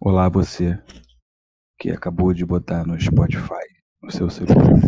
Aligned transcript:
Olá, 0.00 0.28
você 0.28 0.80
que 1.76 1.90
acabou 1.90 2.32
de 2.32 2.46
botar 2.46 2.86
no 2.86 2.98
Spotify, 3.00 3.66
no 4.00 4.12
seu 4.12 4.30
celular 4.30 4.80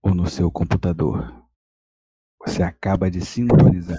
ou 0.00 0.14
no 0.14 0.28
seu 0.28 0.48
computador. 0.48 1.28
Você 2.46 2.62
acaba 2.62 3.10
de 3.10 3.20
sintonizar 3.20 3.98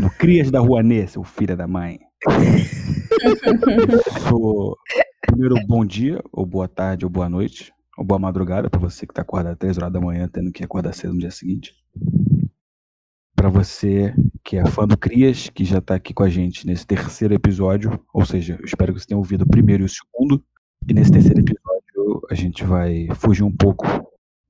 no 0.00 0.08
Crias 0.16 0.50
da 0.50 0.60
Rouanet, 0.60 1.10
seu 1.10 1.22
filho 1.22 1.54
da 1.54 1.68
mãe. 1.68 2.00
Sou 4.26 4.74
primeiro 5.20 5.56
bom 5.66 5.84
dia, 5.84 6.24
ou 6.32 6.46
boa 6.46 6.68
tarde, 6.68 7.04
ou 7.04 7.10
boa 7.10 7.28
noite, 7.28 7.70
ou 7.98 8.04
boa 8.04 8.18
madrugada 8.18 8.70
para 8.70 8.80
você 8.80 9.06
que 9.06 9.12
está 9.12 9.20
acordado 9.20 9.52
às 9.52 9.58
3 9.58 9.76
horas 9.76 9.92
da 9.92 10.00
manhã, 10.00 10.26
tendo 10.26 10.50
que 10.50 10.64
acordar 10.64 10.94
cedo 10.94 11.12
no 11.12 11.20
dia 11.20 11.30
seguinte. 11.30 11.74
Para 13.40 13.48
você 13.48 14.12
que 14.44 14.58
é 14.58 14.66
fã 14.66 14.86
do 14.86 14.98
Crias, 14.98 15.48
que 15.48 15.64
já 15.64 15.78
está 15.78 15.94
aqui 15.94 16.12
com 16.12 16.22
a 16.22 16.28
gente 16.28 16.66
nesse 16.66 16.86
terceiro 16.86 17.32
episódio, 17.32 17.98
ou 18.12 18.26
seja, 18.26 18.58
eu 18.60 18.66
espero 18.66 18.92
que 18.92 19.00
você 19.00 19.06
tenha 19.06 19.16
ouvido 19.16 19.44
o 19.44 19.48
primeiro 19.48 19.82
e 19.82 19.86
o 19.86 19.88
segundo. 19.88 20.44
E 20.86 20.92
nesse 20.92 21.10
terceiro 21.10 21.40
episódio 21.40 22.20
a 22.30 22.34
gente 22.34 22.62
vai 22.64 23.08
fugir 23.14 23.42
um 23.42 23.50
pouco 23.50 23.86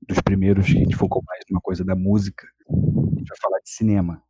dos 0.05 0.19
primeiros, 0.19 0.65
que 0.65 0.75
a 0.75 0.79
gente 0.79 0.97
focou 0.97 1.23
mais 1.25 1.41
numa 1.49 1.61
coisa 1.61 1.85
da 1.85 1.95
música. 1.95 2.45
A 2.69 3.17
gente 3.17 3.29
vai 3.29 3.37
falar 3.41 3.59
de 3.59 3.69
cinema. 3.69 4.21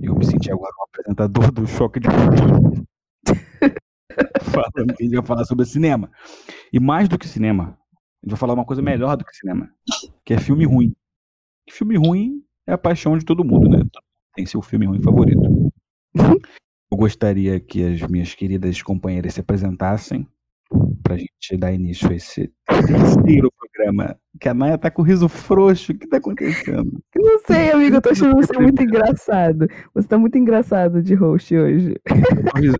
Eu 0.00 0.14
me 0.14 0.24
senti 0.24 0.50
agora 0.50 0.72
um 0.80 0.84
apresentador 0.84 1.52
do 1.52 1.66
Choque 1.66 2.00
de. 2.00 2.08
Falando 4.50 4.94
que 4.94 5.02
a 5.02 5.06
gente 5.06 5.16
vai 5.16 5.26
falar 5.26 5.44
sobre 5.44 5.66
cinema. 5.66 6.10
E 6.72 6.80
mais 6.80 7.06
do 7.06 7.18
que 7.18 7.28
cinema, 7.28 7.64
a 7.64 8.24
gente 8.24 8.30
vai 8.30 8.38
falar 8.38 8.54
uma 8.54 8.64
coisa 8.64 8.80
melhor 8.80 9.14
do 9.14 9.26
que 9.26 9.36
cinema, 9.36 9.70
que 10.24 10.32
é 10.32 10.38
filme 10.38 10.64
ruim. 10.64 10.96
Filme 11.68 11.98
ruim 11.98 12.42
é 12.66 12.72
a 12.72 12.78
paixão 12.78 13.18
de 13.18 13.26
todo 13.26 13.44
mundo, 13.44 13.68
né? 13.68 13.82
Tem 14.36 14.46
seu 14.46 14.60
filme 14.60 14.86
ruim 14.86 15.02
favorito. 15.02 15.40
Eu 16.92 16.96
gostaria 16.96 17.58
que 17.58 17.82
as 17.82 18.00
minhas 18.02 18.34
queridas 18.34 18.80
companheiras 18.80 19.34
se 19.34 19.40
apresentassem 19.40 20.26
pra 21.02 21.16
gente 21.16 21.56
dar 21.58 21.72
início 21.72 22.08
a 22.10 22.14
esse 22.14 22.52
terceiro 22.68 23.50
programa. 23.52 24.16
Que 24.40 24.48
a 24.48 24.54
Naya 24.54 24.78
tá 24.78 24.90
com 24.90 25.02
riso 25.02 25.28
frouxo. 25.28 25.92
O 25.92 25.98
que 25.98 26.06
tá 26.06 26.18
acontecendo? 26.18 27.02
Não 27.16 27.38
sei, 27.40 27.72
amigo, 27.72 27.96
eu 27.96 28.02
tô 28.02 28.10
achando 28.10 28.36
você 28.36 28.56
muito 28.58 28.82
engraçado. 28.82 29.66
Você 29.94 30.06
tá 30.06 30.18
muito 30.18 30.38
engraçado 30.38 31.02
de 31.02 31.14
host 31.14 31.56
hoje. 31.56 31.96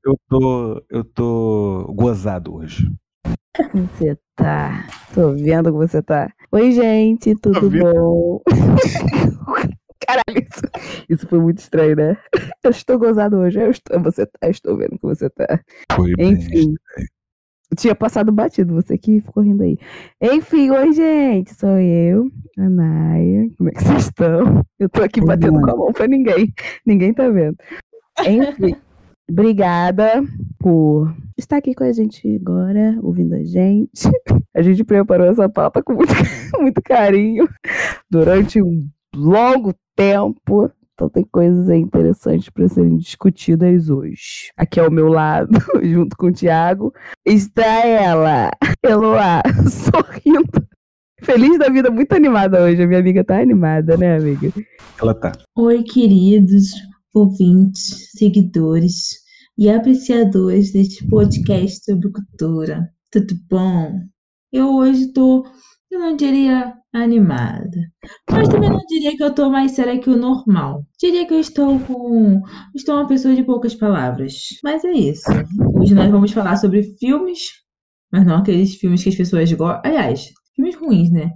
Eu 0.04 0.16
tô, 0.28 0.84
eu 0.90 1.04
tô 1.04 1.92
gozado 1.94 2.54
hoje. 2.54 2.86
Você 3.72 4.16
tá. 4.36 4.86
Tô 5.14 5.32
vendo 5.32 5.72
que 5.72 5.78
você 5.78 6.02
tá. 6.02 6.30
Oi, 6.52 6.72
gente, 6.72 7.34
tudo 7.36 7.70
bom? 7.70 8.40
Caralho, 10.00 10.46
isso, 10.50 10.62
isso 11.08 11.28
foi 11.28 11.38
muito 11.38 11.58
estranho, 11.58 11.96
né? 11.96 12.16
Eu 12.62 12.70
estou 12.70 12.98
gozado 12.98 13.36
hoje. 13.36 13.60
Eu 13.60 13.70
estou, 13.70 14.00
você 14.00 14.26
tá, 14.26 14.48
estou 14.48 14.76
vendo 14.76 14.98
que 14.98 15.02
você 15.02 15.30
tá. 15.30 15.60
Foi 15.92 16.12
bem 16.16 16.32
Enfim. 16.32 16.74
Tinha 17.76 17.94
passado 17.96 18.30
batido, 18.30 18.74
você 18.74 18.96
que 18.96 19.20
ficou 19.20 19.42
rindo 19.42 19.64
aí. 19.64 19.76
Enfim, 20.20 20.70
oi, 20.70 20.92
gente. 20.92 21.52
Sou 21.54 21.78
eu, 21.78 22.30
a 22.58 22.68
Naya. 22.68 23.50
Como 23.56 23.68
é 23.68 23.72
que 23.72 23.82
vocês 23.82 24.04
estão? 24.04 24.64
Eu 24.78 24.88
tô 24.88 25.02
aqui 25.02 25.20
batendo 25.20 25.60
com 25.60 25.70
a 25.70 25.76
mão 25.76 25.92
pra 25.92 26.06
ninguém. 26.06 26.52
Ninguém 26.86 27.12
tá 27.12 27.28
vendo. 27.28 27.56
Enfim, 28.20 28.76
obrigada 29.28 30.22
por 30.58 31.12
estar 31.36 31.56
aqui 31.56 31.74
com 31.74 31.84
a 31.84 31.92
gente 31.92 32.36
agora, 32.36 32.96
ouvindo 33.02 33.34
a 33.34 33.42
gente. 33.42 34.08
A 34.54 34.62
gente 34.62 34.84
preparou 34.84 35.26
essa 35.26 35.48
pauta 35.48 35.82
com 35.82 35.94
muito, 35.94 36.12
muito 36.60 36.80
carinho 36.80 37.48
durante 38.08 38.62
um 38.62 38.88
longo 39.16 39.74
tempo. 39.96 40.70
Então 40.94 41.08
tem 41.08 41.24
coisas 41.24 41.68
aí 41.68 41.80
interessantes 41.80 42.48
para 42.48 42.68
serem 42.68 42.96
discutidas 42.96 43.90
hoje. 43.90 44.50
Aqui 44.56 44.80
ao 44.80 44.90
meu 44.90 45.08
lado, 45.08 45.50
junto 45.82 46.16
com 46.16 46.28
o 46.28 46.32
Thiago, 46.32 46.92
está 47.24 47.86
ela, 47.86 48.50
Eloá, 48.82 49.42
sorrindo. 49.68 50.66
Feliz 51.22 51.58
da 51.58 51.68
vida, 51.68 51.90
muito 51.90 52.12
animada 52.12 52.62
hoje. 52.62 52.82
A 52.82 52.86
minha 52.86 53.00
amiga 53.00 53.24
tá 53.24 53.40
animada, 53.40 53.96
né, 53.96 54.16
amiga? 54.16 54.52
Ela 55.00 55.14
tá. 55.14 55.32
Oi, 55.56 55.82
queridos 55.82 56.70
ouvintes, 57.12 58.10
seguidores 58.12 59.26
e 59.58 59.70
apreciadores 59.70 60.72
deste 60.72 61.06
podcast 61.08 61.84
sobre 61.84 62.10
cultura. 62.10 62.90
Tudo 63.10 63.34
bom? 63.50 64.00
Eu 64.52 64.74
hoje 64.74 65.12
tô, 65.12 65.46
eu 65.90 65.98
não 65.98 66.16
diria 66.16 66.74
animada, 67.02 67.78
mas 68.30 68.48
também 68.48 68.70
não 68.70 68.80
diria 68.88 69.16
que 69.16 69.22
eu 69.22 69.34
tô 69.34 69.50
mais 69.50 69.72
séria 69.72 69.98
que 69.98 70.10
o 70.10 70.16
normal. 70.16 70.84
Diria 70.98 71.26
que 71.26 71.34
eu 71.34 71.40
estou 71.40 71.78
com, 71.80 72.42
estou 72.74 72.96
uma 72.96 73.06
pessoa 73.06 73.34
de 73.34 73.42
poucas 73.42 73.74
palavras. 73.74 74.34
Mas 74.62 74.84
é 74.84 74.92
isso. 74.92 75.24
Hoje 75.74 75.94
nós 75.94 76.10
vamos 76.10 76.32
falar 76.32 76.56
sobre 76.56 76.82
filmes, 76.98 77.50
mas 78.12 78.24
não 78.26 78.36
aqueles 78.36 78.74
filmes 78.76 79.02
que 79.02 79.08
as 79.10 79.16
pessoas 79.16 79.52
gostam. 79.52 79.82
Aliás, 79.84 80.32
filmes 80.54 80.74
ruins, 80.76 81.10
né? 81.10 81.30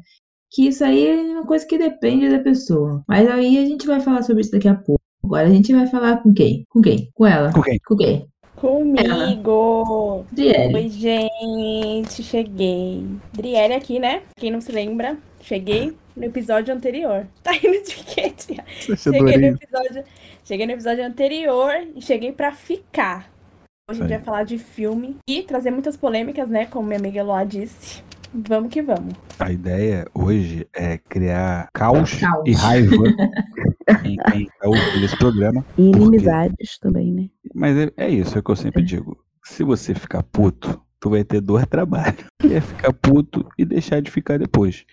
Que 0.51 0.69
isso 0.69 0.85
aí 0.85 1.07
é 1.07 1.33
uma 1.33 1.47
coisa 1.47 1.67
que 1.67 1.79
depende 1.79 2.29
da 2.29 2.41
pessoa. 2.41 3.05
Mas 3.09 3.29
aí 3.29 3.59
a 3.59 3.65
gente 3.67 3.87
vai 3.87 4.01
falar 4.01 4.23
sobre 4.23 4.43
isso 4.43 4.51
daqui 4.51 4.69
a 4.69 4.75
pouco. 4.75 5.01
Agora 5.23 5.47
a 5.47 5.51
gente 5.51 5.73
vai 5.73 5.87
falar 5.87 6.23
com 6.23 6.33
quem? 6.33 6.65
Com 6.69 6.81
quem? 6.81 7.11
Com 7.15 7.27
ela? 7.27 7.53
Com 7.53 7.63
quem? 7.63 7.79
Com 7.87 7.97
quem? 7.97 8.31
Comigo! 8.57 10.27
Driele. 10.33 10.75
Oi, 10.75 10.89
gente, 10.91 12.23
cheguei. 12.23 13.07
Driele 13.33 13.75
aqui, 13.75 13.99
né? 13.99 14.23
Quem 14.37 14.51
não 14.51 14.61
se 14.61 14.71
lembra, 14.71 15.17
cheguei 15.41 15.97
no 16.17 16.25
episódio 16.25 16.75
anterior. 16.75 17.27
Tá 17.43 17.55
indo 17.57 17.83
de 17.85 17.95
quê, 18.05 18.31
tia? 18.31 18.65
Cheguei 18.97 19.39
no 19.39 19.47
episódio, 19.57 20.05
cheguei 20.45 20.67
no 20.67 20.73
episódio 20.73 21.05
anterior 21.05 21.73
e 21.95 22.03
cheguei 22.03 22.33
pra 22.33 22.53
ficar. 22.53 23.31
Hoje 23.91 24.03
a 24.03 24.07
gente 24.07 24.17
vai 24.17 24.25
falar 24.25 24.45
de 24.45 24.59
filme 24.59 25.17
e 25.29 25.43
trazer 25.43 25.71
muitas 25.71 25.97
polêmicas, 25.97 26.49
né? 26.49 26.67
Como 26.67 26.87
minha 26.87 26.99
amiga 26.99 27.19
Eloá 27.21 27.45
disse. 27.45 28.03
Vamos 28.33 28.71
que 28.71 28.81
vamos. 28.81 29.15
A 29.41 29.51
ideia 29.51 30.07
hoje 30.15 30.65
é 30.73 30.99
criar 30.99 31.69
caos, 31.75 32.15
Caos. 32.15 32.45
e 32.47 32.53
raiva 32.53 32.95
em 34.05 34.17
quem 34.31 34.47
tá 34.47 34.69
ouvindo 34.69 35.05
esse 35.05 35.17
programa. 35.19 35.65
E 35.77 35.83
inimizades 35.83 36.79
também, 36.79 37.11
né? 37.13 37.29
Mas 37.53 37.77
é, 37.77 37.91
é 37.97 38.09
isso, 38.09 38.37
é 38.37 38.41
o 38.41 38.43
que 38.45 38.51
eu 38.53 38.57
sempre 38.57 38.83
digo. 38.85 39.19
Se 39.45 39.65
você 39.65 39.93
ficar 39.95 40.23
puto, 40.23 40.81
tu 41.01 41.11
vai 41.11 41.25
ter 41.25 41.41
dois 41.41 41.67
trabalhos. 41.67 42.25
Que 42.41 42.55
é 42.55 42.61
ficar 42.61 42.93
puto 42.93 43.47
e 43.59 43.65
deixar 43.65 44.01
de 44.01 44.11
ficar 44.11 44.39
depois. 44.39 44.85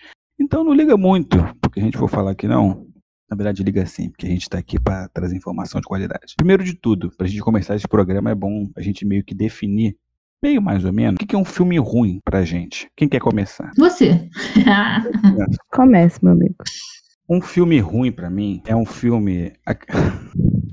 Então 0.48 0.64
não 0.64 0.72
liga 0.72 0.96
muito, 0.96 1.36
porque 1.60 1.78
a 1.78 1.82
gente 1.82 1.98
for 1.98 2.08
falar 2.08 2.34
que 2.34 2.48
não. 2.48 2.86
Na 3.30 3.36
verdade, 3.36 3.62
liga 3.62 3.84
sim, 3.84 4.08
porque 4.08 4.24
a 4.24 4.30
gente 4.30 4.48
tá 4.48 4.56
aqui 4.56 4.80
para 4.80 5.06
trazer 5.08 5.36
informação 5.36 5.78
de 5.78 5.86
qualidade. 5.86 6.32
Primeiro 6.38 6.64
de 6.64 6.72
tudo, 6.72 7.10
pra 7.18 7.26
gente 7.26 7.42
começar 7.42 7.76
esse 7.76 7.86
programa, 7.86 8.30
é 8.30 8.34
bom 8.34 8.66
a 8.74 8.80
gente 8.80 9.04
meio 9.04 9.22
que 9.22 9.34
definir, 9.34 9.94
meio 10.42 10.62
mais 10.62 10.86
ou 10.86 10.92
menos, 10.92 11.18
o 11.22 11.26
que 11.26 11.36
é 11.36 11.38
um 11.38 11.44
filme 11.44 11.78
ruim 11.78 12.18
pra 12.24 12.46
gente. 12.46 12.88
Quem 12.96 13.06
quer 13.06 13.20
começar? 13.20 13.72
Você. 13.76 14.26
Comece, 15.70 16.24
meu 16.24 16.32
amigo. 16.32 16.54
Um 17.28 17.42
filme 17.42 17.78
ruim 17.78 18.10
pra 18.10 18.30
mim 18.30 18.62
é 18.64 18.74
um 18.74 18.86
filme. 18.86 19.52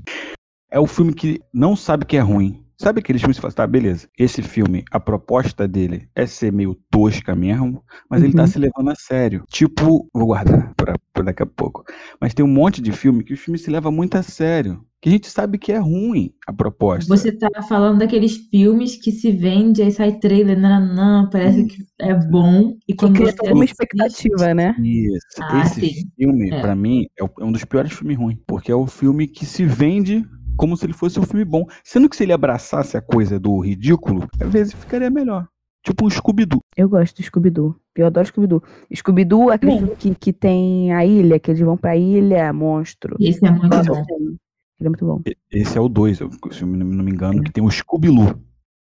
É 0.68 0.80
o 0.80 0.86
filme 0.86 1.14
que 1.14 1.40
não 1.54 1.76
sabe 1.76 2.04
que 2.04 2.16
é 2.16 2.20
ruim. 2.20 2.65
Sabe 2.78 3.00
aqueles 3.00 3.22
filmes 3.22 3.36
que 3.38 3.40
você 3.40 3.42
fala, 3.54 3.54
tá, 3.54 3.66
beleza. 3.66 4.06
Esse 4.18 4.42
filme, 4.42 4.84
a 4.90 5.00
proposta 5.00 5.66
dele 5.66 6.08
é 6.14 6.26
ser 6.26 6.52
meio 6.52 6.74
tosca 6.90 7.34
mesmo, 7.34 7.82
mas 8.10 8.22
ele 8.22 8.34
tá 8.34 8.42
Uhum. 8.42 8.46
se 8.48 8.58
levando 8.58 8.90
a 8.90 8.94
sério. 8.94 9.44
Tipo, 9.48 10.06
vou 10.12 10.26
guardar 10.26 10.74
pra, 10.76 10.94
pra 11.12 11.24
daqui 11.24 11.42
a 11.42 11.46
pouco. 11.46 11.84
Mas 12.20 12.34
tem 12.34 12.44
um 12.44 12.48
monte 12.48 12.82
de 12.82 12.92
filme 12.92 13.24
que 13.24 13.32
o 13.32 13.36
filme 13.36 13.58
se 13.58 13.70
leva 13.70 13.90
muito 13.90 14.16
a 14.16 14.22
sério. 14.22 14.84
Que 15.00 15.08
a 15.08 15.12
gente 15.12 15.30
sabe 15.30 15.56
que 15.56 15.72
é 15.72 15.78
ruim 15.78 16.32
a 16.46 16.52
proposta. 16.52 17.06
Você 17.16 17.32
tá 17.32 17.48
falando 17.66 17.98
daqueles 17.98 18.36
filmes 18.50 18.96
que 18.96 19.10
se 19.10 19.30
vende, 19.30 19.80
aí 19.82 19.90
sai 19.92 20.18
trailer, 20.18 20.58
nananã, 20.58 21.28
parece 21.30 21.64
que 21.64 21.76
é 22.00 22.12
bom. 22.14 22.76
E 22.86 22.94
quando 22.94 23.14
Cria 23.14 23.30
você 23.30 23.36
toda 23.36 23.54
uma 23.54 23.64
expectativa, 23.64 24.52
né? 24.54 24.74
Isso. 24.82 25.20
Ah, 25.42 25.62
Esse 25.62 25.80
sim. 25.80 26.10
filme, 26.18 26.50
É. 26.50 26.60
pra 26.60 26.74
mim, 26.74 27.06
é 27.18 27.24
é 27.24 27.44
um 27.44 27.52
dos 27.52 27.64
piores 27.64 27.92
filmes 27.92 28.18
ruins. 28.18 28.38
Porque 28.46 28.70
é 28.70 28.74
o 28.74 28.86
filme 28.86 29.26
que 29.28 29.46
se 29.46 29.64
vende 29.64 30.24
como 30.56 30.76
se 30.76 30.86
ele 30.86 30.92
fosse 30.92 31.18
um 31.20 31.24
filme 31.24 31.44
bom. 31.44 31.66
Sendo 31.84 32.08
que 32.08 32.16
se 32.16 32.22
ele 32.22 32.32
abraçasse 32.32 32.96
a 32.96 33.02
coisa 33.02 33.38
do 33.38 33.58
ridículo, 33.58 34.26
às 34.40 34.50
vezes 34.50 34.72
ficaria 34.72 35.10
melhor. 35.10 35.46
Tipo 35.82 36.04
um 36.04 36.10
Scooby-Doo. 36.10 36.60
Eu 36.76 36.88
gosto 36.88 37.16
do 37.16 37.22
Scooby-Doo. 37.22 37.76
Eu 37.94 38.06
adoro 38.06 38.26
Scooby-Doo. 38.26 38.62
Scooby-Doo 38.92 39.52
é 39.52 39.54
aquele 39.54 39.94
que, 39.96 40.14
que 40.16 40.32
tem 40.32 40.92
a 40.92 41.06
ilha, 41.06 41.38
que 41.38 41.50
eles 41.50 41.60
vão 41.60 41.76
pra 41.76 41.96
ilha, 41.96 42.52
monstro. 42.52 43.16
Esse 43.20 43.46
é 43.46 43.50
muito 43.52 43.68
Gosto 43.68 43.92
bom. 43.92 44.04
Ele 44.08 44.38
é 44.80 44.88
muito 44.88 45.06
bom. 45.06 45.22
Esse 45.50 45.78
é 45.78 45.80
o 45.80 45.88
2, 45.88 46.18
se 46.18 46.24
eu 46.24 46.66
não 46.66 47.04
me 47.04 47.12
engano, 47.12 47.42
que 47.42 47.52
tem 47.52 47.62
o 47.62 47.70
Scooby-Loo. 47.70 48.34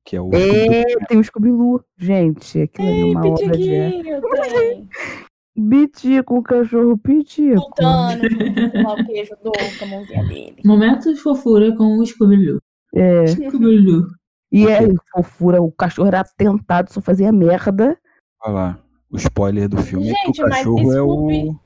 Que 0.06 0.16
é 0.16 0.22
o 0.22 0.30
É, 0.34 0.84
tem 1.08 1.18
o 1.18 1.24
Scooby-Doo. 1.24 1.84
Gente, 1.98 2.62
aquilo 2.62 2.88
ali 2.88 3.02
é 3.02 3.06
uma 3.06 3.28
obra 3.28 3.58
de 3.58 3.70
tem. 5.56 5.64
Bitico, 5.64 6.36
um 6.38 6.42
cachorro 6.44 6.98
pitico. 6.98 7.56
Voltando, 7.56 8.22
lá 8.84 8.94
o 8.94 9.06
queijo 9.06 9.32
do 9.44 9.52
com 9.52 9.86
a 9.86 9.88
mãozinha 9.88 10.24
dele. 10.26 10.56
Momento 10.66 11.14
de 11.14 11.20
fofura 11.20 11.76
com 11.76 11.98
o 11.98 12.06
Scooby-Doo. 12.06 12.60
É. 12.94 13.28
Scooby-Doo. 13.28 14.08
E 14.52 14.68
é 14.68 14.80
fofura, 15.12 15.62
o 15.62 15.72
cachorro 15.72 16.08
era 16.08 16.22
atentado, 16.22 16.92
só 16.94 17.02
fazia 17.02 17.32
merda. 17.32 17.98
Olha 18.44 18.54
lá. 18.54 18.80
O 19.12 19.18
spoiler 19.18 19.70
do 19.70 19.78
filme 19.78 20.10
é 20.10 20.14
que 20.14 20.26
Gente, 20.28 20.42
o 20.42 20.44
mas 20.44 20.58
cachorro 20.58 20.92
é 20.94 21.02
o. 21.02 21.08
Scooby- 21.16 21.60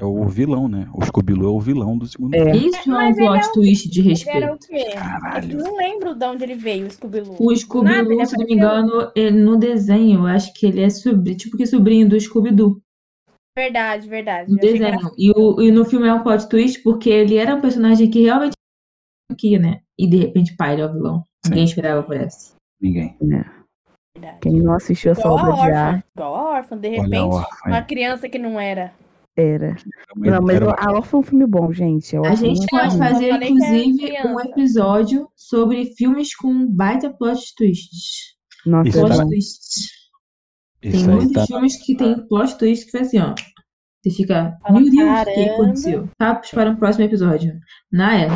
É 0.00 0.04
o 0.04 0.24
vilão, 0.26 0.66
né? 0.68 0.88
O 0.94 1.04
scooby 1.04 1.32
é 1.34 1.36
o 1.44 1.60
vilão 1.60 1.96
do 1.96 2.06
segundo 2.06 2.34
É. 2.34 2.44
filme. 2.52 2.68
Isso 2.68 2.88
é 2.90 2.92
um 2.92 2.94
Mas 2.96 3.16
ele 3.18 3.26
é 3.26 3.30
plot 3.30 3.46
o- 3.46 3.52
twist 3.52 3.88
de 3.90 4.00
Ele 4.00 4.08
respeito. 4.08 4.36
era 4.36 4.52
o 4.54 4.58
quê? 4.58 4.84
Caralho. 4.94 5.58
Eu 5.58 5.64
não 5.64 5.76
lembro 5.76 6.14
de 6.14 6.24
onde 6.26 6.42
ele 6.44 6.54
veio, 6.56 6.86
o 6.86 6.90
Scooby-Doo. 6.90 7.36
O 7.38 7.44
Nada, 7.44 7.56
Scooby-Doo, 7.56 8.12
ele 8.12 8.26
se 8.26 8.36
não 8.38 8.46
me 8.46 8.54
engano, 8.54 9.12
ele- 9.14 9.42
no 9.42 9.56
desenho, 9.56 10.20
eu 10.20 10.26
acho 10.26 10.52
que 10.54 10.66
ele 10.66 10.80
é 10.80 10.90
sobrinho, 10.90 11.36
tipo 11.36 11.56
que 11.56 11.66
sobrinho 11.66 12.08
do 12.08 12.18
Scooby-Doo. 12.18 12.80
Verdade, 13.56 14.08
verdade. 14.08 14.50
No 14.50 14.56
desenho. 14.56 14.98
E, 15.18 15.30
o, 15.30 15.60
e 15.60 15.70
no 15.70 15.84
filme 15.84 16.08
é 16.08 16.14
um 16.14 16.22
plot 16.22 16.48
twist 16.48 16.82
porque 16.82 17.10
ele 17.10 17.36
era 17.36 17.54
um 17.54 17.60
personagem 17.60 18.10
que 18.10 18.22
realmente 18.22 18.54
aqui, 19.30 19.58
né? 19.58 19.80
E 19.98 20.06
de 20.08 20.16
repente, 20.16 20.56
pai, 20.56 20.72
ele 20.74 20.82
é 20.82 20.86
o 20.86 20.92
vilão. 20.92 21.24
Ninguém 21.46 21.64
esperava 21.64 22.02
por 22.02 22.16
essa. 22.16 22.54
Ninguém. 22.80 23.16
verdade. 23.20 24.38
Quem 24.40 24.60
não 24.60 24.74
assistiu 24.74 25.12
essa 25.12 25.26
a 25.26 25.32
obra 25.32 25.52
de 25.52 25.70
arte 25.72 26.04
Igual 26.16 26.34
a 26.34 26.50
órfã, 26.58 26.76
de 26.78 26.88
a 26.88 26.90
repente, 26.90 27.16
órfã, 27.18 27.56
uma 27.66 27.78
é. 27.78 27.82
criança 27.82 28.28
que 28.28 28.38
não 28.38 28.58
era. 28.60 28.92
era. 29.36 29.76
Não, 30.16 30.40
mas 30.42 30.56
era 30.56 30.68
o- 30.68 30.74
a 30.76 30.92
Órfã 30.96 31.16
é 31.16 31.20
um 31.20 31.22
filme 31.22 31.46
bom, 31.46 31.72
gente. 31.72 32.16
A 32.16 32.20
Órfã 32.20 32.36
gente 32.36 32.64
é 32.64 32.66
pode 32.70 32.98
fazer, 32.98 33.42
inclusive, 33.42 34.12
um 34.28 34.40
episódio 34.40 35.28
sobre 35.36 35.86
filmes 35.94 36.34
com 36.36 36.66
baita 36.66 37.10
plot 37.10 37.54
twists. 37.56 38.34
Nossa, 38.66 38.88
é 38.90 38.92
Plot 38.92 39.10
tá- 39.16 39.22
bom. 39.24 39.28
twists. 39.28 40.01
Tem 40.82 40.90
Isso 40.90 41.08
aí 41.08 41.16
muitos 41.16 41.32
tá. 41.32 41.46
filmes 41.46 41.76
que 41.76 41.96
tem 41.96 42.26
plot 42.26 42.58
twist 42.58 42.84
que 42.86 42.90
foi 42.90 43.00
assim, 43.00 43.18
ó. 43.20 43.34
Você 44.04 44.10
fica, 44.10 44.58
meu 44.68 44.82
Deus, 44.90 45.20
o 45.20 45.24
que 45.24 45.40
aconteceu? 45.48 46.08
Papos 46.18 46.50
para 46.50 46.70
um 46.70 46.76
próximo 46.76 47.04
episódio. 47.04 47.58
Naya, 47.90 48.28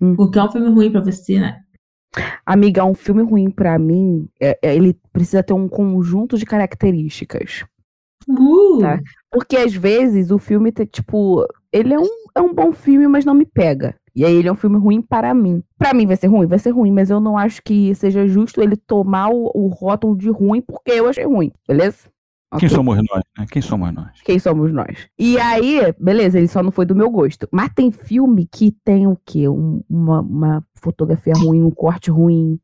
Hum. 0.00 0.14
o 0.18 0.30
que 0.30 0.38
é 0.38 0.42
um 0.42 0.50
filme 0.50 0.70
ruim 0.70 0.90
pra 0.90 1.02
você, 1.02 1.38
né? 1.38 1.60
Amiga, 2.46 2.84
um 2.84 2.94
filme 2.94 3.22
ruim 3.22 3.50
pra 3.50 3.78
mim, 3.78 4.26
é- 4.40 4.58
é- 4.62 4.74
ele 4.74 4.98
precisa 5.12 5.42
ter 5.42 5.52
um 5.52 5.68
conjunto 5.68 6.38
de 6.38 6.46
características. 6.46 7.64
Uh, 8.28 8.78
Tá. 8.80 8.98
Porque 9.30 9.56
às 9.56 9.74
vezes 9.74 10.30
o 10.30 10.38
filme, 10.38 10.72
tem, 10.72 10.86
tipo, 10.86 11.46
ele 11.72 11.92
é 11.94 11.98
um, 12.00 12.08
é 12.34 12.40
um 12.40 12.52
bom 12.54 12.72
filme, 12.72 13.06
mas 13.06 13.24
não 13.24 13.34
me 13.34 13.44
pega. 13.44 13.94
E 14.14 14.24
aí 14.24 14.34
ele 14.34 14.48
é 14.48 14.52
um 14.52 14.56
filme 14.56 14.78
ruim 14.78 15.00
para 15.00 15.32
mim. 15.34 15.62
Pra 15.78 15.94
mim 15.94 16.06
vai 16.06 16.16
ser 16.16 16.26
ruim, 16.26 16.46
vai 16.46 16.58
ser 16.58 16.70
ruim, 16.70 16.90
mas 16.90 17.10
eu 17.10 17.20
não 17.20 17.36
acho 17.38 17.62
que 17.62 17.94
seja 17.94 18.26
justo 18.26 18.60
ele 18.60 18.76
tomar 18.76 19.28
o, 19.30 19.50
o 19.54 19.68
rótulo 19.68 20.16
de 20.16 20.28
ruim 20.30 20.60
porque 20.60 20.90
eu 20.92 21.08
achei 21.08 21.24
ruim, 21.24 21.52
beleza? 21.66 22.08
Quem 22.58 22.66
Ok. 22.66 22.68
somos 22.70 22.96
nós, 22.96 23.22
né? 23.38 23.46
Quem 23.48 23.62
somos 23.62 23.92
nós? 23.94 24.20
Quem 24.24 24.38
somos 24.40 24.72
nós? 24.72 25.08
E 25.16 25.38
aí, 25.38 25.94
beleza, 26.00 26.36
ele 26.36 26.48
só 26.48 26.62
não 26.64 26.72
foi 26.72 26.84
do 26.84 26.96
meu 26.96 27.08
gosto. 27.08 27.48
Mas 27.52 27.72
tem 27.72 27.92
filme 27.92 28.48
que 28.50 28.72
tem 28.84 29.06
o 29.06 29.16
quê? 29.24 29.48
Um- 29.48 29.82
uma, 29.88 30.20
uma 30.20 30.64
fotografia 30.74 31.32
ruim, 31.36 31.62
um 31.62 31.70
corte 31.70 32.10
ruim, 32.10 32.58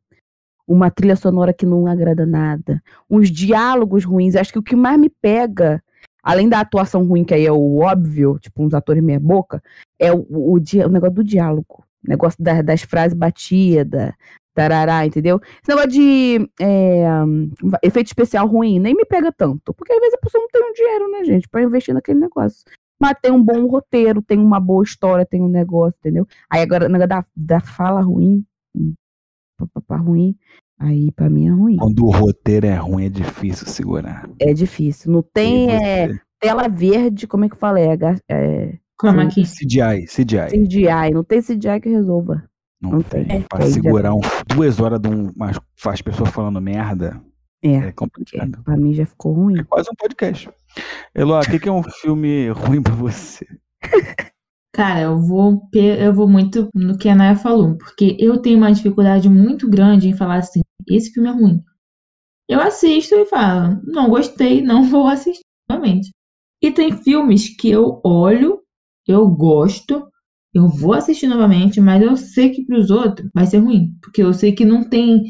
uma 0.66 0.90
trilha 0.90 1.14
sonora 1.14 1.52
que 1.52 1.64
não 1.64 1.86
agrada 1.86 2.26
nada, 2.26 2.82
uns 3.08 3.30
diálogos 3.30 4.04
ruins. 4.04 4.34
Acho 4.34 4.52
que 4.52 4.58
o 4.58 4.62
que 4.62 4.74
mais 4.74 4.98
me 4.98 5.08
pega, 5.08 5.80
além 6.26 6.48
da 6.48 6.58
atuação 6.58 7.04
ruim, 7.04 7.22
que 7.22 7.32
aí 7.32 7.46
é 7.46 7.52
o 7.52 7.78
óbvio, 7.78 8.36
tipo 8.40 8.64
uns 8.64 8.74
atores 8.74 9.00
meia 9.00 9.20
boca, 9.20 9.62
é 9.96 10.12
o, 10.12 10.26
o, 10.28 10.54
o 10.54 10.88
negócio 10.88 11.14
do 11.14 11.22
diálogo. 11.24 11.84
O 12.04 12.08
negócio 12.10 12.42
da- 12.42 12.62
das 12.62 12.82
frases 12.82 13.16
batidas, 13.16 14.12
tarará, 14.52 15.06
entendeu? 15.06 15.40
Esse 15.62 15.68
negócio 15.68 15.90
de 15.90 16.50
é, 16.60 17.22
hum, 17.24 17.48
efeito 17.80 18.08
especial 18.08 18.48
ruim 18.48 18.80
nem 18.80 18.92
me 18.92 19.04
pega 19.04 19.30
tanto. 19.30 19.72
Porque 19.72 19.92
às 19.92 20.00
vezes 20.00 20.14
a 20.14 20.18
pessoa 20.18 20.42
não 20.42 20.48
tem 20.48 20.68
um 20.68 20.72
dinheiro, 20.72 21.10
né, 21.12 21.24
gente, 21.24 21.48
pra 21.48 21.62
investir 21.62 21.94
naquele 21.94 22.18
negócio. 22.18 22.64
Mas 23.00 23.16
tem 23.22 23.30
um 23.30 23.42
bom 23.42 23.64
roteiro, 23.66 24.20
tem 24.20 24.38
uma 24.38 24.58
boa 24.58 24.82
história, 24.82 25.24
tem 25.24 25.40
um 25.40 25.48
negócio, 25.48 25.96
entendeu? 26.00 26.26
Aí 26.50 26.60
agora, 26.60 26.86
o 26.86 26.88
negócio 26.88 27.08
da, 27.08 27.24
da 27.36 27.60
fala 27.60 28.00
ruim, 28.00 28.44
hum, 28.74 28.94
papapá 29.56 29.96
ruim, 29.96 30.36
aí 30.78 31.10
pra 31.12 31.28
mim 31.30 31.46
é 31.46 31.50
ruim. 31.50 31.76
Quando 31.76 32.04
o 32.04 32.10
roteiro 32.10 32.66
é 32.66 32.74
ruim, 32.74 33.06
é 33.06 33.08
difícil 33.08 33.66
segurar. 33.66 34.28
É 34.40 34.52
difícil. 34.52 35.10
Não 35.12 35.22
tem 35.22 35.70
é, 35.70 36.18
tela 36.40 36.68
verde, 36.68 37.26
como 37.26 37.44
é 37.44 37.48
que 37.48 37.56
fala? 37.56 37.80
É, 37.80 37.96
é 38.30 38.78
Como 38.98 39.20
aqui? 39.20 39.42
CGI, 39.42 40.06
CGI. 40.06 40.48
CGI. 40.66 41.10
Não 41.12 41.24
tem 41.24 41.40
CGI 41.40 41.80
que 41.82 41.88
resolva. 41.88 42.44
Não, 42.80 42.90
não 42.92 43.02
tem. 43.02 43.24
tem. 43.24 43.42
Pra 43.42 43.64
É, 43.64 43.70
segurar 43.70 44.14
um, 44.14 44.20
duas 44.46 44.78
horas 44.80 45.00
de 45.00 45.08
um, 45.08 45.30
umas, 45.34 45.58
as 45.86 46.02
pessoas 46.02 46.28
falando 46.30 46.60
merda, 46.60 47.20
É, 47.62 47.74
é 47.76 47.92
complicado. 47.92 48.62
pra 48.62 48.76
mim 48.76 48.92
já 48.92 49.06
ficou 49.06 49.32
ruim. 49.32 49.58
É 49.58 49.64
quase 49.64 49.88
um 49.90 49.94
podcast. 49.94 50.50
Eloá, 51.14 51.40
o 51.40 51.50
que, 51.50 51.58
que 51.58 51.68
é 51.68 51.72
um 51.72 51.82
filme 52.02 52.50
ruim 52.50 52.82
pra 52.82 52.94
você? 52.94 53.46
Cara, 54.74 55.00
eu 55.00 55.18
vou, 55.18 55.62
eu 55.72 56.12
vou 56.12 56.28
muito 56.28 56.68
no 56.74 56.98
que 56.98 57.08
a 57.08 57.14
Naya 57.14 57.34
falou, 57.34 57.78
porque 57.78 58.14
eu 58.20 58.36
tenho 58.42 58.58
uma 58.58 58.70
dificuldade 58.70 59.26
muito 59.26 59.70
grande 59.70 60.06
em 60.10 60.12
falar 60.14 60.36
assim, 60.36 60.60
esse 60.88 61.12
filme 61.12 61.28
é 61.28 61.32
ruim. 61.32 61.62
Eu 62.48 62.60
assisto 62.60 63.14
e 63.14 63.26
falo, 63.26 63.80
não 63.84 64.08
gostei, 64.08 64.62
não 64.62 64.84
vou 64.88 65.06
assistir 65.08 65.44
novamente. 65.68 66.10
E 66.62 66.70
tem 66.70 66.92
filmes 66.92 67.54
que 67.56 67.70
eu 67.70 68.00
olho, 68.04 68.60
eu 69.06 69.28
gosto, 69.28 70.06
eu 70.54 70.68
vou 70.68 70.94
assistir 70.94 71.26
novamente, 71.26 71.80
mas 71.80 72.02
eu 72.02 72.16
sei 72.16 72.50
que 72.50 72.64
pros 72.64 72.90
outros 72.90 73.28
vai 73.34 73.46
ser 73.46 73.58
ruim, 73.58 73.94
porque 74.00 74.22
eu 74.22 74.32
sei 74.32 74.52
que 74.52 74.64
não 74.64 74.88
tem 74.88 75.24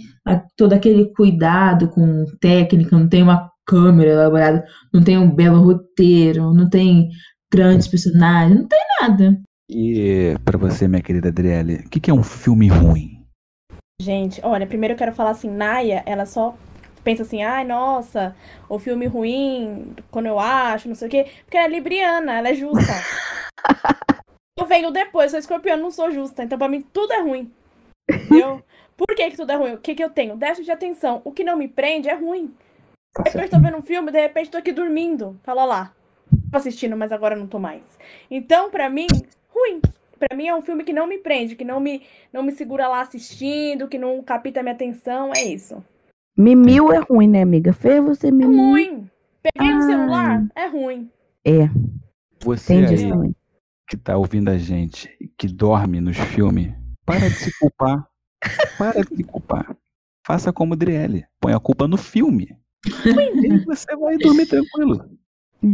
todo 0.56 0.72
aquele 0.72 1.12
cuidado 1.14 1.88
com 1.88 2.24
técnica, 2.40 2.96
não 2.96 3.08
tem 3.08 3.22
uma 3.22 3.50
câmera 3.66 4.12
elaborada, 4.12 4.64
não 4.94 5.02
tem 5.02 5.18
um 5.18 5.34
belo 5.34 5.60
roteiro, 5.60 6.54
não 6.54 6.70
tem 6.70 7.08
grandes 7.52 7.88
personagens, 7.88 8.56
não 8.56 8.68
tem 8.68 8.78
nada. 9.00 9.40
E 9.68 10.36
pra 10.44 10.56
você, 10.56 10.86
minha 10.86 11.02
querida 11.02 11.28
Adriele, 11.28 11.82
o 11.84 11.90
que, 11.90 11.98
que 11.98 12.10
é 12.10 12.14
um 12.14 12.22
filme 12.22 12.68
ruim? 12.68 13.15
Gente, 14.00 14.40
olha, 14.44 14.66
primeiro 14.66 14.94
eu 14.94 14.98
quero 14.98 15.12
falar 15.12 15.30
assim, 15.30 15.50
Naya, 15.50 16.02
ela 16.06 16.26
só 16.26 16.54
pensa 17.02 17.22
assim, 17.22 17.42
ai, 17.42 17.64
nossa, 17.64 18.36
o 18.68 18.78
filme 18.78 19.06
ruim, 19.06 19.94
quando 20.10 20.26
eu 20.26 20.38
acho, 20.38 20.88
não 20.88 20.94
sei 20.94 21.08
o 21.08 21.10
quê, 21.10 21.26
porque 21.44 21.56
ela 21.56 21.66
é 21.66 21.70
libriana, 21.70 22.38
ela 22.38 22.48
é 22.50 22.54
justa. 22.54 22.92
eu 24.58 24.66
venho 24.66 24.90
depois, 24.90 25.30
sou 25.30 25.40
escorpião, 25.40 25.76
não 25.76 25.90
sou 25.90 26.10
justa, 26.10 26.44
então 26.44 26.58
pra 26.58 26.68
mim 26.68 26.82
tudo 26.92 27.12
é 27.12 27.20
ruim. 27.20 27.50
Entendeu? 28.08 28.62
Por 28.96 29.14
que 29.14 29.30
que 29.30 29.36
tudo 29.36 29.52
é 29.52 29.56
ruim? 29.56 29.74
O 29.74 29.78
que 29.78 29.94
que 29.94 30.04
eu 30.04 30.10
tenho? 30.10 30.36
Déficit 30.36 30.66
de 30.66 30.72
atenção. 30.72 31.20
O 31.24 31.32
que 31.32 31.44
não 31.44 31.56
me 31.56 31.68
prende 31.68 32.08
é 32.08 32.14
ruim. 32.14 32.54
Tá 33.12 33.22
De 33.24 33.30
repente 33.30 33.50
tô 33.50 33.60
vendo 33.60 33.76
um 33.76 33.82
filme, 33.82 34.12
de 34.12 34.20
repente 34.20 34.50
tô 34.50 34.58
aqui 34.58 34.72
dormindo. 34.72 35.38
Fala 35.42 35.64
lá. 35.64 35.92
Tô 36.50 36.56
assistindo, 36.56 36.96
mas 36.96 37.12
agora 37.12 37.36
não 37.36 37.46
tô 37.46 37.58
mais. 37.58 37.82
Então, 38.30 38.70
pra 38.70 38.88
mim, 38.88 39.06
ruim. 39.48 39.80
Pra 40.18 40.36
mim 40.36 40.46
é 40.48 40.54
um 40.54 40.62
filme 40.62 40.82
que 40.84 40.92
não 40.92 41.06
me 41.06 41.18
prende, 41.18 41.54
que 41.56 41.64
não 41.64 41.78
me, 41.78 42.02
não 42.32 42.42
me 42.42 42.52
segura 42.52 42.88
lá 42.88 43.00
assistindo, 43.00 43.88
que 43.88 43.98
não 43.98 44.22
capta 44.22 44.62
minha 44.62 44.74
atenção. 44.74 45.32
É 45.36 45.42
isso. 45.44 45.82
Mimil 46.36 46.92
é 46.92 46.98
ruim, 46.98 47.28
né, 47.28 47.42
amiga? 47.42 47.72
Fez 47.72 48.02
você 48.02 48.28
É 48.28 48.30
mimil. 48.30 48.58
ruim. 48.58 49.10
Peguei 49.42 49.72
no 49.72 49.78
Ah. 49.78 49.86
celular, 49.86 50.46
é 50.54 50.66
ruim. 50.66 51.10
É, 51.44 51.68
Você 52.40 52.74
aí 52.74 53.34
que 53.88 53.96
tá 53.96 54.16
ouvindo 54.16 54.48
a 54.48 54.58
gente 54.58 55.08
e 55.20 55.28
que 55.28 55.46
dorme 55.46 56.00
nos 56.00 56.16
filmes, 56.16 56.72
para 57.04 57.28
de 57.28 57.36
se 57.36 57.56
culpar. 57.58 58.06
Para 58.78 59.02
de 59.02 59.16
se 59.16 59.22
culpar. 59.24 59.76
Faça 60.26 60.52
como 60.52 60.74
Adriele. 60.74 61.24
Põe 61.40 61.52
a 61.54 61.60
culpa 61.60 61.86
no 61.88 61.96
filme. 61.96 62.54
E 62.84 63.64
você 63.64 63.96
vai 63.96 64.16
dormir 64.18 64.46
tranquilo. 64.46 65.08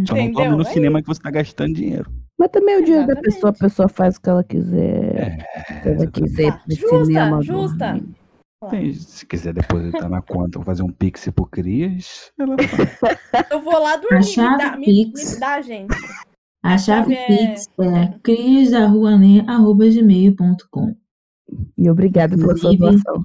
Só 0.07 0.15
não 0.15 0.31
dorme 0.31 0.57
no 0.57 0.63
É 0.63 0.67
cinema 0.67 1.01
que 1.01 1.09
você 1.09 1.21
tá 1.21 1.31
gastando 1.31 1.75
dinheiro. 1.75 2.11
Mas 2.43 2.51
também 2.51 2.75
é 2.75 2.79
o 2.81 2.85
dinheiro 2.85 3.07
da 3.07 3.15
pessoa, 3.21 3.51
a 3.51 3.53
pessoa 3.53 3.89
faz 3.89 4.17
o 4.17 4.21
que 4.21 4.29
ela 4.29 4.43
quiser. 4.43 5.47
Se 5.81 5.89
ela 5.89 6.07
quiser 6.09 6.61
pro 6.65 6.75
justa, 6.75 7.05
cinema. 7.05 7.41
justa. 7.41 8.01
Tem- 8.69 8.95
se 8.95 9.25
quiser 9.27 9.55
depositar 9.55 10.11
na 10.11 10.21
conta 10.21 10.59
ou 10.59 10.65
fazer 10.65 10.83
um 10.83 10.91
pix 10.91 11.29
pro 11.33 11.47
Crias, 11.47 12.33
ela 12.37 12.57
faz. 12.59 12.99
Eu 13.49 13.63
vou 13.63 13.79
lá 13.81 13.95
dormir. 13.97 14.17
Me 14.17 14.23
chave 14.25 14.59
dá, 14.59 14.77
me, 14.77 14.87
Pix. 14.87 15.35
me 15.35 15.41
dá, 15.41 15.63
gente. 15.63 15.95
A 16.65 16.77
chave 16.79 17.15
chave 17.15 17.17
é- 17.17 17.27
Pix 17.29 17.69
é 17.81 18.13
criasdaruanê.gmail.com. 18.25 20.97
E 21.79 21.89
obrigada 21.89 22.37
pela 22.37 22.57
sua 22.57 22.77
doação. 22.77 23.23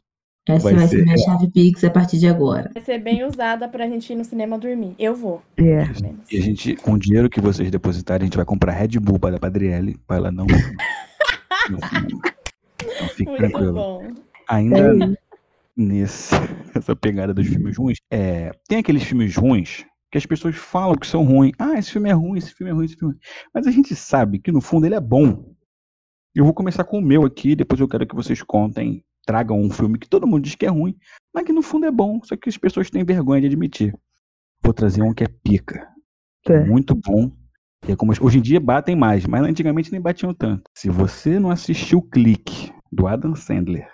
Essa 0.48 0.63
Vai 0.63 0.74
vai, 0.75 0.88
ser 0.88 0.98
ser- 1.00 1.04
minha 1.04 1.18
chave 1.18 1.50
Pix 1.51 1.84
a 1.84 1.89
partir 1.89 2.18
de 2.20 2.27
agora. 2.27 2.70
Vai 2.74 2.84
ser 2.84 3.00
bem 3.00 3.24
usada 3.25 3.68
pra 3.68 3.88
gente 3.88 4.12
ir 4.13 4.16
no 4.16 4.24
cinema 4.24 4.58
dormir. 4.58 4.96
Eu 4.98 5.13
vou. 5.16 5.42
É. 5.58 5.84
E 6.32 6.38
a 6.38 6.42
gente, 6.42 6.75
com 6.77 6.94
o 6.94 6.98
dinheiro 7.00 7.30
que 7.30 7.42
vocês 7.42 7.70
depositarem, 7.70 8.24
a 8.24 8.25
gente 8.27 8.38
vai 8.38 8.46
comprar 8.46 8.72
Red 8.72 9.00
Bull 9.00 9.20
para 9.20 9.38
a 9.42 9.46
Adriele, 9.46 9.98
para 10.08 10.18
ela 10.18 10.32
não. 10.32 10.46
cinema. 10.48 10.68
Então 12.80 13.08
fique 13.10 13.25
Muito 13.25 13.38
tranquilo. 13.39 13.74
bom. 13.74 14.08
Ainda 14.48 14.77
É 14.77 15.16
nesse, 15.75 16.34
nessa 16.74 16.96
pegada 16.96 17.34
dos 17.34 17.48
filmes 17.48 17.75
ruins, 17.77 17.98
é, 18.12 18.51
tem 18.68 18.77
aqueles 18.80 19.04
filmes 19.04 19.36
ruins 19.36 19.86
que 20.12 20.18
as 20.18 20.25
pessoas 20.25 20.56
falam 20.56 20.96
que 20.96 21.06
são 21.06 21.24
ruins. 21.25 21.51
Ah, 21.60 21.77
esse 21.77 21.92
filme 21.92 22.10
é 22.10 22.13
ruim, 22.13 22.38
esse 22.38 22.54
filme 22.54 22.72
é 22.72 22.74
ruim, 22.74 22.86
esse 22.86 22.96
filme 22.96 23.13
é 23.13 23.16
ruim. 23.16 23.22
Mas 23.54 23.68
a 23.68 23.72
gente 23.72 23.96
sabe 23.96 24.39
que 24.39 24.51
no 24.51 24.62
fundo 24.62 24.86
ele 24.86 24.96
é 24.96 25.01
bom. 25.01 25.54
Eu 26.34 26.46
vou 26.46 26.54
começar 26.54 26.84
com 26.84 27.00
o 27.00 27.01
meu 27.01 27.25
aqui, 27.25 27.56
depois 27.56 27.82
eu 27.82 27.88
quero 27.88 28.06
que 28.08 28.16
vocês 28.16 28.42
contem, 28.42 29.04
tragam 29.28 29.60
um 29.60 29.70
filme 29.70 30.00
que 30.00 30.08
todo 30.10 30.26
mundo 30.26 30.44
diz 30.44 30.56
que 30.56 30.66
é 30.66 30.70
ruim, 30.70 30.96
mas 31.36 31.44
que 31.44 31.52
no 31.54 31.62
fundo 31.62 31.86
é 31.86 31.92
bom, 31.92 32.20
só 32.24 32.36
que 32.38 32.50
as 32.50 32.58
pessoas 32.58 32.90
têm 32.90 33.04
vergonha 33.04 33.42
de 33.42 33.48
admitir. 33.48 33.94
Vou 34.64 34.74
trazer 34.74 35.04
um 35.04 35.14
que 35.14 35.24
é 35.24 35.28
pica. 35.28 35.88
que 36.44 36.54
é 36.54 36.62
Tá. 36.62 36.66
muito 36.66 36.96
bom. 36.96 37.30
É 37.88 37.96
como, 37.96 38.14
hoje 38.22 38.40
em 38.40 38.42
dia 38.42 38.60
batem 38.60 38.96
mais, 38.96 39.26
mas 39.28 39.44
antigamente 39.44 39.92
nem 39.92 40.02
batiam 40.02 40.34
tanto. 40.34 40.64
Se 40.74 40.90
você 40.90 41.40
não 41.40 41.52
assistiu 41.52 42.00
o 42.00 42.10
clique 42.10 42.72
do 42.92 43.06
Adam 43.06 43.36
Sandler 43.36 43.88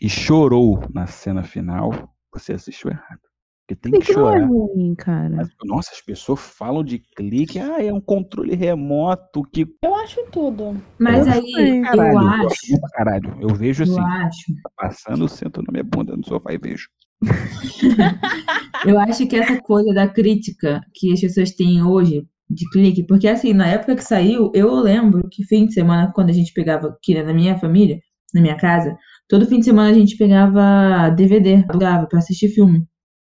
e 0.00 0.08
chorou 0.08 0.80
na 0.94 1.06
cena 1.06 1.42
final, 1.42 1.90
você 2.32 2.52
assistiu 2.54 2.90
errado. 2.90 3.20
Porque 3.66 3.76
tem 3.80 3.92
que 3.92 3.98
Clique 3.98 4.12
não 4.20 4.28
é 4.28 4.40
chorar. 4.40 4.46
ruim, 4.48 4.94
cara. 4.96 5.30
Mas, 5.30 5.48
nossa, 5.64 5.90
as 5.92 6.00
pessoas 6.00 6.40
falam 6.40 6.82
de 6.82 6.98
clique, 6.98 7.58
ah, 7.60 7.82
é 7.82 7.92
um 7.92 8.00
controle 8.00 8.54
remoto 8.56 9.42
que. 9.44 9.66
Eu 9.82 9.94
acho 9.94 10.20
tudo. 10.32 10.76
Mas 10.98 11.26
Eu 11.26 11.32
aí 11.32 11.52
sei, 11.52 11.78
eu 11.78 11.82
Caralho, 11.82 12.18
acho, 12.18 12.80
pra 12.80 12.88
caralho. 12.90 13.36
Eu 13.40 13.54
vejo 13.54 13.84
eu 13.84 13.92
assim, 13.92 14.00
acho, 14.00 14.54
tá 14.62 14.70
passando, 14.76 15.24
eu 15.24 15.28
sento 15.28 15.62
na 15.62 15.70
minha 15.70 15.84
bunda 15.84 16.16
no 16.16 16.24
sofá 16.26 16.52
e 16.52 16.58
vejo. 16.58 16.88
eu 18.86 18.98
acho 18.98 19.26
que 19.28 19.36
essa 19.36 19.60
coisa 19.60 19.94
da 19.94 20.08
crítica 20.08 20.80
que 20.92 21.12
as 21.12 21.20
pessoas 21.20 21.52
têm 21.52 21.82
hoje 21.82 22.26
de 22.50 22.68
clique, 22.70 23.06
porque 23.06 23.28
assim, 23.28 23.52
na 23.52 23.66
época 23.68 23.94
que 23.96 24.04
saiu, 24.04 24.50
eu 24.54 24.74
lembro 24.74 25.28
que 25.30 25.44
fim 25.44 25.66
de 25.66 25.72
semana, 25.72 26.12
quando 26.12 26.30
a 26.30 26.32
gente 26.32 26.52
pegava 26.52 26.88
aqui 26.88 27.14
na 27.14 27.32
minha 27.32 27.56
família, 27.58 28.00
na 28.34 28.40
minha 28.42 28.56
casa, 28.56 28.96
todo 29.28 29.46
fim 29.46 29.60
de 29.60 29.64
semana 29.66 29.90
a 29.90 29.94
gente 29.94 30.16
pegava 30.16 31.08
DVD, 31.10 31.64
alugava 31.68 32.06
pra 32.06 32.18
assistir 32.18 32.48
filme. 32.48 32.86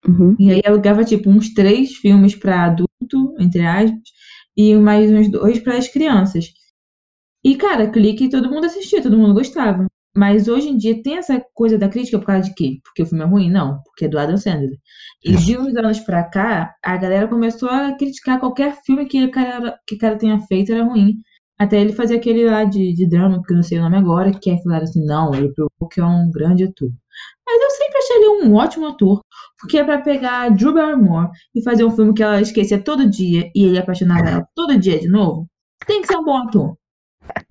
Uhum. 0.06 0.34
E 0.38 0.50
aí 0.50 0.62
alugava 0.66 1.04
tipo 1.04 1.30
uns 1.30 1.52
três 1.52 1.94
filmes 1.96 2.34
pra 2.34 2.64
adulto, 2.64 3.34
entre 3.38 3.66
aspas, 3.66 4.00
e 4.56 4.74
mais 4.76 5.10
uns 5.10 5.30
dois 5.30 5.58
para 5.58 5.76
as 5.76 5.88
crianças. 5.88 6.52
E 7.44 7.56
cara, 7.56 7.90
clique 7.90 8.28
todo 8.28 8.50
mundo 8.50 8.66
assistia, 8.66 9.02
todo 9.02 9.18
mundo 9.18 9.34
gostava. 9.34 9.86
Mas 10.16 10.48
hoje 10.48 10.68
em 10.68 10.76
dia 10.76 11.00
tem 11.02 11.16
essa 11.18 11.40
coisa 11.54 11.78
da 11.78 11.88
crítica 11.88 12.18
por 12.18 12.26
causa 12.26 12.48
de 12.48 12.54
quê? 12.54 12.78
Porque 12.82 13.02
o 13.02 13.06
filme 13.06 13.22
é 13.24 13.26
ruim? 13.26 13.50
Não, 13.50 13.80
porque 13.84 14.06
é 14.06 14.08
do 14.08 14.18
Adam 14.18 14.36
Sandler. 14.36 14.76
E 15.24 15.36
de 15.36 15.56
uns 15.56 15.74
anos 15.76 16.00
pra 16.00 16.24
cá, 16.24 16.74
a 16.82 16.96
galera 16.96 17.28
começou 17.28 17.68
a 17.68 17.92
criticar 17.96 18.40
qualquer 18.40 18.76
filme 18.84 19.06
que 19.06 19.24
o 19.24 19.30
cara, 19.30 19.78
que 19.86 19.94
o 19.94 19.98
cara 19.98 20.18
tenha 20.18 20.38
feito 20.40 20.72
era 20.72 20.84
ruim. 20.84 21.14
Até 21.58 21.80
ele 21.80 21.92
fazer 21.92 22.16
aquele 22.16 22.44
lá 22.44 22.64
de, 22.64 22.92
de 22.94 23.06
drama, 23.06 23.42
que 23.42 23.52
eu 23.52 23.56
não 23.56 23.62
sei 23.62 23.78
o 23.78 23.82
nome 23.82 23.96
agora, 23.98 24.32
que 24.32 24.50
é 24.50 24.58
falar 24.62 24.82
assim, 24.82 25.04
não, 25.04 25.34
ele 25.34 25.52
provou 25.54 25.88
que 25.88 26.00
é 26.00 26.04
um 26.04 26.30
grande 26.30 26.64
ator. 26.64 26.90
Mas 27.46 27.60
eu 27.62 27.70
sempre 27.70 27.98
achei 27.98 28.16
ele 28.16 28.28
um 28.44 28.54
ótimo 28.54 28.86
ator, 28.86 29.20
porque 29.58 29.78
é 29.78 29.84
pra 29.84 29.98
pegar 30.00 30.42
a 30.42 30.48
Drew 30.48 30.72
Barrymore 30.72 31.30
e 31.54 31.62
fazer 31.62 31.84
um 31.84 31.90
filme 31.90 32.14
que 32.14 32.22
ela 32.22 32.40
esquecia 32.40 32.80
todo 32.82 33.08
dia 33.10 33.50
e 33.54 33.64
ele 33.64 33.78
apaixonava 33.78 34.28
ela 34.28 34.46
todo 34.54 34.78
dia 34.78 34.98
de 35.00 35.08
novo, 35.08 35.46
tem 35.86 36.00
que 36.02 36.08
ser 36.08 36.16
um 36.16 36.24
bom 36.24 36.36
ator. 36.36 36.76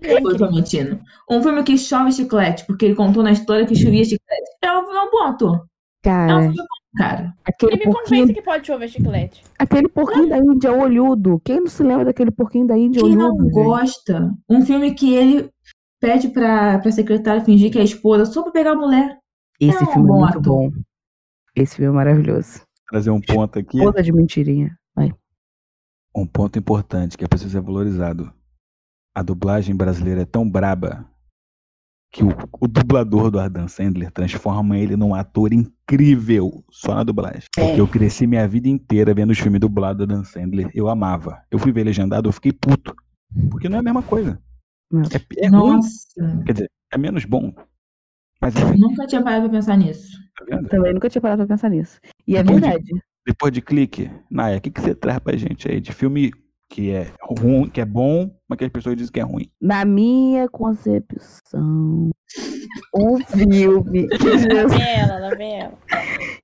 Eu 0.00 0.36
tô 0.36 0.50
mentindo. 0.50 1.00
Um 1.30 1.42
filme 1.42 1.62
que 1.62 1.76
chove 1.78 2.12
chiclete, 2.12 2.66
porque 2.66 2.84
ele 2.86 2.94
contou 2.94 3.22
na 3.22 3.32
história 3.32 3.66
que 3.66 3.74
chovia 3.74 4.04
chiclete. 4.04 4.50
É 4.62 4.72
um, 4.72 4.90
é 4.90 5.02
um 5.02 5.10
bom 5.10 5.22
ator. 5.24 5.56
É 5.56 5.58
um 5.58 5.62
Cara, 6.02 6.40
filme 6.40 6.56
bom, 6.56 6.98
cara. 6.98 7.34
aquele 7.44 7.72
Ele 7.74 7.86
me 7.86 7.92
porquinho, 7.92 8.20
convence 8.22 8.34
que 8.34 8.42
pode 8.42 8.66
chover 8.66 8.88
chiclete. 8.88 9.44
aquele 9.58 9.88
porquinho 9.88 10.28
da 10.28 10.38
Índia 10.38 10.72
olhudo. 10.72 11.40
Quem 11.44 11.60
não 11.60 11.66
se 11.68 11.82
lembra 11.82 12.06
daquele 12.06 12.30
porquinho 12.30 12.66
da 12.66 12.76
Índia 12.76 13.02
Quem 13.02 13.16
olhudo? 13.16 13.36
não 13.38 13.50
gente? 13.50 13.52
gosta? 13.52 14.30
Um 14.48 14.64
filme 14.64 14.94
que 14.94 15.14
ele 15.14 15.50
pede 16.00 16.28
pra, 16.28 16.78
pra 16.78 16.90
secretária 16.90 17.44
fingir 17.44 17.70
que 17.70 17.78
é 17.78 17.82
a 17.82 17.84
esposa 17.84 18.24
só 18.26 18.42
pra 18.42 18.52
pegar 18.52 18.72
a 18.72 18.76
mulher. 18.76 19.18
Esse 19.60 19.78
É 19.78 19.82
um 19.82 19.92
filme 19.92 20.08
é 20.08 20.12
muito 20.12 20.38
ator. 20.38 20.42
bom. 20.42 20.70
Esse 21.54 21.76
filme 21.76 21.90
é 21.90 21.94
maravilhoso. 21.94 22.62
Trazer 22.88 23.10
um 23.10 23.20
ponto 23.20 23.58
aqui, 23.58 23.78
Toda 23.78 24.02
de 24.02 24.12
mentirinha. 24.12 24.76
Vai. 24.94 25.12
um 26.16 26.26
ponto 26.26 26.58
importante 26.58 27.16
que 27.16 27.24
é 27.24 27.28
preciso 27.28 27.52
ser 27.52 27.60
valorizado. 27.60 28.32
A 29.14 29.22
dublagem 29.22 29.74
brasileira 29.74 30.22
é 30.22 30.24
tão 30.24 30.48
braba 30.48 31.06
que 32.12 32.24
o, 32.24 32.28
o 32.60 32.66
dublador 32.66 33.30
do 33.30 33.38
Adam 33.38 33.68
Sandler 33.68 34.10
transforma 34.10 34.76
ele 34.76 34.96
num 34.96 35.14
ator 35.14 35.52
incrível 35.52 36.64
só 36.70 36.94
na 36.94 37.04
dublagem. 37.04 37.42
Porque 37.54 37.80
eu 37.80 37.86
cresci 37.86 38.26
minha 38.26 38.46
vida 38.48 38.68
inteira 38.68 39.14
vendo 39.14 39.30
os 39.30 39.38
filmes 39.38 39.60
dublados 39.60 39.98
do 39.98 40.12
Adam 40.12 40.24
Sandler. 40.24 40.70
Eu 40.74 40.88
amava. 40.88 41.40
Eu 41.50 41.58
fui 41.58 41.70
ver 41.70 41.84
legendado, 41.84 42.28
eu 42.28 42.32
fiquei 42.32 42.52
puto. 42.52 42.94
Porque 43.50 43.68
não 43.68 43.76
é 43.76 43.80
a 43.80 43.84
mesma 43.84 44.02
coisa. 44.02 44.40
É, 44.92 45.44
é 45.44 45.48
ruim. 45.48 45.74
Nossa, 45.76 46.42
Quer 46.46 46.52
dizer, 46.52 46.70
é 46.92 46.98
menos 46.98 47.24
bom. 47.24 47.54
Mas 48.40 48.54
enfim, 48.56 48.78
nunca 48.78 49.06
tinha 49.06 49.22
parado 49.22 49.42
pra 49.48 49.58
pensar 49.58 49.76
nisso. 49.76 50.16
tá? 50.48 50.62
Também 50.68 50.94
nunca 50.94 51.08
tinha 51.10 51.20
parado 51.22 51.46
pra 51.46 51.54
pensar 51.54 51.68
nisso. 51.68 52.00
E 52.26 52.36
é 52.36 52.42
Depois 52.42 52.60
de- 52.62 52.68
verdade. 52.68 53.02
Depois 53.26 53.52
de 53.52 53.60
clique, 53.60 54.10
Naya, 54.30 54.56
o 54.58 54.60
que, 54.60 54.70
que 54.70 54.80
você 54.80 54.94
traz 54.94 55.18
pra 55.18 55.36
gente 55.36 55.70
aí 55.70 55.80
de 55.80 55.92
filme 55.92 56.32
que 56.70 56.92
é 56.92 57.12
ruim, 57.20 57.68
que 57.68 57.80
é 57.80 57.84
bom, 57.84 58.30
mas 58.48 58.56
que 58.56 58.64
as 58.64 58.70
pessoas 58.70 58.96
dizem 58.96 59.12
que 59.12 59.18
é 59.20 59.24
ruim? 59.24 59.50
Na 59.60 59.84
minha 59.84 60.48
concepção, 60.48 62.10
um 62.94 63.18
filme 63.26 64.06
que 64.08 64.14
as 64.28 64.44
Lá 64.44 64.48
pessoas- 64.48 64.80
ela. 64.80 65.30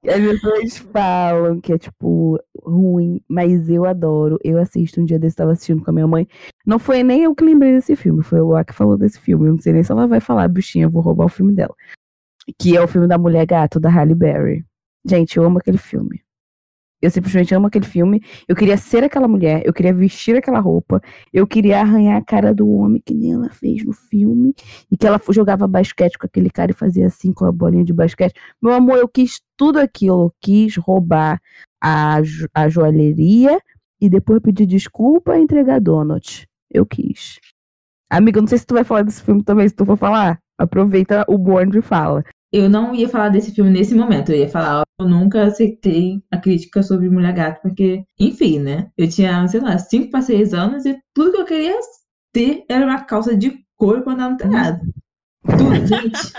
que 0.03 0.11
as 0.11 0.21
pessoas 0.21 0.79
falam 0.93 1.61
que 1.61 1.73
é, 1.73 1.79
tipo, 1.79 2.39
ruim, 2.61 3.21
mas 3.29 3.69
eu 3.71 3.85
adoro. 3.85 4.37
Eu 4.43 4.59
assisto, 4.59 5.01
um 5.01 5.05
dia 5.05 5.19
desse 5.19 5.37
tava 5.37 5.53
assistindo 5.53 5.83
com 5.85 5.91
a 5.91 5.95
minha 5.95 6.07
mãe. 6.09 6.27
Não 6.67 6.79
foi 6.81 7.03
nem 7.05 7.23
eu 7.23 7.35
que 7.35 7.45
lembrei 7.45 7.73
desse 7.73 7.95
filme, 7.95 8.23
foi 8.23 8.41
o 8.41 8.49
Lá 8.49 8.65
que 8.65 8.73
falou 8.75 8.99
desse 8.99 9.21
filme. 9.21 9.47
Eu 9.47 9.53
não 9.55 9.61
sei 9.61 9.73
nem 9.73 9.85
se 9.85 9.93
ela 9.93 10.09
vai 10.09 10.19
falar, 10.21 10.49
bichinha, 10.49 10.87
eu 10.87 10.91
vou 10.91 11.03
roubar 11.03 11.27
o 11.27 11.29
filme 11.31 11.53
dela. 11.55 11.75
Que 12.61 12.77
é 12.77 12.83
o 12.83 12.89
filme 12.89 13.07
da 13.07 13.17
Mulher 13.19 13.47
Gato, 13.47 13.79
da 13.79 13.89
Halle 13.89 14.15
Berry. 14.15 14.65
Gente, 15.09 15.37
eu 15.37 15.45
amo 15.45 15.59
aquele 15.59 15.79
filme. 15.79 16.21
Eu 17.01 17.11
simplesmente 17.11 17.55
amo 17.55 17.67
aquele 17.67 17.85
filme. 17.85 18.23
Eu 18.49 18.57
queria 18.57 18.77
ser 18.77 19.05
aquela 19.05 19.29
mulher, 19.29 19.63
eu 19.65 19.73
queria 19.73 19.93
vestir 19.93 20.37
aquela 20.37 20.61
roupa, 20.61 21.01
eu 21.33 21.47
queria 21.47 21.81
arranhar 21.81 22.17
a 22.17 22.25
cara 22.25 22.55
do 22.55 22.69
homem 22.71 23.03
que 23.05 23.15
nem 23.15 23.33
ela 23.35 23.51
fez 23.51 23.85
no 23.85 23.93
filme. 23.93 24.55
E 24.91 24.97
que 24.97 25.07
ela 25.07 25.21
jogava 25.31 25.67
basquete 25.69 26.19
com 26.19 26.27
aquele 26.27 26.51
cara 26.51 26.71
e 26.71 26.75
fazia 26.75 27.07
assim 27.07 27.33
com 27.33 27.45
a 27.45 27.53
bolinha 27.53 27.85
de 27.85 27.93
basquete. 27.93 28.35
Meu 28.63 28.73
amor, 28.73 28.97
eu 28.99 29.09
quis 29.09 29.41
tudo 29.57 29.79
aquilo. 29.79 30.25
Eu 30.27 30.35
quis 30.41 30.77
roubar 30.77 31.41
a, 31.83 32.21
jo- 32.23 32.49
a 32.55 32.69
joalheria 32.69 33.59
e 34.01 34.09
depois 34.09 34.41
pedir 34.41 34.67
desculpa 34.67 35.37
e 35.37 35.43
entregar 35.43 35.81
donut. 35.81 36.47
Eu 36.71 36.85
quis. 36.87 37.39
Amiga, 38.11 38.41
não 38.41 38.49
sei 38.49 38.59
se 38.59 38.67
tu 38.67 38.75
vai 38.75 38.85
falar 38.85 39.03
desse 39.03 39.23
filme 39.23 39.43
também. 39.43 39.69
Se 39.69 39.75
tu 39.75 39.85
for 39.85 39.97
falar, 39.97 40.39
aproveita 40.59 41.25
o 41.29 41.37
bonde 41.37 41.79
e 41.79 41.83
fala. 41.83 42.25
Eu 42.53 42.71
não 42.71 42.95
ia 42.95 43.09
falar 43.09 43.29
desse 43.29 43.53
filme 43.53 43.71
nesse 43.71 43.95
momento. 43.95 44.31
Eu 44.31 44.39
ia 44.39 44.49
falar, 44.49 44.81
ó, 44.81 44.85
eu 45.01 45.09
nunca 45.09 45.45
aceitei 45.45 46.23
a 46.31 46.39
crítica 46.39 46.83
sobre 46.83 47.11
Mulher 47.11 47.33
Gato, 47.33 47.61
porque, 47.61 48.05
enfim, 48.19 48.59
né? 48.61 48.91
Eu 48.97 49.09
tinha, 49.09 49.47
sei 49.49 49.61
lá, 49.61 49.77
5 49.79 50.11
para 50.11 50.23
6 50.23 50.55
anos 50.55 50.87
e 50.87 50.97
tudo 51.15 51.33
que 51.33 51.41
eu 51.41 51.45
queria 51.45 51.79
ter 52.33 52.65
era 52.69 52.87
uma 52.87 53.05
calça 53.05 53.37
de 53.37 53.59
couro 53.77 54.03
pra 54.03 54.13
andar 54.13 54.31
no 54.31 54.37
telhado. 54.37 54.81
Tudo, 55.45 55.75
gente. 55.87 56.33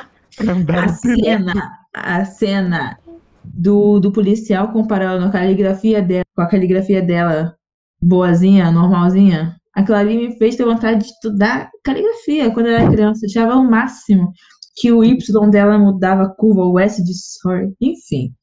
A 0.69 0.87
cena, 0.89 1.79
a 1.93 2.25
cena 2.25 2.97
do, 3.43 3.99
do 3.99 4.11
policial 4.11 4.71
comparando 4.71 5.25
a 5.25 5.31
caligrafia 5.31 6.01
dela 6.01 6.23
com 6.35 6.41
a 6.41 6.47
caligrafia 6.47 7.01
dela 7.01 7.55
boazinha, 8.01 8.71
normalzinha. 8.71 9.55
Aquilo 9.73 9.97
ali 9.97 10.17
me 10.17 10.37
fez 10.37 10.55
ter 10.55 10.65
vontade 10.65 10.99
de 10.99 11.05
estudar 11.05 11.69
caligrafia 11.83 12.51
quando 12.51 12.67
eu 12.67 12.73
era 12.73 12.89
criança. 12.89 13.25
Eu 13.25 13.29
achava 13.29 13.59
o 13.59 13.69
máximo 13.69 14.31
que 14.77 14.91
o 14.91 15.03
Y 15.03 15.49
dela 15.49 15.79
mudava 15.79 16.23
a 16.23 16.29
curva, 16.29 16.61
o 16.63 16.79
S 16.79 17.03
de 17.03 17.13
sorry. 17.15 17.75
Enfim. 17.81 18.33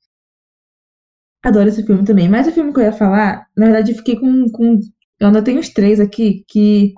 Adoro 1.45 1.69
esse 1.69 1.85
filme 1.87 2.05
também. 2.05 2.29
Mas 2.29 2.49
o 2.49 2.53
filme 2.53 2.73
que 2.73 2.81
eu 2.81 2.85
ia 2.85 2.93
falar, 2.93 3.47
na 3.57 3.67
verdade, 3.67 3.93
eu 3.93 3.97
fiquei 3.97 4.17
com. 4.19 4.50
com 4.50 4.81
eu 5.21 5.29
ainda 5.29 5.43
tenho 5.45 5.61
os 5.61 5.69
três 5.69 6.00
aqui 6.00 6.45
que 6.49 6.93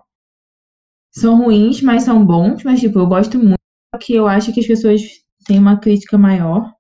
são 1.13 1.37
ruins, 1.43 1.83
mas 1.83 2.05
são 2.05 2.25
bons. 2.25 2.65
Mas, 2.65 2.81
tipo, 2.81 2.99
eu 2.99 3.07
gosto 3.07 3.39
muito. 3.39 3.59
Só 3.95 3.99
que 4.01 4.15
eu 4.15 4.27
acho 4.27 4.53
que 4.55 4.61
as 4.61 4.67
pessoas 4.67 5.03
têm 5.47 5.59
uma 5.59 5.79
crítica 5.79 6.17
maior. 6.17 6.73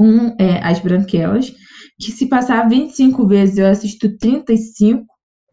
Um 0.00 0.28
é 0.40 0.62
As 0.62 0.78
Branquelas, 0.80 1.52
que 2.00 2.12
se 2.12 2.28
passar 2.28 2.68
25 2.68 3.26
vezes 3.26 3.58
eu 3.58 3.66
assisto 3.66 4.16
35, 4.18 5.04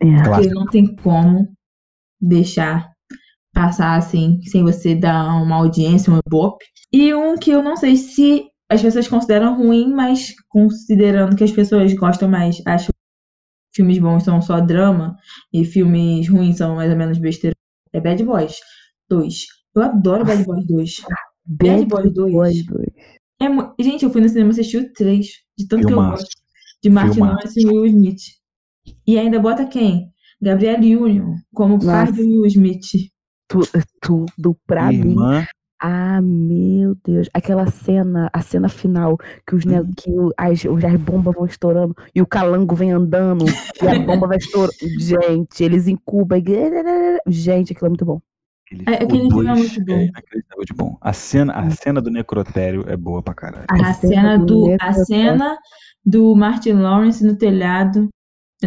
É. 0.01 0.24
porque 0.24 0.50
não 0.50 0.68
tem 0.68 0.96
como 0.98 1.48
deixar 2.22 2.95
passar 3.56 3.98
assim, 3.98 4.42
sem 4.44 4.62
você 4.62 4.94
dar 4.94 5.42
uma 5.42 5.56
audiência, 5.56 6.12
um 6.12 6.20
ibope. 6.20 6.66
E 6.92 7.14
um 7.14 7.38
que 7.38 7.50
eu 7.50 7.64
não 7.64 7.78
sei 7.78 7.96
se 7.96 8.46
as 8.70 8.82
pessoas 8.82 9.08
consideram 9.08 9.58
ruim, 9.58 9.92
mas 9.94 10.34
considerando 10.50 11.36
que 11.36 11.44
as 11.44 11.52
pessoas 11.52 11.94
gostam 11.94 12.30
mais, 12.30 12.62
acham 12.68 12.88
que 12.88 13.78
filmes 13.78 13.98
bons 13.98 14.24
são 14.24 14.42
só 14.42 14.60
drama 14.60 15.16
e 15.54 15.64
filmes 15.64 16.28
ruins 16.28 16.58
são 16.58 16.76
mais 16.76 16.92
ou 16.92 16.98
menos 16.98 17.18
besteira, 17.18 17.56
é 17.94 18.02
Bad 18.02 18.24
Boys 18.24 18.58
2. 19.10 19.36
Eu 19.76 19.82
adoro 19.84 20.26
Bad 20.26 20.44
Boys 20.44 20.66
2. 20.68 21.02
Bad 21.46 21.86
Boys 21.86 22.14
2. 22.14 22.34
Boys 22.34 22.66
2. 22.66 22.88
É 23.42 23.84
Gente, 23.84 24.04
eu 24.04 24.10
fui 24.10 24.22
no 24.22 24.30
cinema 24.30 24.50
assistir 24.50 24.78
o 24.78 24.94
3, 24.94 25.28
de 25.58 25.68
tanto 25.68 25.88
que 25.88 25.94
eu 25.94 25.98
gosto 25.98 26.28
de 26.84 26.90
Martin. 26.90 27.22
Lawrence 27.22 27.60
e 27.60 27.66
Will 27.66 27.86
Smith. 27.86 28.22
E 29.08 29.18
ainda 29.18 29.40
bota 29.40 29.66
quem? 29.66 30.12
Gabrielle 30.42 30.96
Union, 30.96 31.36
como 31.54 31.80
pai 31.80 32.06
Nossa. 32.06 32.14
do 32.14 32.22
Will 32.22 32.46
Smith. 32.46 33.14
Tu- 33.48 33.62
tudo 34.02 34.58
pra 34.66 34.88
mim. 34.92 34.98
Irmã, 35.12 35.46
Ah, 35.78 36.22
meu 36.22 36.96
Deus. 37.06 37.30
Aquela 37.34 37.68
cena, 37.68 38.30
a 38.34 38.42
cena 38.42 38.70
final, 38.70 39.18
que, 39.46 39.56
os, 39.56 39.66
ne- 39.66 39.84
que 39.96 40.10
o- 40.10 40.32
as, 40.38 40.66
as 40.66 41.02
bombas 41.02 41.36
vão 41.36 41.46
estourando 41.46 41.94
e 42.16 42.22
o 42.22 42.25
calango 42.25 42.74
vem 42.74 42.92
andando 42.92 43.46
e 43.84 43.88
a 43.88 44.00
bomba 44.00 44.25
vai 44.25 44.38
estourando. 44.38 44.72
Gente, 44.98 45.64
eles 45.64 45.88
incubam. 45.88 46.40
e- 46.40 47.20
Gente, 47.28 47.74
aquilo 47.74 47.88
é 47.88 47.90
muito 47.90 48.06
bom. 48.06 48.22
aquele, 48.66 48.84
É, 48.88 49.04
aquele 49.04 49.28
o 49.28 49.30
filme 49.30 49.48
é 49.48 49.54
muito 49.54 49.86
bom. 49.86 49.94
é 49.94 50.66
de 50.66 50.74
bom. 50.74 50.98
A 51.02 51.14
cena, 51.14 51.54
a 51.54 51.70
cena 51.70 52.02
do 52.02 52.10
necrotério 52.10 52.86
é 52.88 52.96
boa 52.96 53.22
pra 53.22 53.34
caralho. 53.34 53.66
A 53.70 53.94
cena 53.94 54.38
do, 54.40 54.66
a 54.66 54.70
Necrotério. 54.70 55.06
cena 55.06 55.58
do 56.06 56.36
Martin 56.36 56.72
Lawrence 56.74 57.24
no 57.24 57.36
telhado, 57.36 58.10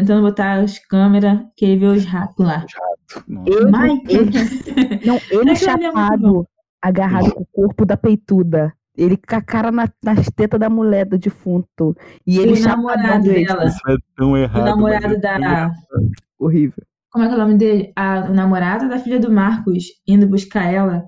tentando 0.01 0.23
botar 0.23 0.61
as 0.61 0.79
câmeras, 0.79 1.41
que 1.57 1.65
ele 1.65 1.81
vê 1.81 1.87
os 1.87 2.05
ratos 2.05 2.45
lá. 2.45 2.65
Ele, 3.47 3.65
Mike! 3.65 4.15
ele- 4.15 5.07
não, 5.07 5.17
ele 5.31 5.41
é 5.41 5.45
muito 5.45 5.57
chapado, 5.57 6.47
agarrado 6.83 7.33
com 7.33 7.41
o 7.41 7.47
corpo 7.47 7.87
da 7.87 7.97
peituda. 7.97 8.71
Ele 8.95 9.17
com 9.17 9.35
a 9.35 9.41
cara 9.41 9.73
na, 9.73 9.89
nas 10.05 10.27
tetas 10.27 10.61
da 10.61 10.69
mulher 10.69 11.07
do 11.07 11.17
defunto. 11.17 11.97
E 12.27 12.39
ele 12.39 12.61
o 12.61 12.63
namorado 12.63 13.25
dela. 13.25 13.65
Isso 13.65 13.81
é 13.89 13.97
tão 14.15 14.37
errado. 14.37 14.61
O 14.61 14.65
namorado 14.67 15.15
é 15.15 15.17
da. 15.17 15.71
Horrível. 16.39 16.83
Como 17.11 17.25
é 17.25 17.29
que 17.29 17.33
é 17.35 17.37
o 17.37 17.41
nome 17.41 17.55
dele? 17.55 17.93
A, 17.97 18.27
o 18.29 18.35
namorado 18.35 18.89
da 18.89 18.99
filha 18.99 19.19
do 19.19 19.33
Marcos 19.33 19.85
indo 20.07 20.29
buscar 20.29 20.65
ela. 20.71 21.05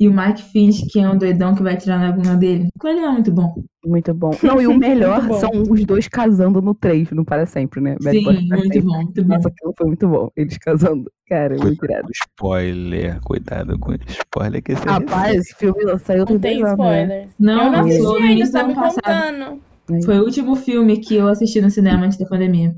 E 0.00 0.08
o 0.08 0.12
Mike 0.12 0.42
finge 0.42 0.86
que 0.86 0.98
é 0.98 1.08
um 1.08 1.16
doidão 1.16 1.54
que 1.54 1.62
vai 1.62 1.76
tirar 1.76 1.98
na 1.98 2.10
bunda 2.10 2.34
dele. 2.36 2.68
Aquilo 2.76 2.92
ali 2.98 3.04
é 3.04 3.10
muito 3.12 3.30
bom. 3.30 3.54
Muito 3.84 4.14
bom. 4.14 4.30
Não, 4.42 4.60
e 4.60 4.66
o 4.66 4.78
melhor 4.78 5.20
são 5.40 5.50
os 5.68 5.84
dois 5.84 6.06
casando 6.06 6.62
no 6.62 6.72
3, 6.74 7.10
não 7.10 7.24
para 7.24 7.46
sempre, 7.46 7.80
né? 7.80 7.96
Bad 8.00 8.16
Sim, 8.16 8.24
Boys 8.24 8.40
muito 8.40 8.62
sempre. 8.62 8.80
bom, 8.82 8.96
muito 9.02 9.24
bom. 9.24 9.34
Nossa, 9.34 9.48
aquilo 9.48 9.74
foi 9.76 9.86
muito 9.88 10.08
bom. 10.08 10.30
Eles 10.36 10.58
casando. 10.58 11.10
Cara, 11.28 11.56
muito 11.56 11.78
Cuidado 11.78 11.98
irado. 11.98 12.06
com 12.06 12.12
spoiler, 12.12 13.20
cuidado 13.22 13.78
com 13.78 13.94
spoiler 14.06 14.62
que 14.62 14.72
esse 14.72 14.86
é 14.86 14.90
Rapaz, 14.90 15.36
esse 15.36 15.54
filme 15.56 15.98
saiu 15.98 16.24
tem 16.26 16.34
Não 16.34 16.40
tem 16.40 16.60
dois 16.60 16.72
anos, 16.72 16.78
né? 16.78 17.02
spoilers. 17.02 17.32
Não, 17.40 17.64
eu 17.64 17.72
não 17.72 17.80
assisti 17.80 18.02
no 18.02 18.14
ainda, 18.16 18.52
tá 18.52 18.64
me 18.68 18.74
contando. 18.74 19.62
Foi 20.04 20.18
o 20.20 20.24
último 20.24 20.56
filme 20.56 20.98
que 20.98 21.14
eu 21.16 21.26
assisti 21.28 21.60
no 21.60 21.70
cinema 21.70 22.04
antes 22.06 22.18
da 22.18 22.26
pandemia. 22.26 22.76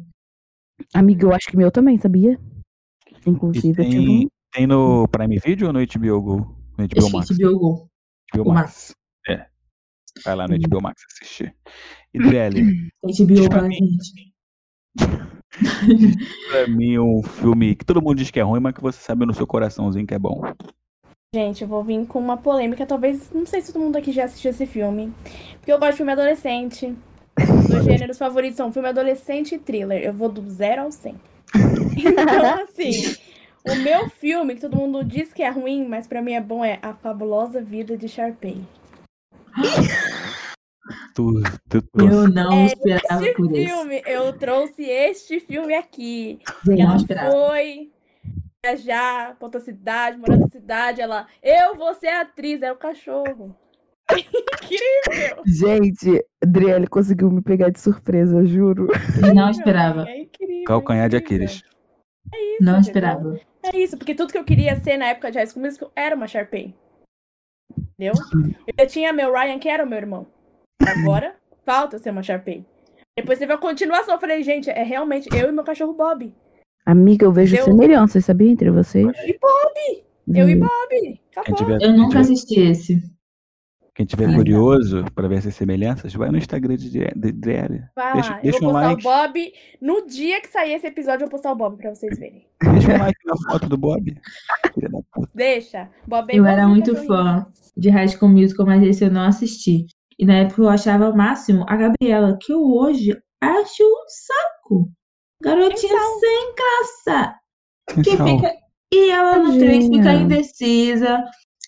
Amigo, 0.95 1.27
eu 1.27 1.33
acho 1.35 1.47
que 1.49 1.57
meu 1.57 1.71
também, 1.71 1.99
sabia? 1.99 2.39
Inclusive, 3.27 3.83
eu 3.83 3.91
tive 3.91 4.03
um. 4.03 4.07
tem, 4.21 4.29
tem 4.53 4.67
no 4.67 5.07
Prime 5.09 5.39
Video 5.39 5.67
ou 5.69 5.73
no 5.73 5.81
HBO 5.81 6.23
Go? 6.23 6.37
No 6.79 6.87
HBO 6.89 7.11
Max. 7.13 7.29
HBO 7.31 7.59
Go. 7.59 7.89
HBO 8.33 8.51
o 8.51 8.55
Max. 8.55 8.93
Vai 10.25 10.35
lá 10.37 10.47
no 10.47 10.57
HBO 10.59 10.83
Max 10.83 11.03
assistir. 11.13 11.55
E 12.13 12.19
Drelly, 12.19 12.91
HBO 13.03 13.35
Diz 13.35 13.49
pra 13.49 13.63
mim. 13.63 13.75
gente. 13.75 14.35
pra 16.51 16.69
mim 16.69 16.99
um 16.99 17.23
filme 17.23 17.75
que 17.75 17.85
todo 17.85 18.03
mundo 18.03 18.17
diz 18.17 18.31
que 18.31 18.39
é 18.39 18.43
ruim, 18.43 18.61
mas 18.61 18.75
que 18.75 18.81
você 18.81 18.99
sabe 19.01 19.27
no 19.27 19.35
seu 19.35 19.47
coraçãozinho 19.47 20.07
que 20.07 20.15
é 20.15 20.19
bom. 20.19 20.43
Gente, 21.35 21.63
eu 21.63 21.69
vou 21.69 21.83
vir 21.83 22.07
com 22.07 22.21
uma 22.21 22.37
polêmica. 22.37 22.87
Talvez, 22.87 23.33
não 23.33 23.45
sei 23.45 23.61
se 23.61 23.73
todo 23.73 23.83
mundo 23.83 23.97
aqui 23.97 24.13
já 24.13 24.25
assistiu 24.25 24.53
esse 24.53 24.67
filme. 24.67 25.13
Porque 25.55 25.73
eu 25.73 25.79
gosto 25.79 25.93
de 25.93 25.97
filme 25.97 26.13
adolescente. 26.13 26.95
Dois 27.69 27.85
gêneros 27.87 28.19
favoritos 28.19 28.57
são 28.57 28.73
filme 28.73 28.89
adolescente 28.89 29.57
e 29.57 29.59
thriller. 29.59 30.01
Eu 30.01 30.13
vou 30.13 30.29
do 30.29 30.49
zero 30.49 30.83
ao 30.83 30.93
100. 30.93 31.15
Então, 31.97 32.63
assim, 32.63 33.15
o 33.67 33.77
meu 33.77 34.09
filme, 34.11 34.55
que 34.55 34.61
todo 34.61 34.77
mundo 34.77 35.05
diz 35.05 35.33
que 35.33 35.43
é 35.43 35.49
ruim, 35.49 35.87
mas 35.87 36.07
pra 36.07 36.21
mim 36.21 36.35
é 36.35 36.41
bom, 36.41 36.65
é 36.65 36.79
A 36.83 36.93
Fabulosa 36.93 37.63
Vida 37.63 37.97
de 37.97 38.09
Sharpay. 38.09 38.61
Tu, 41.15 41.43
tu 41.69 41.83
trouxe. 41.83 42.15
Eu 42.15 42.29
não 42.29 42.53
É, 42.53 42.67
esperava 42.67 43.23
Este 43.25 43.35
por 43.37 43.47
isso. 43.47 43.55
filme, 43.75 44.03
eu 44.07 44.33
trouxe 44.35 44.83
este 44.83 45.41
filme 45.41 45.75
aqui. 45.75 46.39
Eu 46.67 46.77
não 46.77 46.85
Ela 46.87 46.97
esperava. 46.97 47.31
foi 47.31 47.91
viajar 48.65 49.37
pra 49.37 49.47
outra 49.47 49.61
cidade, 49.61 50.19
morar 50.19 50.37
na 50.39 50.49
cidade. 50.49 51.01
Ela, 51.01 51.27
eu 51.43 51.77
vou 51.77 51.95
ser 51.95 52.09
atriz, 52.09 52.63
é 52.63 52.71
o 52.73 52.77
cachorro. 52.77 53.57
Incrível! 54.13 55.43
Gente, 55.47 56.23
Adriele 56.43 56.87
conseguiu 56.87 57.31
me 57.31 57.41
pegar 57.41 57.71
de 57.71 57.81
surpresa, 57.81 58.37
eu 58.37 58.47
juro. 58.47 58.89
Eu 59.27 59.35
não 59.35 59.51
esperava. 59.51 60.07
É 60.09 60.21
incrível. 60.21 60.65
Calcanhar 60.67 61.09
de. 61.09 61.17
Aquiles. 61.17 61.63
É 62.33 62.37
isso, 62.55 62.63
Não 62.65 62.73
entendeu? 62.73 62.81
esperava. 62.81 63.41
É 63.63 63.77
isso, 63.79 63.97
porque 63.97 64.15
tudo 64.15 64.33
que 64.33 64.39
eu 64.39 64.45
queria 64.45 64.77
ser 64.81 64.99
na 64.99 65.07
época 65.07 65.31
de 65.31 65.39
High 65.39 65.47
School 65.47 65.65
Musical 65.65 65.91
era 65.97 66.15
uma 66.15 66.27
Sharpay. 66.27 66.75
Entendeu? 67.73 68.15
Eu 68.77 68.87
tinha 68.87 69.13
meu 69.13 69.33
Ryan, 69.33 69.59
que 69.59 69.69
era 69.69 69.85
o 69.85 69.89
meu 69.89 69.99
irmão. 69.99 70.27
Agora, 70.83 71.35
falta 71.65 71.99
ser 71.99 72.11
uma 72.11 72.23
Sharpay. 72.23 72.65
Depois 73.17 73.39
teve 73.39 73.53
a 73.53 73.59
continuação. 73.59 74.15
Eu 74.15 74.21
falei, 74.21 74.43
gente, 74.43 74.69
é 74.71 74.83
realmente 74.83 75.29
eu 75.35 75.49
e 75.49 75.53
meu 75.53 75.65
cachorro 75.65 75.93
Bob. 75.95 76.35
Amiga, 76.85 77.25
eu 77.25 77.33
vejo 77.33 77.57
Eu- 77.57 77.65
semelhanças, 77.65 78.25
sabia? 78.25 78.51
Entre 78.51 78.71
vocês. 78.71 79.07
E 79.07 79.39
Bob! 79.39 80.05
Eu 80.35 80.49
e. 80.49 80.57
Bob! 80.57 81.21
Acabou. 81.37 81.79
Eu 81.81 81.93
nunca 81.93 82.21
assisti 82.21 82.61
esse. 82.61 83.03
Quem 83.95 84.05
tiver 84.05 84.29
Sim. 84.29 84.35
curioso 84.37 85.05
pra 85.15 85.29
ver 85.29 85.37
essas 85.39 85.55
semelhanças, 85.55 86.13
vai 86.15 86.31
no 86.31 86.39
Instagram 86.39 86.77
de 86.77 86.91
Drelly. 87.33 87.83
Vai 87.95 88.13
Deixa- 88.15 88.31
lá, 88.33 88.41
deixa 88.41 88.59
eu 88.59 88.61
vou 88.63 88.71
um 88.71 88.73
postar 88.73 88.89
like. 88.89 89.01
o 89.07 89.11
Bob. 89.11 89.53
No 89.81 90.07
dia 90.07 90.41
que 90.41 90.49
sair 90.49 90.73
esse 90.75 90.87
episódio, 90.87 91.25
eu 91.25 91.29
vou 91.29 91.31
postar 91.31 91.53
o 91.53 91.57
Bob 91.57 91.77
pra 91.77 91.95
vocês 91.95 92.19
verem. 92.19 92.45
Deixa 92.61 92.93
um 92.95 92.99
like 92.99 93.19
na 93.25 93.35
foto 93.53 93.69
do 93.69 93.77
Bob. 93.77 94.13
Deixa. 95.35 95.89
Bob 96.07 96.31
é 96.33 96.37
Eu 96.39 96.45
era 96.47 96.67
muito 96.67 96.95
fã 97.07 97.47
de 97.77 97.89
High 97.91 98.09
School 98.09 98.31
Musical, 98.33 98.67
mas 98.67 98.83
esse 98.83 99.05
eu 99.05 99.11
não 99.11 99.23
assisti. 99.23 99.87
E 100.19 100.25
na 100.27 100.35
época 100.39 100.63
eu 100.63 100.69
achava 100.69 101.09
o 101.11 101.17
máximo 101.17 101.65
a 101.69 101.77
Gabriela, 101.77 102.39
que 102.41 102.53
eu 102.53 102.63
hoje 102.63 103.17
acho 103.41 103.83
um 103.83 104.05
saco. 104.09 104.91
Garotinha 105.43 105.93
Sem 105.99 106.21
sem 106.21 106.55
graça. 106.55 107.35
Que 108.03 108.11
Atenção. 108.11 108.27
fica... 108.39 108.53
E 108.93 109.11
ela 109.11 109.39
no 109.41 109.59
trem 109.59 109.83
fica 109.83 110.05
Tadinha. 110.05 110.23
indecisa. 110.23 111.25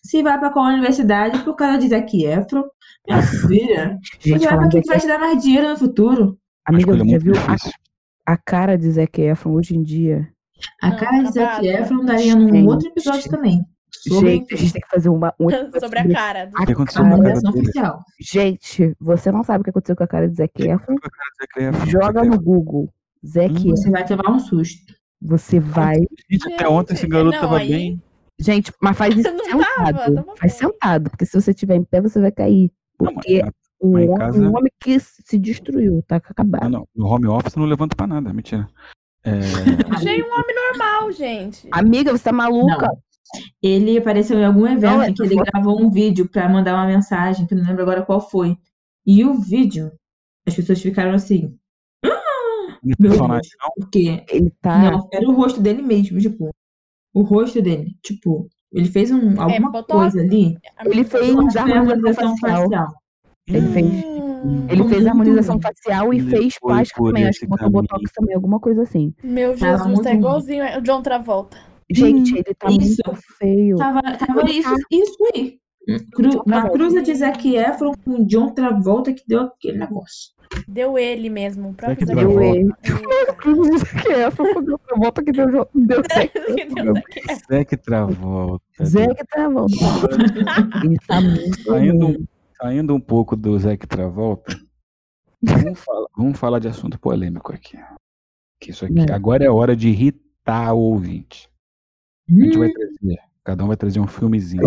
Se 0.08 0.22
vai 0.22 0.38
pra 0.38 0.50
qual 0.50 0.66
universidade 0.66 1.38
por 1.44 1.54
causa 1.56 1.78
de 1.78 1.88
Zac 1.88 2.24
Efron. 2.24 2.64
Minha 3.08 3.22
filha, 3.22 3.98
Gente, 4.20 4.40
você 4.40 4.46
vai 4.48 4.58
pra 4.58 4.68
quem 4.68 4.82
vai 4.86 5.00
te 5.00 5.06
dar 5.06 5.18
mais 5.18 5.42
dinheiro 5.42 5.68
no 5.70 5.76
futuro. 5.76 6.38
Amiga, 6.66 6.96
você 6.96 7.08
já 7.08 7.18
viu 7.18 7.34
a, 8.26 8.32
a 8.32 8.36
cara 8.36 8.76
de 8.76 8.90
Zac 8.90 9.20
Efron 9.20 9.52
hoje 9.52 9.76
em 9.76 9.82
dia? 9.82 10.28
A 10.82 10.90
Não, 10.90 10.96
cara 10.98 11.22
de 11.22 11.32
Zac. 11.32 11.66
Efron 11.66 12.04
daria 12.04 12.34
num 12.34 12.48
Gente. 12.50 12.68
outro 12.68 12.88
episódio 12.88 13.30
também. 13.30 13.60
Sobre 13.90 14.30
Gente, 14.30 14.54
a 14.54 14.56
gente 14.56 14.72
tem 14.72 14.82
que 14.82 14.88
fazer 14.88 15.08
uma, 15.08 15.32
um 15.40 15.48
Sobre 15.80 15.98
a 16.00 16.08
cara. 16.12 16.50
O 16.60 16.66
que 16.66 16.72
aconteceu 16.72 17.04
a 17.04 17.08
com 17.08 17.14
a 17.14 17.22
cara 17.22 17.40
dele? 17.40 17.48
oficial. 17.60 18.00
Gente, 18.20 18.96
você 19.00 19.32
não 19.32 19.42
sabe 19.42 19.60
o 19.60 19.64
que 19.64 19.70
aconteceu 19.70 19.96
com 19.96 20.04
a 20.04 20.08
cara 20.08 20.28
de 20.28 20.36
Zac 20.36 20.52
Efron? 20.62 20.96
Com 20.96 21.06
a 21.06 21.10
cara 21.10 21.30
do 21.30 21.36
Zac 21.40 21.76
Efron. 21.76 21.86
Joga 21.90 22.12
Zac 22.20 22.26
no 22.28 22.34
Efron. 22.34 22.44
Google. 22.44 22.92
Zac 23.26 23.50
Hum. 23.52 23.56
Efron. 23.56 23.76
Você 23.76 23.90
vai 23.90 24.04
tomar 24.06 24.30
um 24.30 24.38
susto. 24.38 24.94
Você 25.22 25.58
vai. 25.60 25.96
Gente, 26.30 26.52
até 26.52 26.68
ontem 26.68 26.94
esse 26.94 27.06
garoto 27.06 27.34
não, 27.36 27.40
tava 27.42 27.58
aí- 27.58 27.68
bem. 27.68 28.02
Gente, 28.38 28.72
mas 28.82 28.96
faz 28.96 29.14
isso 29.18 29.30
Não 29.32 29.44
sentado. 29.44 29.96
tava, 29.98 30.14
tava 30.14 30.36
faz 30.36 30.52
sentado, 30.52 31.10
porque 31.10 31.24
se 31.26 31.40
você 31.40 31.50
estiver 31.52 31.76
em 31.76 31.84
pé, 31.84 32.00
você 32.00 32.20
vai 32.20 32.30
cair. 32.32 32.70
Não, 33.00 33.12
Porque 33.14 33.42
na- 33.42 33.52
o 33.80 33.92
mas 33.92 34.02
em 34.04 34.08
homem, 34.08 34.18
casa- 34.18 34.38
um 34.40 34.56
homem 34.56 34.72
que 34.80 34.98
se 35.00 35.38
destruiu, 35.38 36.02
tá 36.06 36.16
acabado. 36.16 36.62
não, 36.64 36.70
não, 36.70 36.88
no 36.94 37.06
home 37.06 37.26
office 37.26 37.54
eu 37.56 37.60
não 37.60 37.68
levanto 37.68 37.96
pra 37.96 38.06
nada, 38.06 38.32
mentira. 38.32 38.68
É, 39.24 39.30
Achei 40.10 40.22
um 40.22 40.32
homem 40.32 40.54
normal, 40.70 41.12
gente. 41.12 41.68
Amiga, 41.72 42.12
você 42.16 42.24
tá 42.24 42.32
maluca? 42.32 42.86
Não. 42.86 42.98
Ele 43.62 43.98
apareceu 43.98 44.38
em 44.38 44.44
algum 44.44 44.66
evento 44.66 44.82
Não, 44.92 45.02
é 45.02 45.08
em 45.10 45.14
que 45.14 45.22
ele 45.22 45.34
foto. 45.34 45.50
gravou 45.52 45.82
um 45.82 45.90
vídeo 45.90 46.28
pra 46.28 46.48
mandar 46.48 46.74
uma 46.74 46.86
mensagem, 46.86 47.44
que 47.46 47.54
eu 47.54 47.58
não 47.58 47.66
lembro 47.66 47.82
agora 47.82 48.04
qual 48.04 48.20
foi. 48.20 48.56
E 49.04 49.24
o 49.24 49.34
vídeo, 49.34 49.90
as 50.46 50.54
pessoas 50.54 50.80
ficaram 50.80 51.12
assim, 51.12 51.58
não 52.04 52.12
é 52.12 52.16
meu 52.82 52.96
personagem, 53.10 53.50
Deus, 53.50 53.56
não. 53.60 53.70
porque 53.80 54.24
Ele 54.30 54.50
tá. 54.62 54.78
não, 54.90 55.08
era 55.12 55.28
o 55.28 55.34
rosto 55.34 55.60
dele 55.60 55.82
mesmo, 55.82 56.18
tipo, 56.20 56.50
o 57.16 57.22
rosto 57.22 57.62
dele, 57.62 57.94
tipo, 58.02 58.46
ele 58.72 58.86
fez 58.88 59.10
um, 59.10 59.40
alguma 59.40 59.70
Botox? 59.70 60.12
coisa 60.12 60.20
ali. 60.20 60.54
Ele 60.84 61.04
fez 61.04 61.56
a 61.56 61.62
harmonização 61.62 62.36
facial. 62.38 62.62
facial. 62.64 62.88
Ele 63.48 63.68
fez. 63.68 63.86
Hum, 64.44 64.66
Ele 64.68 64.84
fez 64.88 65.06
harmonização 65.06 65.58
facial 65.60 66.12
e 66.12 66.20
fez 66.20 66.58
plástica 66.60 67.02
também. 67.02 67.26
Acho 67.26 67.40
que 67.40 67.46
botou 67.46 67.66
caminho. 67.66 67.82
botox 67.82 68.12
também, 68.12 68.34
alguma 68.34 68.60
coisa 68.60 68.82
assim. 68.82 69.14
Meu 69.24 69.56
Jesus, 69.56 70.00
tá 70.00 70.12
igualzinho 70.12 70.64
o 70.78 70.82
John 70.82 71.00
Travolta. 71.00 71.56
Gente, 71.90 72.34
ele 72.34 72.54
tá 72.54 72.68
Isso. 72.68 73.00
muito 73.06 73.20
feio. 73.38 73.76
Tava, 73.76 74.02
tava 74.02 74.50
isso, 74.50 74.74
isso 74.90 75.16
aí. 75.34 75.58
Cru, 76.12 76.42
Travolta. 76.42 76.70
cruza 76.76 77.00
de 77.02 77.14
Zac 77.14 77.56
Efron 77.56 77.92
com 78.04 78.26
John 78.26 78.50
Travolta 78.52 79.12
que 79.12 79.22
deu 79.26 79.42
aquele 79.42 79.78
negócio. 79.78 80.32
Deu 80.68 80.98
ele 80.98 81.30
mesmo. 81.30 81.70
O 81.70 81.74
próprio 81.74 82.06
Zac 82.06 82.18
Deu 82.18 82.28
Travolta. 82.28 82.58
ele. 82.58 82.72
Eita. 83.86 84.02
que 84.02 84.08
é, 84.12 84.30
foi 84.30 84.46
outra 84.52 84.96
volta 84.96 85.22
que 85.22 85.32
deu, 85.32 85.46
deu 85.74 86.02
Zac. 86.12 87.76
Travolta. 87.78 88.84
Zac 88.84 89.26
Travolta. 89.28 89.74
Ele 90.84 90.96
tá 91.06 91.20
muito 91.20 91.62
Saindo, 91.62 92.28
saindo 92.60 92.94
um 92.94 93.00
pouco 93.00 93.36
do 93.36 93.56
Zac 93.58 93.86
Travolta, 93.86 94.58
vamos 95.42 95.78
falar, 95.80 96.06
vamos 96.16 96.38
falar 96.38 96.58
de 96.58 96.68
assunto 96.68 96.98
polêmico 96.98 97.52
aqui. 97.52 97.78
Que 98.60 98.70
isso 98.70 98.84
aqui, 98.84 99.00
É. 99.08 99.12
agora 99.12 99.44
é 99.44 99.50
hora 99.50 99.76
de 99.76 99.88
irritar 99.88 100.72
o 100.74 100.78
ouvinte. 100.78 101.48
A 102.28 102.32
gente 102.32 102.58
vai 102.58 102.70
trazer, 102.72 103.18
cada 103.44 103.62
um 103.64 103.68
vai 103.68 103.76
trazer 103.76 104.00
um 104.00 104.06
filmezinho. 104.06 104.62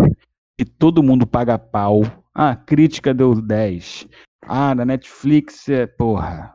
E 0.58 0.64
todo 0.64 1.02
mundo 1.02 1.26
paga 1.26 1.58
pau. 1.58 2.02
Ah, 2.34 2.50
a 2.50 2.56
crítica 2.56 3.12
deu 3.12 3.34
10. 3.34 4.06
Ah, 4.42 4.74
na 4.74 4.84
Netflix 4.84 5.68
é, 5.68 5.86
porra, 5.86 6.54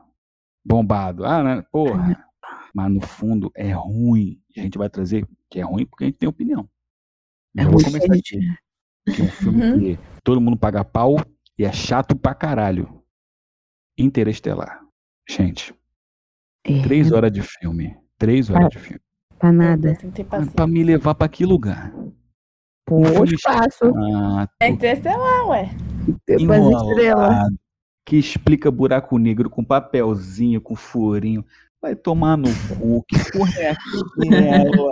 bombado. 0.66 1.26
Ah, 1.26 1.44
na, 1.44 1.64
porra. 1.64 2.26
Mas 2.74 2.92
no 2.92 3.02
fundo 3.02 3.52
é 3.56 3.72
ruim. 3.72 4.42
A 4.58 4.62
gente 4.62 4.78
vai 4.78 4.90
trazer 4.90 5.26
que 5.50 5.60
é 5.60 5.64
ruim 5.64 5.86
porque 5.86 6.04
a 6.04 6.08
gente 6.08 6.18
tem 6.18 6.28
opinião. 6.28 6.68
É 7.58 7.62
Eu 7.62 7.66
vou 7.70 7.76
ruim, 7.76 7.86
começar 7.86 8.14
gente. 8.16 8.38
aqui. 8.38 9.16
Que 9.16 9.22
é 9.22 9.26
um 9.26 9.30
filme 9.30 9.64
Uhum. 9.64 9.80
que 9.80 10.00
todo 10.24 10.42
mundo 10.42 10.58
paga 10.58 10.84
pau 10.84 11.16
e 11.58 11.64
é 11.64 11.72
chato 11.72 12.16
pra 12.16 12.34
caralho. 12.34 13.02
Interestelar. 13.98 14.82
Gente, 15.30 15.74
É, 16.66 16.82
três 16.84 17.12
horas 17.12 17.32
de 17.32 17.42
filme. 17.42 17.96
Três 18.18 18.50
horas 18.50 18.70
de 18.70 18.80
filme. 18.80 19.02
pra 19.40 19.52
nada. 19.52 19.96
Tem 19.96 20.10
que 20.10 20.16
ter 20.18 20.24
Pra, 20.26 20.46
pra 20.46 20.68
me 20.68 20.84
levar 20.84 21.16
pra 21.16 21.30
que 21.30 21.46
lugar? 21.46 21.94
Pô, 22.86 22.98
Um 22.98 23.24
espaço. 23.24 23.86
chato, 23.86 24.52
É 24.60 24.70
interestelar, 24.70 25.48
ué. 25.48 25.70
Depois 26.28 26.62
estrela. 26.68 27.48
Que 28.06 28.18
explica 28.18 28.70
buraco 28.70 29.18
negro 29.18 29.50
com 29.50 29.64
papelzinho, 29.64 30.62
com 30.62 30.76
furinho. 30.76 31.44
Vai 31.82 31.96
tomar 31.96 32.38
no 32.38 32.50
cu. 32.70 33.04
Que 33.08 33.32
porra 33.32 33.54
é 33.60 33.72
aquela? 33.72 34.92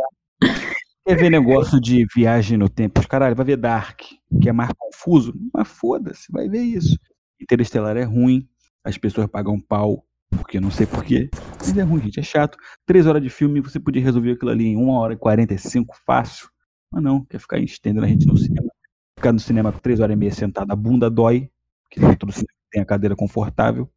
Quer 1.05 1.17
ver 1.17 1.29
negócio 1.29 1.81
de 1.81 2.07
viagem 2.15 2.57
no 2.57 2.69
tempo? 2.69 3.05
Caralho, 3.07 3.35
vai 3.35 3.45
ver 3.45 3.57
Dark, 3.57 3.99
que 4.41 4.47
é 4.47 4.53
mais 4.53 4.71
confuso? 4.77 5.33
Mas 5.53 5.67
foda-se, 5.67 6.31
vai 6.31 6.47
ver 6.47 6.61
isso. 6.61 6.97
Interestelar 7.41 7.97
é 7.97 8.03
ruim, 8.03 8.47
as 8.85 8.97
pessoas 8.97 9.27
pagam 9.27 9.59
pau, 9.59 10.05
porque 10.29 10.61
não 10.61 10.71
sei 10.71 10.85
porquê. 10.85 11.29
Mas 11.59 11.77
é 11.77 11.81
ruim, 11.81 12.01
gente, 12.03 12.21
é 12.21 12.23
chato. 12.23 12.57
Três 12.85 13.05
horas 13.05 13.21
de 13.21 13.29
filme, 13.29 13.59
você 13.59 13.79
podia 13.79 14.01
resolver 14.01 14.31
aquilo 14.31 14.51
ali 14.51 14.67
em 14.67 14.77
uma 14.77 14.97
hora 14.97 15.13
e 15.13 15.17
quarenta 15.17 15.53
e 15.53 15.57
cinco, 15.57 15.93
fácil. 16.05 16.47
Mas 16.89 17.03
não, 17.03 17.25
quer 17.25 17.39
ficar 17.39 17.59
estendendo 17.59 18.05
a 18.05 18.07
gente 18.07 18.25
no 18.25 18.37
cinema. 18.37 18.69
Ficar 19.17 19.33
no 19.33 19.39
cinema 19.39 19.73
três 19.73 19.99
horas 19.99 20.15
e 20.15 20.17
meia 20.17 20.31
sentado, 20.31 20.71
a 20.71 20.75
bunda 20.75 21.09
dói, 21.09 21.49
que 21.91 21.99
dentro 21.99 22.27
do 22.27 22.31
cinema 22.31 22.53
tem 22.73 22.81
a 22.81 22.85
cadeira 22.85 23.15
confortável. 23.15 23.89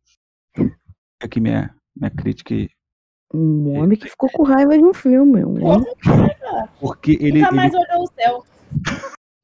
Aqui 1.21 1.41
minha, 1.41 1.75
minha 1.97 2.11
crítica 2.11 2.55
um 3.35 3.77
homem 3.77 3.99
que 3.99 4.09
ficou 4.09 4.31
com 4.31 4.45
raiva 4.45 4.79
de 4.79 4.85
um 4.85 4.95
filme. 4.95 5.45
Um 5.45 5.65
homem... 5.65 5.93
Porque 6.81 7.19
ele. 7.21 7.41
Nunca 7.41 7.53
mais 7.53 7.75
ele... 7.75 7.85
olhou 7.85 8.05
o 8.05 8.07
céu. 8.07 8.47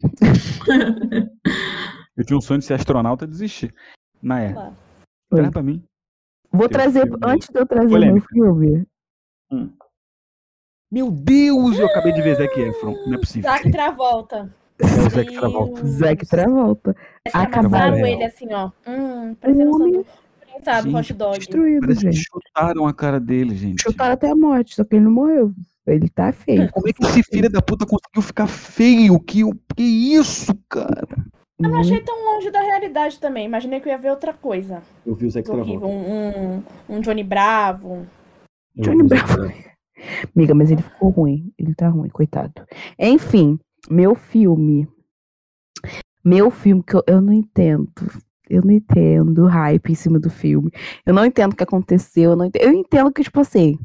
eu 2.17 2.25
tinha 2.25 2.37
um 2.37 2.41
sonho 2.41 2.61
de 2.61 2.67
ser 2.67 2.75
astronauta 2.75 3.25
e 3.25 3.29
desistir. 3.29 3.75
Na 4.23 4.41
época. 4.41 4.77
Traz 5.31 5.51
pra 5.51 5.63
mim. 5.63 5.83
Vou 6.53 6.69
trazer, 6.69 7.11
antes 7.25 7.49
de 7.49 7.59
eu 7.59 7.67
trazer 7.67 7.89
Polêmica. 7.89 8.27
meu 8.33 8.55
filme. 8.55 8.87
Hum. 9.51 9.73
Meu 10.91 11.11
Deus, 11.11 11.79
eu 11.79 11.87
acabei 11.87 12.13
de 12.13 12.23
ver 12.23 12.37
Zac 12.37 12.61
Efron. 12.61 12.95
Não 13.07 13.15
é 13.15 13.19
possível. 13.19 13.51
Zac 13.51 13.71
Travolta. 13.71 14.55
É 14.79 14.85
o 14.85 15.11
Zac 15.11 15.33
Travolta. 15.33 15.87
Zac 15.87 16.27
Travolta. 16.27 16.97
Acabaram 17.33 18.07
ele 18.07 18.25
assim, 18.25 18.53
ó. 18.53 18.71
Hum, 18.87 19.35
parecendo 19.35 19.71
um 19.71 20.05
prensado, 20.63 20.97
hot 20.97 21.13
dog. 21.13 21.39
Destruído, 21.39 21.81
Parece 21.81 22.01
gente. 22.01 22.19
que 22.19 22.25
chutaram 22.25 22.87
a 22.87 22.95
cara 22.95 23.19
dele, 23.21 23.57
gente. 23.57 23.83
Chutaram 23.83 24.15
até 24.15 24.31
a 24.31 24.37
morte, 24.37 24.75
só 24.75 24.85
que 24.85 24.97
ele 24.97 25.05
não 25.05 25.13
morreu. 25.13 25.53
Ele 25.87 26.09
tá 26.09 26.33
feio. 26.33 26.71
Como 26.71 26.89
é 26.89 26.93
que 26.93 27.05
esse 27.05 27.23
filho 27.25 27.51
da 27.51 27.61
puta 27.61 27.85
conseguiu 27.85 28.23
ficar 28.23 28.47
feio? 28.47 29.19
Que, 29.19 29.43
que 29.77 29.83
isso, 29.83 30.55
cara? 30.69 31.07
Eu 31.59 31.71
não 31.71 31.81
achei 31.81 32.01
tão 32.01 32.17
longe 32.25 32.51
da 32.51 32.61
realidade 32.61 33.19
também. 33.19 33.47
Imaginei 33.47 33.81
que 33.81 33.89
eu 33.89 33.93
ia 33.93 33.99
ver 33.99 34.11
outra 34.11 34.33
coisa. 34.33 34.83
Eu 35.05 35.15
vi 35.15 35.27
o 35.27 35.31
Zac 35.31 35.45
Travolta. 35.45 35.87
Um, 35.87 36.59
um, 36.59 36.63
um 36.89 37.01
Johnny 37.01 37.25
Bravo. 37.25 38.07
Eu 38.77 38.85
Johnny 38.85 39.03
Bravo. 39.03 39.53
Amiga, 40.35 40.55
mas 40.55 40.71
ele 40.71 40.83
ficou 40.83 41.11
ruim. 41.11 41.53
Ele 41.59 41.75
tá 41.75 41.89
ruim, 41.89 42.09
coitado. 42.09 42.53
Enfim, 42.99 43.59
meu 43.91 44.15
filme. 44.15 44.89
Meu 46.25 46.51
filme 46.51 46.83
que 46.83 46.95
eu, 46.95 47.03
eu 47.07 47.21
não 47.21 47.33
entendo. 47.33 47.91
Eu 48.49 48.63
não 48.63 48.71
entendo 48.71 49.45
o 49.45 49.49
hype 49.49 49.91
em 49.91 49.95
cima 49.95 50.19
do 50.21 50.31
filme. 50.31 50.71
Eu 51.07 51.15
não 51.15 51.25
entendo 51.25 51.53
o 51.53 51.57
que 51.57 51.65
aconteceu. 51.65 52.33
Eu, 52.33 52.45
entendo, 52.45 52.63
eu 52.63 52.73
entendo 52.73 53.13
que, 53.13 53.23
tipo 53.23 53.41
assim, 53.41 53.79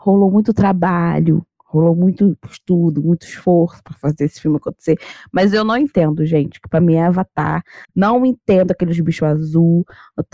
rolou 0.00 0.30
muito 0.30 0.54
trabalho, 0.54 1.44
rolou 1.74 1.94
muito 1.94 2.36
estudo, 2.50 3.02
muito 3.02 3.26
esforço 3.26 3.82
pra 3.82 3.94
fazer 3.94 4.24
esse 4.24 4.40
filme 4.40 4.56
acontecer. 4.56 4.96
Mas 5.32 5.52
eu 5.52 5.64
não 5.64 5.76
entendo, 5.76 6.24
gente, 6.24 6.60
que 6.60 6.68
pra 6.68 6.80
mim 6.80 6.94
é 6.94 7.04
Avatar. 7.04 7.62
Não 7.94 8.24
entendo 8.24 8.70
aqueles 8.70 8.98
bichos 9.00 9.22
azul. 9.28 9.84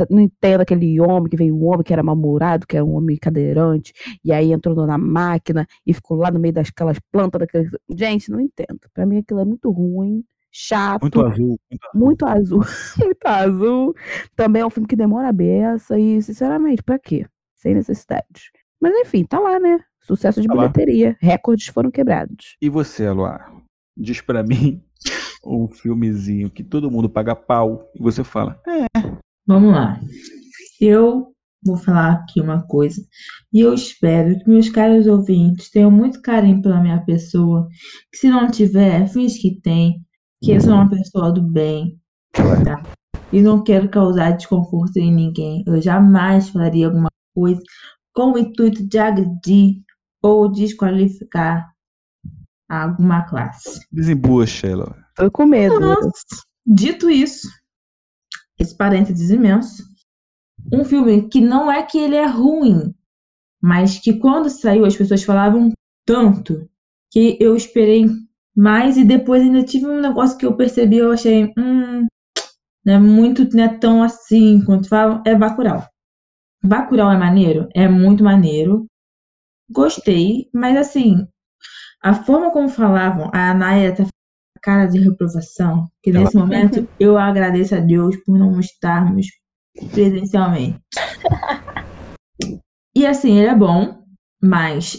Não 0.08 0.20
entendo 0.20 0.60
aquele 0.60 1.00
homem 1.00 1.28
que 1.28 1.36
veio, 1.36 1.56
um 1.56 1.66
homem 1.66 1.82
que 1.82 1.92
era 1.92 2.02
mal-humorado, 2.02 2.66
que 2.66 2.76
era 2.76 2.84
um 2.84 2.94
homem 2.94 3.16
cadeirante, 3.16 3.92
e 4.24 4.32
aí 4.32 4.52
entrou 4.52 4.74
na 4.86 4.98
máquina 4.98 5.66
e 5.86 5.92
ficou 5.94 6.16
lá 6.16 6.30
no 6.30 6.38
meio 6.38 6.54
daquelas 6.54 6.98
plantas. 7.10 7.40
Daqueles... 7.40 7.70
Gente, 7.90 8.30
não 8.30 8.40
entendo. 8.40 8.80
Pra 8.92 9.06
mim 9.06 9.18
aquilo 9.18 9.40
é 9.40 9.44
muito 9.44 9.70
ruim, 9.70 10.24
chato 10.50 11.02
Muito 11.02 11.20
azul. 11.24 11.60
Muito 11.94 12.26
azul. 12.26 12.58
muito 12.58 12.62
azul, 12.64 12.64
muito 12.98 13.26
azul. 13.26 13.94
Também 14.36 14.62
é 14.62 14.66
um 14.66 14.70
filme 14.70 14.88
que 14.88 14.96
demora 14.96 15.28
a 15.28 15.32
beça 15.32 15.98
e, 15.98 16.20
sinceramente, 16.22 16.82
pra 16.82 16.98
quê? 16.98 17.26
Sem 17.54 17.74
necessidade. 17.74 18.50
Mas 18.80 18.94
enfim, 18.94 19.24
tá 19.24 19.38
lá, 19.38 19.58
né? 19.60 19.78
Sucesso 20.02 20.40
de 20.40 20.48
Tá 20.48 20.54
lá. 20.54 20.68
bilheteria. 20.68 21.16
Recordes 21.20 21.66
foram 21.66 21.90
quebrados. 21.90 22.56
E 22.60 22.68
você, 22.68 23.08
Luar? 23.10 23.52
Diz 23.96 24.20
pra 24.20 24.42
mim 24.42 24.82
um 25.44 25.68
filmezinho 25.68 26.50
que 26.50 26.62
todo 26.64 26.90
mundo 26.90 27.08
paga 27.08 27.34
pau 27.36 27.88
e 27.94 28.02
você 28.02 28.24
fala, 28.24 28.60
é, 28.66 28.86
Vamos 29.46 29.72
lá. 29.72 30.00
Eu 30.80 31.32
vou 31.64 31.76
falar 31.76 32.12
aqui 32.12 32.40
uma 32.40 32.62
coisa. 32.66 33.02
E 33.52 33.60
eu 33.60 33.74
espero 33.74 34.38
que 34.38 34.48
meus 34.48 34.68
caros 34.70 35.06
ouvintes 35.06 35.70
tenham 35.70 35.90
muito 35.90 36.22
carinho 36.22 36.62
pela 36.62 36.80
minha 36.80 37.00
pessoa. 37.04 37.68
Que 38.12 38.18
se 38.18 38.28
não 38.30 38.50
tiver, 38.50 39.06
finge 39.08 39.38
que 39.40 39.60
tem. 39.60 40.00
Que 40.42 40.52
eu 40.52 40.60
sou 40.60 40.72
uma 40.72 40.88
pessoa 40.88 41.32
do 41.32 41.42
bem. 41.42 41.98
Tá? 42.32 42.82
E 43.32 43.40
não 43.42 43.62
quero 43.62 43.88
causar 43.88 44.30
desconforto 44.36 44.96
em 44.98 45.12
ninguém. 45.14 45.62
Eu 45.66 45.80
jamais 45.82 46.48
falaria 46.48 46.86
alguma 46.86 47.10
coisa 47.34 47.60
com 48.14 48.32
o 48.32 48.38
intuito 48.38 48.86
de 48.86 48.98
agredir 48.98 49.82
ou 50.22 50.50
desqualificar 50.50 51.72
alguma 52.68 53.22
classe. 53.22 53.80
desembucha, 53.90 54.68
Sheila. 54.68 54.96
Tô 55.16 55.30
com 55.30 55.46
medo. 55.46 55.80
Mas, 55.80 56.24
dito 56.66 57.10
isso, 57.10 57.48
esse 58.58 58.76
parênteses 58.76 59.30
imenso, 59.30 59.82
um 60.72 60.84
filme 60.84 61.28
que 61.28 61.40
não 61.40 61.70
é 61.70 61.82
que 61.82 61.98
ele 61.98 62.16
é 62.16 62.26
ruim, 62.26 62.94
mas 63.60 63.98
que 63.98 64.14
quando 64.14 64.48
saiu 64.48 64.84
as 64.84 64.96
pessoas 64.96 65.22
falavam 65.24 65.72
tanto 66.06 66.68
que 67.10 67.36
eu 67.40 67.56
esperei 67.56 68.06
mais 68.56 68.96
e 68.96 69.04
depois 69.04 69.42
ainda 69.42 69.62
tive 69.62 69.86
um 69.86 70.00
negócio 70.00 70.36
que 70.36 70.46
eu 70.46 70.56
percebi, 70.56 70.98
eu 70.98 71.12
achei, 71.12 71.52
hum, 71.58 72.06
não 72.84 72.94
é 72.94 72.98
muito, 72.98 73.48
não 73.54 73.64
é 73.64 73.68
tão 73.78 74.02
assim 74.02 74.64
quanto 74.64 74.88
falam, 74.88 75.22
é 75.26 75.34
Bacurau. 75.34 75.86
Bacurau 76.62 77.10
é 77.10 77.18
maneiro? 77.18 77.68
É 77.74 77.88
muito 77.88 78.22
maneiro. 78.22 78.86
Gostei, 79.70 80.48
mas 80.52 80.76
assim, 80.76 81.26
a 82.02 82.14
forma 82.14 82.50
como 82.50 82.68
falavam, 82.68 83.30
a 83.32 83.54
Naya 83.54 83.94
tá 83.94 84.04
cara 84.62 84.86
de 84.86 84.98
reprovação, 84.98 85.88
que 86.02 86.10
Ela- 86.10 86.20
nesse 86.20 86.36
momento 86.36 86.88
eu 86.98 87.16
agradeço 87.16 87.74
a 87.74 87.80
Deus 87.80 88.16
por 88.24 88.38
não 88.38 88.58
estarmos 88.60 89.26
presencialmente. 89.92 90.78
E 92.94 93.06
assim, 93.06 93.38
ele 93.38 93.46
é 93.48 93.54
bom, 93.54 94.04
mas 94.42 94.98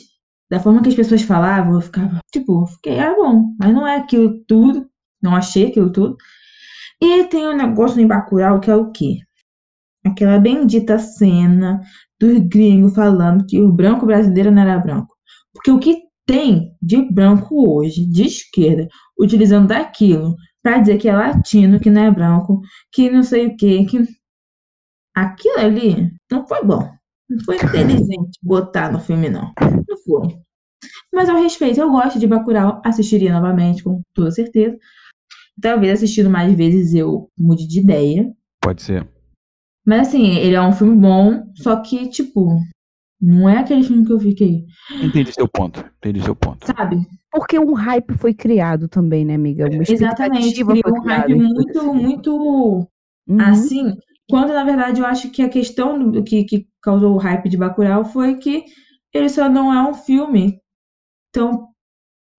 da 0.50 0.60
forma 0.60 0.82
que 0.82 0.90
as 0.90 0.96
pessoas 0.96 1.22
falavam, 1.22 1.76
eu 1.76 1.82
ficava, 1.82 2.20
tipo, 2.32 2.64
eu 2.64 2.68
fiquei, 2.68 2.98
é 2.98 3.16
bom, 3.16 3.54
mas 3.60 3.74
não 3.74 3.86
é 3.88 3.98
aquilo 3.98 4.44
tudo, 4.46 4.90
não 5.22 5.36
achei 5.36 5.68
aquilo 5.68 5.92
tudo. 5.92 6.18
E 7.02 7.26
tem 7.26 7.48
um 7.48 7.56
negócio 7.56 8.00
em 8.00 8.08
Bacurau 8.08 8.60
que 8.60 8.70
é 8.72 8.76
o 8.76 8.92
quê? 8.92 9.20
Aquela 10.06 10.40
bendita 10.40 10.98
cena 10.98 11.82
dos 12.22 12.38
gringos 12.48 12.94
falando 12.94 13.46
que 13.48 13.60
o 13.60 13.72
branco 13.72 14.06
brasileiro 14.06 14.52
não 14.52 14.62
era 14.62 14.78
branco. 14.78 15.16
Porque 15.52 15.72
o 15.72 15.80
que 15.80 16.04
tem 16.26 16.72
de 16.82 17.02
branco 17.12 17.68
hoje, 17.68 18.06
de 18.06 18.24
esquerda, 18.24 18.88
utilizando 19.20 19.68
daquilo 19.68 20.36
pra 20.62 20.78
dizer 20.78 21.00
que 21.00 21.10
é 21.10 21.16
latino, 21.16 21.80
que 21.80 21.90
não 21.90 22.04
é 22.04 22.12
branco, 22.12 22.62
que 22.92 23.10
não 23.10 23.24
sei 23.24 23.48
o 23.48 23.58
quê, 23.58 23.84
que 23.86 24.08
aquilo 25.16 25.60
ali 25.60 26.12
não 26.32 26.48
foi 26.48 26.64
bom. 26.64 26.88
Não 27.28 27.44
foi 27.44 27.56
inteligente 27.64 28.38
botar 28.44 28.92
no 28.92 29.00
filme, 29.00 29.30
não. 29.30 29.52
Não 29.60 29.98
foi. 30.06 30.38
Mas 31.14 31.28
ao 31.28 31.42
respeito, 31.42 31.80
eu 31.80 31.92
gosto 31.92 32.20
de 32.20 32.28
Bacurau, 32.28 32.82
assistiria 32.86 33.34
novamente, 33.34 33.84
com 33.84 34.02
toda 34.14 34.32
certeza. 34.32 34.78
Talvez 35.60 35.94
assistindo 35.94 36.30
mais 36.30 36.56
vezes 36.56 36.94
eu 36.94 37.30
mude 37.38 37.68
de 37.68 37.80
ideia. 37.80 38.32
Pode 38.62 38.84
ser. 38.84 39.08
Mas 39.92 40.08
assim, 40.08 40.38
ele 40.38 40.56
é 40.56 40.62
um 40.62 40.72
filme 40.72 40.96
bom, 40.96 41.44
só 41.54 41.76
que, 41.82 42.08
tipo, 42.08 42.62
não 43.22 43.50
é 43.50 43.58
aquele 43.58 43.84
filme 43.84 44.06
que 44.06 44.14
eu 44.14 44.20
fiquei, 44.22 44.64
Entendi 45.04 45.34
seu 45.34 45.50
ponto. 45.50 45.84
Entendi 45.98 46.24
seu 46.24 46.34
ponto. 46.34 46.66
sabe? 46.66 47.06
Porque 47.30 47.60
um 47.60 47.74
hype 47.74 48.14
foi 48.14 48.34
criado 48.34 48.88
também, 48.88 49.26
né, 49.26 49.36
amiga? 49.36 49.68
Uma 49.68 49.84
Exatamente, 49.84 50.64
criou 50.64 50.82
foi 50.82 50.92
um 50.94 51.04
hype 51.04 51.36
muito, 51.36 51.94
muito 51.94 52.88
Uhum. 53.28 53.42
assim, 53.42 53.94
quando 54.30 54.54
na 54.54 54.64
verdade 54.64 55.02
eu 55.02 55.06
acho 55.06 55.30
que 55.30 55.42
a 55.42 55.50
questão 55.50 56.10
do 56.10 56.24
que, 56.24 56.46
que 56.46 56.68
causou 56.82 57.14
o 57.14 57.18
hype 57.18 57.50
de 57.50 57.58
Bacurau 57.58 58.06
foi 58.06 58.38
que 58.38 58.64
ele 59.14 59.28
só 59.28 59.50
não 59.50 59.74
é 59.74 59.90
um 59.90 59.94
filme 59.94 60.58
tão 61.34 61.68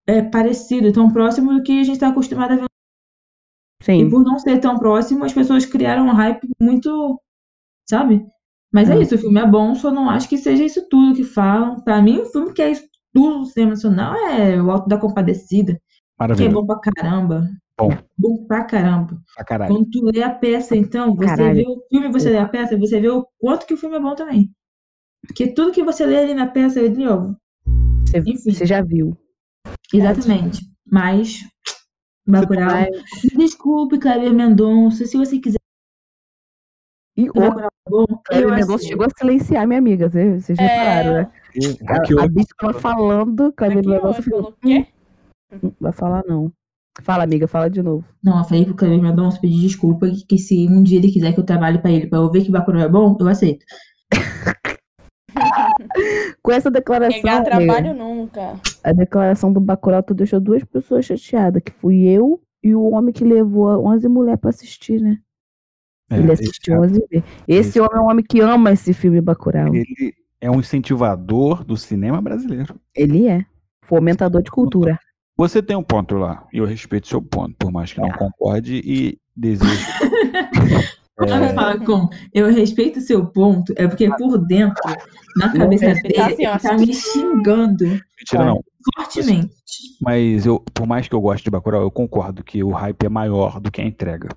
é, 0.07 0.23
parecido, 0.23 0.91
tão 0.91 1.12
próximo 1.12 1.53
do 1.53 1.62
que 1.62 1.73
a 1.73 1.85
gente 1.85 1.97
está 1.97 2.09
acostumado 2.09 2.53
a 2.53 2.57
ver. 2.57 2.65
E 3.83 3.85
Sim. 3.85 4.09
por 4.09 4.25
não 4.25 4.38
ser 4.38 4.59
tão 4.59 4.79
próximo, 4.79 5.23
as 5.25 5.35
pessoas 5.35 5.67
criaram 5.67 6.07
um 6.07 6.12
hype 6.12 6.49
muito, 6.61 7.21
sabe? 7.88 8.25
Mas 8.73 8.88
é 8.90 8.97
É. 8.97 9.03
isso, 9.03 9.14
o 9.14 9.18
filme 9.18 9.40
é 9.40 9.47
bom, 9.47 9.75
só 9.75 9.90
não 9.90 10.09
acho 10.09 10.29
que 10.29 10.38
seja 10.38 10.64
isso 10.64 10.88
tudo 10.88 11.14
que 11.14 11.25
falam. 11.25 11.81
Pra 11.83 12.01
mim, 12.01 12.18
o 12.21 12.27
filme 12.27 12.53
que 12.53 12.62
é 12.62 12.71
isso 12.71 12.85
tudo 13.12 13.40
do 13.40 13.45
cinema 13.47 13.71
nacional 13.73 14.14
é 14.16 14.61
O 14.62 14.71
Alto 14.71 14.88
da 14.88 14.97
Compadecida, 14.99 15.75
que 15.75 15.79
é 15.79 15.81
Maravilha. 16.18 16.51
bom 16.51 16.64
pra 16.66 16.81
caramba. 16.81 17.47
Bom. 17.79 17.90
Bom 18.18 18.47
pra 18.47 18.64
caramba. 18.64 19.21
Pra 19.35 19.45
caralho. 19.45 19.75
Quando 19.75 19.90
tu 19.90 20.05
lê 20.05 20.23
a 20.23 20.31
peça, 20.31 20.77
então, 20.77 21.14
você 21.14 21.27
Caralho. 21.27 21.55
vê 21.57 21.64
o 21.66 21.83
filme, 21.90 22.09
você 22.12 22.31
lê 22.31 22.38
a 22.38 22.49
peça, 22.49 22.79
você 22.79 23.01
vê 23.01 23.09
o 23.09 23.27
quanto 23.38 23.66
que 23.66 23.75
o 23.75 23.77
filme 23.77 23.97
é 23.97 24.01
bom 24.01 24.14
também. 24.14 24.51
Porque 25.27 25.53
tudo 25.53 25.73
que 25.73 25.83
você 25.83 26.05
lê 26.07 26.18
ali 26.18 26.35
na 26.35 26.47
peça, 26.47 26.81
ali, 26.81 27.07
ó, 27.09 27.33
Você, 28.07 28.18
enfim. 28.18 28.53
você 28.53 28.64
já 28.66 28.83
viu. 28.83 29.16
exatamente. 29.92 30.61
Mas, 30.90 31.40
Bacurau... 32.27 32.87
Desculpe, 33.37 33.99
Cláudia 33.99 34.33
Mendonça, 34.33 35.05
se 35.07 35.16
você 35.16 35.38
quiser 35.38 35.59
E 37.16 37.29
o 37.29 37.33
Bacurau 37.33 37.68
é 37.68 37.72
bom, 37.88 38.05
eu 38.31 38.51
Mendonça 38.51 38.75
aceito. 38.75 38.88
chegou 38.88 39.07
a 39.07 39.11
silenciar 39.16 39.66
minha 39.66 39.79
amiga, 39.79 40.09
vocês, 40.09 40.45
vocês 40.45 40.59
É. 40.59 40.62
repararam, 40.62 41.12
né? 41.14 41.31
O 42.14 42.21
A, 42.21 42.25
a 42.25 42.29
bicha 42.29 42.49
tava 42.59 42.73
falando, 42.75 43.53
Aqui, 43.57 43.75
Mendonça 43.75 44.23
falou 44.23 44.49
o 44.51 44.53
quê? 44.53 44.87
Não 45.62 45.73
vai 45.81 45.92
falar, 45.92 46.23
não. 46.27 46.53
Fala, 47.03 47.25
amiga, 47.25 47.49
fala 47.49 47.68
de 47.71 47.83
novo. 47.83 48.05
Não, 48.23 48.38
eu 48.38 48.45
falei 48.45 48.64
pro 48.66 48.75
Cleber 48.75 49.01
Mendonça 49.01 49.40
pedir 49.40 49.61
desculpa 49.61 50.09
que, 50.09 50.25
que 50.27 50.38
se 50.38 50.66
um 50.68 50.83
dia 50.83 50.99
ele 50.99 51.11
quiser 51.11 51.33
que 51.33 51.40
eu 51.40 51.45
trabalhe 51.45 51.79
pra 51.79 51.90
ele 51.90 52.07
pra 52.07 52.18
eu 52.18 52.31
ver 52.31 52.45
que 52.45 52.51
Bacurau 52.51 52.83
é 52.83 52.88
bom, 52.88 53.16
eu 53.18 53.29
aceito. 53.29 53.64
Com 56.42 56.53
essa 56.53 56.71
declaração, 56.71 57.21
Pegar 57.23 57.37
amiga, 57.38 57.51
trabalho 57.75 57.95
nunca. 57.95 58.61
a 58.85 58.92
declaração 58.92 59.53
do 59.53 59.61
Bacurau 59.61 60.03
tu 60.03 60.12
deixou 60.14 60.38
duas 60.40 60.62
pessoas 60.64 61.05
chateadas, 61.07 61.62
que 61.62 61.73
fui 61.73 62.03
eu 62.07 62.40
e 62.62 62.75
o 62.75 62.90
homem 62.90 63.12
que 63.12 63.25
levou 63.25 63.87
11 63.87 64.07
mulheres 64.09 64.40
pra 64.40 64.51
assistir, 64.51 65.01
né? 65.01 65.18
É, 66.12 66.18
ele 66.18 66.33
esse 66.33 66.42
assistiu 66.44 66.75
cara, 66.75 66.87
11 66.87 67.07
vezes. 67.11 67.25
Esse 67.48 67.68
esse- 67.68 67.81
homem 67.81 67.96
é 67.96 68.01
um 68.01 68.11
homem 68.11 68.25
que 68.29 68.40
ama 68.40 68.72
esse 68.72 68.92
filme 68.92 69.20
Bacurau. 69.20 69.75
ele 69.75 70.14
é 70.40 70.51
um 70.51 70.61
incentivador 70.61 71.64
do 71.64 71.77
cinema 71.77 72.20
brasileiro. 72.20 72.75
Ele 72.94 73.29
é. 73.29 73.44
Fomentador 73.85 74.42
de 74.42 74.51
cultura. 74.51 74.98
Você 75.37 75.62
tem 75.62 75.75
um 75.77 75.83
ponto 75.83 76.16
lá, 76.16 76.46
e 76.53 76.59
eu 76.59 76.64
respeito 76.66 77.09
seu 77.09 77.20
ponto, 77.22 77.55
por 77.59 77.72
mais 77.72 77.92
que 77.92 78.01
não 78.01 78.11
concorde 78.12 78.81
e 78.85 79.18
desejo. 79.37 79.87
Ela 81.20 81.46
É, 81.46 81.55
fala 81.55 81.79
com 81.85 82.09
eu 82.35 82.51
respeito 82.53 82.98
o 82.98 83.03
seu 83.03 83.25
ponto, 83.27 83.72
é 83.77 83.87
porque 83.87 84.09
por 84.16 84.38
dentro, 84.38 84.83
na 85.37 85.53
cabeça 85.53 85.87
Ele 85.87 86.03
dele, 86.03 86.20
assim, 86.20 86.46
ele 86.46 86.59
tá 86.59 86.77
me 86.79 86.92
xingando 86.94 87.85
mentira 87.85 88.44
não. 88.46 88.64
fortemente. 88.96 89.53
Mas 90.01 90.46
eu, 90.46 90.59
por 90.75 90.87
mais 90.87 91.07
que 91.09 91.14
eu 91.14 91.20
goste 91.20 91.44
de 91.44 91.51
Bacurau, 91.51 91.83
eu 91.83 91.90
concordo 91.90 92.42
que 92.42 92.64
o 92.64 92.70
hype 92.70 93.05
é 93.05 93.09
maior 93.09 93.61
do 93.61 93.70
que 93.70 93.81
a 93.81 93.85
entrega. 93.85 94.31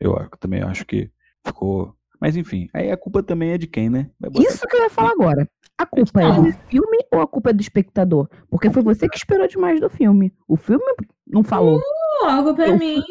Eu 0.00 0.16
também 0.40 0.62
acho 0.62 0.84
que 0.86 1.08
ficou. 1.46 1.94
Mas 2.20 2.36
enfim, 2.36 2.68
aí 2.72 2.90
a 2.90 2.96
culpa 2.96 3.22
também 3.22 3.50
é 3.50 3.58
de 3.58 3.66
quem, 3.66 3.90
né? 3.90 4.08
Isso 4.38 4.66
que 4.66 4.76
eu 4.76 4.80
ia 4.82 4.90
falar 4.90 5.10
agora. 5.10 5.48
A 5.76 5.84
culpa 5.84 6.22
é 6.22 6.32
do 6.32 6.52
filme 6.68 6.98
ou 7.12 7.20
a 7.20 7.26
culpa 7.26 7.50
é 7.50 7.52
do 7.52 7.60
espectador? 7.60 8.28
Porque 8.48 8.70
foi 8.70 8.82
você 8.82 9.08
que 9.08 9.16
esperou 9.16 9.46
demais 9.48 9.80
do 9.80 9.90
filme. 9.90 10.32
O 10.46 10.56
filme 10.56 10.84
não 11.26 11.42
falou. 11.42 11.80
Logo 12.22 12.54
pra 12.54 12.68
Eu- 12.68 12.78
mim. 12.78 13.02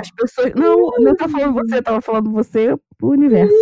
As 0.00 0.10
pessoas. 0.10 0.52
Não, 0.54 0.90
não 0.98 1.14
tava 1.14 1.30
falando 1.32 1.54
você, 1.54 1.76
eu 1.78 1.82
tava 1.82 2.00
falando 2.02 2.30
você 2.32 2.76
pro 2.98 3.10
universo. 3.10 3.54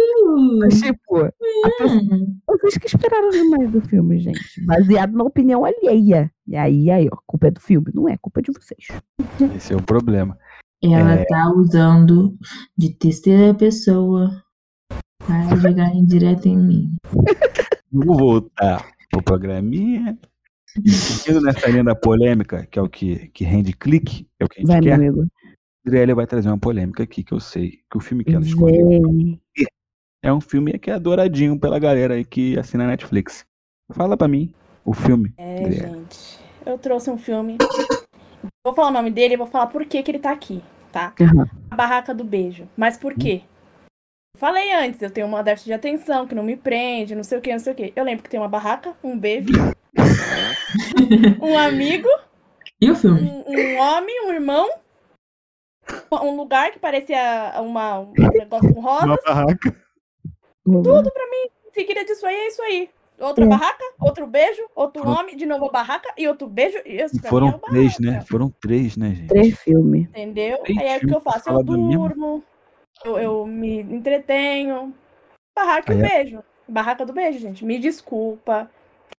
Mas, 0.58 0.80
tipo, 0.80 1.16
a 1.18 1.30
pessoa- 1.78 2.00
vocês 2.48 2.78
que 2.78 2.86
esperaram 2.86 3.28
demais 3.28 3.70
do 3.70 3.82
filme, 3.82 4.18
gente. 4.18 4.64
Baseado 4.64 5.12
na 5.12 5.24
opinião 5.24 5.64
alheia. 5.64 6.32
E 6.46 6.56
aí, 6.56 6.90
aí, 6.90 7.08
ó, 7.12 7.14
a 7.16 7.20
culpa 7.26 7.48
é 7.48 7.50
do 7.50 7.60
filme. 7.60 7.92
Não 7.94 8.08
é, 8.08 8.14
a 8.14 8.18
culpa 8.18 8.40
é 8.40 8.42
de 8.42 8.52
vocês. 8.52 8.88
Esse 9.54 9.74
é 9.74 9.76
o 9.76 9.82
problema. 9.82 10.36
Ela 10.82 11.14
É. 11.14 11.24
tá 11.26 11.52
usando 11.54 12.36
de 12.76 12.94
terceira 12.94 13.52
pessoa 13.54 14.30
para 15.18 15.56
jogar 15.56 15.94
em 15.94 16.04
direto 16.06 16.46
em 16.48 16.56
mim. 16.56 16.94
Vamos 17.92 18.16
voltar 18.16 18.86
pro 19.10 19.22
programinha. 19.22 20.18
E 20.84 20.90
seguindo 20.90 21.40
nessa 21.42 21.68
linha 21.68 21.84
da 21.84 21.94
polêmica, 21.94 22.66
que 22.70 22.78
é 22.78 22.82
o 22.82 22.88
que, 22.88 23.28
que 23.28 23.44
rende 23.44 23.72
clique, 23.74 24.26
é 24.38 24.44
o 24.44 24.48
que 24.48 24.58
a 24.58 24.60
gente 24.60 24.68
Vai, 24.68 24.76
meu 24.80 24.84
quer, 24.88 24.94
amigo. 24.94 25.26
Adriele 25.86 26.14
vai 26.14 26.26
trazer 26.26 26.48
uma 26.48 26.58
polêmica 26.58 27.02
aqui, 27.02 27.24
que 27.24 27.32
eu 27.32 27.40
sei 27.40 27.80
que 27.90 27.96
o 27.96 28.00
filme 28.00 28.22
que 28.24 28.34
ela 28.34 28.44
escolheu 28.44 28.86
Vem. 28.88 29.40
é 30.22 30.32
um 30.32 30.40
filme 30.40 30.78
que 30.78 30.90
é 30.90 30.94
adoradinho 30.94 31.58
pela 31.58 31.78
galera 31.78 32.14
aí 32.14 32.24
que 32.24 32.58
assina 32.58 32.84
a 32.84 32.86
Netflix. 32.86 33.44
Fala 33.92 34.16
pra 34.16 34.28
mim, 34.28 34.54
o 34.84 34.94
filme. 34.94 35.34
É, 35.36 35.64
Adriele. 35.64 35.88
gente. 35.88 36.38
Eu 36.64 36.78
trouxe 36.78 37.10
um 37.10 37.18
filme. 37.18 37.56
Vou 38.64 38.74
falar 38.74 38.88
o 38.88 38.92
nome 38.92 39.10
dele 39.10 39.34
e 39.34 39.36
vou 39.36 39.46
falar 39.46 39.66
por 39.68 39.84
que, 39.84 40.02
que 40.02 40.10
ele 40.10 40.18
tá 40.18 40.30
aqui, 40.30 40.62
tá? 40.92 41.14
Aham. 41.20 41.48
A 41.70 41.76
Barraca 41.76 42.14
do 42.14 42.24
Beijo. 42.24 42.68
Mas 42.76 42.96
por 42.96 43.14
quê? 43.14 43.42
Falei 44.36 44.72
antes, 44.72 45.02
eu 45.02 45.10
tenho 45.10 45.26
uma 45.26 45.42
déficit 45.42 45.66
de 45.68 45.74
atenção 45.74 46.26
que 46.26 46.34
não 46.34 46.42
me 46.42 46.56
prende, 46.56 47.14
não 47.14 47.22
sei 47.24 47.38
o 47.38 47.40
que, 47.40 47.52
não 47.52 47.58
sei 47.58 47.72
o 47.72 47.76
que. 47.76 47.92
Eu 47.94 48.04
lembro 48.04 48.22
que 48.22 48.30
tem 48.30 48.40
uma 48.40 48.48
barraca, 48.48 48.94
um 49.04 49.18
beijo, 49.18 49.48
um 51.42 51.58
amigo, 51.58 52.08
E 52.80 52.90
o 52.90 52.94
filme? 52.94 53.20
um, 53.20 53.44
um 53.46 53.76
homem, 53.78 54.26
um 54.26 54.32
irmão, 54.32 54.70
um 56.10 56.36
lugar 56.36 56.70
que 56.70 56.78
parecia 56.78 57.52
uma, 57.60 57.98
um 58.00 58.12
negócio 58.32 58.72
com 58.72 58.80
rosa. 58.80 59.18
barraca. 59.26 59.76
Tudo. 60.64 61.10
Em 61.68 61.72
seguida 61.72 62.04
disso 62.04 62.26
aí, 62.26 62.34
é 62.34 62.48
isso 62.48 62.62
aí. 62.62 62.90
Outra 63.20 63.44
É. 63.44 63.48
barraca, 63.48 63.84
outro 64.00 64.26
beijo, 64.26 64.62
outro 64.74 65.02
Foram- 65.02 65.18
homem, 65.20 65.36
de 65.36 65.44
novo 65.44 65.66
a 65.66 65.70
barraca 65.70 66.08
e 66.16 66.26
outro 66.26 66.46
beijo. 66.48 66.78
E 66.86 66.96
esse 66.96 67.20
pra 67.20 67.22
mim 67.22 67.26
é 67.26 67.30
Foram 67.30 67.48
o 67.48 67.58
três, 67.58 67.98
barraca. 67.98 68.18
né? 68.18 68.24
Foram 68.28 68.50
três, 68.60 68.96
né, 68.96 69.10
gente? 69.14 69.28
Três 69.28 69.58
filmes. 69.60 70.08
Entendeu? 70.08 70.58
Três 70.58 70.78
Aí 70.78 70.86
é 70.88 70.96
o 70.96 71.00
que 71.00 71.14
eu 71.14 71.20
faço? 71.20 71.50
Eu 71.50 71.62
durmo, 71.62 72.42
eu, 73.04 73.18
eu 73.18 73.46
me 73.46 73.80
entretenho. 73.82 74.94
Barraca 75.56 75.92
e 75.92 75.98
é- 76.00 76.08
beijo. 76.08 76.42
Barraca 76.68 77.04
do 77.04 77.12
beijo, 77.12 77.38
gente. 77.38 77.64
Me 77.64 77.78
desculpa. 77.78 78.70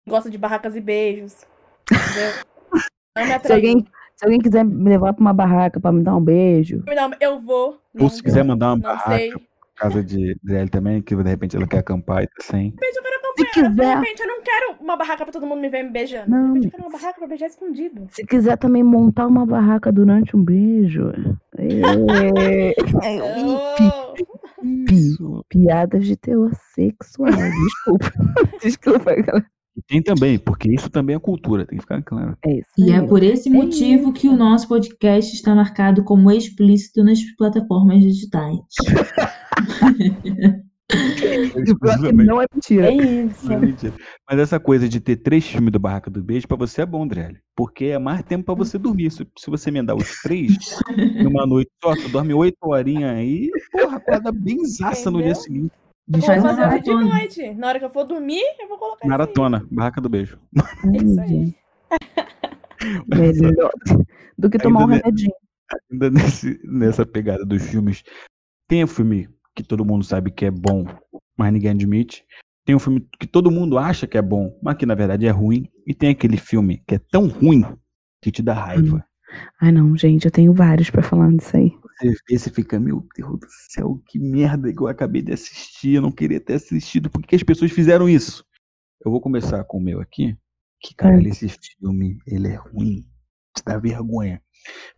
Quem 0.05 0.13
gosta 0.15 0.31
de 0.31 0.39
barracas 0.39 0.75
e 0.77 0.81
beijos. 0.81 1.45
Entendeu? 1.91 2.33
Não 3.17 3.27
me 3.27 3.41
Se 3.41 3.53
alguém, 3.53 3.85
se 4.17 4.25
alguém 4.25 4.39
quiser 4.41 4.65
me 4.65 4.89
levar 4.89 5.13
pra 5.13 5.21
uma 5.21 5.33
barraca 5.35 5.81
pra 5.81 5.91
me 5.93 6.03
dar 6.03 6.17
um 6.17 6.21
beijo, 6.23 6.83
eu 7.21 7.39
vou. 7.41 7.81
Ou 7.99 8.09
se 8.09 8.23
quiser 8.23 8.45
mandar 8.45 8.69
uma 8.75 8.77
barraca 8.79 9.17
sei. 9.17 9.33
por 9.33 9.41
causa 9.77 10.03
de 10.03 10.39
Adriele 10.45 10.71
também, 10.71 11.03
que 11.03 11.15
de 11.17 11.23
repente 11.29 11.57
ela 11.57 11.67
quer 11.67 11.79
acampar 11.79 12.23
e 12.23 12.27
tá 12.29 12.35
sem. 12.43 12.67
Repente 12.71 12.97
eu 12.97 13.03
quero 13.03 13.20
se. 13.37 13.45
De 13.45 13.51
quiser, 13.51 13.99
repente 13.99 14.21
eu 14.21 14.27
não 14.27 14.43
quero 14.43 14.75
uma 14.81 14.97
barraca 14.97 15.25
pra 15.25 15.33
todo 15.33 15.47
mundo 15.47 15.61
me 15.61 15.69
ver 15.69 15.83
me 15.83 15.91
beijando. 15.91 16.31
Não, 16.31 16.53
De 16.53 16.59
repente 16.59 16.67
eu 16.67 16.71
quero 16.73 16.83
uma 16.85 16.93
barraca 16.93 17.19
pra 17.19 17.29
beijar 17.29 17.47
escondido. 17.47 18.07
se 18.11 18.27
quiser 18.27 18.57
também 18.57 18.83
montar 18.83 19.27
uma 19.27 19.47
barraca 19.47 19.93
durante 19.93 20.37
um 20.37 20.45
beijo. 20.45 21.13
É, 21.57 22.75
Oh, 25.23 25.43
piadas 25.49 26.05
de 26.07 26.17
teor 26.17 26.51
sexual. 26.75 27.31
Desculpa. 27.65 28.13
Desculpa, 28.63 29.15
galera. 29.15 29.47
E 29.77 29.83
tem 29.83 30.03
também, 30.03 30.39
porque 30.39 30.73
isso 30.73 30.91
também 30.91 31.15
é 31.15 31.19
cultura, 31.19 31.65
tem 31.65 31.79
que 31.79 31.83
ficar 31.83 32.03
claro. 32.03 32.37
É 32.45 32.59
isso. 32.59 32.69
E 32.77 32.91
é 32.91 33.01
por 33.01 33.23
esse 33.23 33.49
motivo 33.49 34.13
que 34.13 34.29
o 34.29 34.37
nosso 34.37 34.69
podcast 34.69 35.35
está 35.35 35.55
marcado 35.55 36.03
como 36.03 36.31
explícito 36.31 37.05
nas 37.05 37.21
plataformas 37.37 38.01
digitais. 38.01 38.59
Pior 40.91 41.99
que 42.01 42.13
não 42.13 42.43
é 42.43 42.47
mentira. 42.53 42.87
é 42.89 42.95
isso. 42.95 43.47
Não 43.47 43.57
é 43.57 43.59
mentira. 43.59 43.95
Mas 44.29 44.39
essa 44.39 44.59
coisa 44.61 44.89
de 44.89 45.01
ter 45.01 45.17
três 45.17 45.47
filmes 45.47 45.73
do 45.73 45.79
Barraca 45.79 46.11
do 46.11 46.23
Beijo, 46.23 46.49
pra 46.49 46.57
você 46.57 46.83
é 46.83 46.87
bom, 46.87 47.05
Adriele. 47.05 47.39
Porque 47.57 47.87
é 47.87 47.99
mais 47.99 48.23
tempo 48.23 48.45
pra 48.45 48.55
você 48.55 48.79
dormir. 48.79 49.11
Se, 49.11 49.27
se 49.39 49.51
você 49.51 49.71
emendar 49.71 49.97
os 49.97 50.21
três 50.23 50.57
numa 51.23 51.47
noite 51.47 51.71
só, 51.83 51.95
tu 51.95 52.09
dorme 52.09 52.35
oito 52.35 52.57
horinhas 52.63 53.17
aí, 53.17 53.51
porra, 53.73 53.97
acorda 53.97 54.33
bem 54.33 54.65
zaça 54.65 55.11
no 55.11 55.23
dia 55.23 55.35
seguinte. 55.35 55.73
Vou 56.09 56.21
fazer 56.23 56.81
de 56.83 56.91
noite. 56.93 57.55
Na 57.55 57.69
hora 57.69 57.79
que 57.79 57.85
eu 57.85 57.91
for 57.91 58.05
dormir, 58.05 58.43
eu 58.59 58.69
vou 58.69 58.79
colocar. 58.79 59.07
Maratona, 59.07 59.65
Barraca 59.71 60.01
do 60.01 60.09
Beijo. 60.09 60.39
É 60.57 60.97
isso 60.97 61.21
aí. 61.21 61.55
Melhor 63.41 63.71
do 64.39 64.51
que 64.51 64.59
tomar 64.59 64.81
um 64.81 64.83
Ainda, 64.85 64.95
né? 64.97 65.03
remedinho. 65.05 65.33
Ainda 65.91 66.11
nesse, 66.11 66.61
nessa 66.65 67.07
pegada 67.07 67.45
dos 67.45 67.63
filmes, 67.63 68.03
tem 68.67 68.83
o 68.83 68.89
filme 68.89 69.29
que 69.55 69.63
todo 69.63 69.85
mundo 69.85 70.05
sabe 70.05 70.31
que 70.31 70.45
é 70.45 70.51
bom, 70.51 70.85
mas 71.37 71.53
ninguém 71.53 71.71
admite. 71.71 72.25
Tem 72.65 72.75
um 72.75 72.79
filme 72.79 73.07
que 73.19 73.27
todo 73.27 73.51
mundo 73.51 73.79
acha 73.79 74.07
que 74.07 74.19
é 74.19 74.23
bom, 74.23 74.57
mas 74.63 74.77
que 74.77 74.87
na 74.87 74.95
verdade 74.95 75.27
é 75.27 75.31
ruim. 75.31 75.69
E 75.87 75.95
tem 75.95 76.11
aquele 76.11 76.37
filme 76.37 76.83
que 76.87 76.95
é 76.95 76.99
tão 76.99 77.27
ruim 77.29 77.65
que 78.23 78.31
te 78.31 78.43
dá 78.43 78.55
raiva. 78.55 79.05
Ai, 79.61 79.73
não, 79.73 79.97
gente, 79.97 80.25
eu 80.25 80.31
tenho 80.31 80.53
vários 80.53 80.91
pra 80.91 81.03
falar 81.03 81.31
disso 81.33 81.57
aí. 81.57 81.73
Você 81.99 82.15
vê, 82.29 82.39
você 82.39 82.51
fica, 82.51 82.81
meu 82.81 83.07
Deus 83.17 83.39
do 83.39 83.47
céu, 83.71 84.03
que 84.07 84.19
merda 84.19 84.73
que 84.73 84.81
eu 84.81 84.89
acabei 84.89 85.23
de 85.23 85.33
assistir. 85.33 85.95
Eu 85.95 86.03
não 86.03 86.13
queria 86.13 86.41
ter 86.41 86.55
assistido. 86.55 87.11
Por 87.11 87.21
que 87.23 87.29
que 87.29 87.37
as 87.37 87.43
pessoas 87.43 87.71
fizeram 87.71 88.09
isso? 88.09 88.45
Eu 89.05 89.11
vou 89.11 89.21
começar 89.21 89.63
com 89.65 89.79
o 89.79 89.83
meu 89.83 90.01
aqui. 90.01 90.37
Que, 90.81 90.95
caralho, 90.95 91.29
esse 91.29 91.49
filme, 91.49 92.19
ele 92.27 92.49
é 92.49 92.57
ruim. 92.57 93.07
Te 93.57 93.63
dá 93.65 93.79
vergonha. 93.79 94.43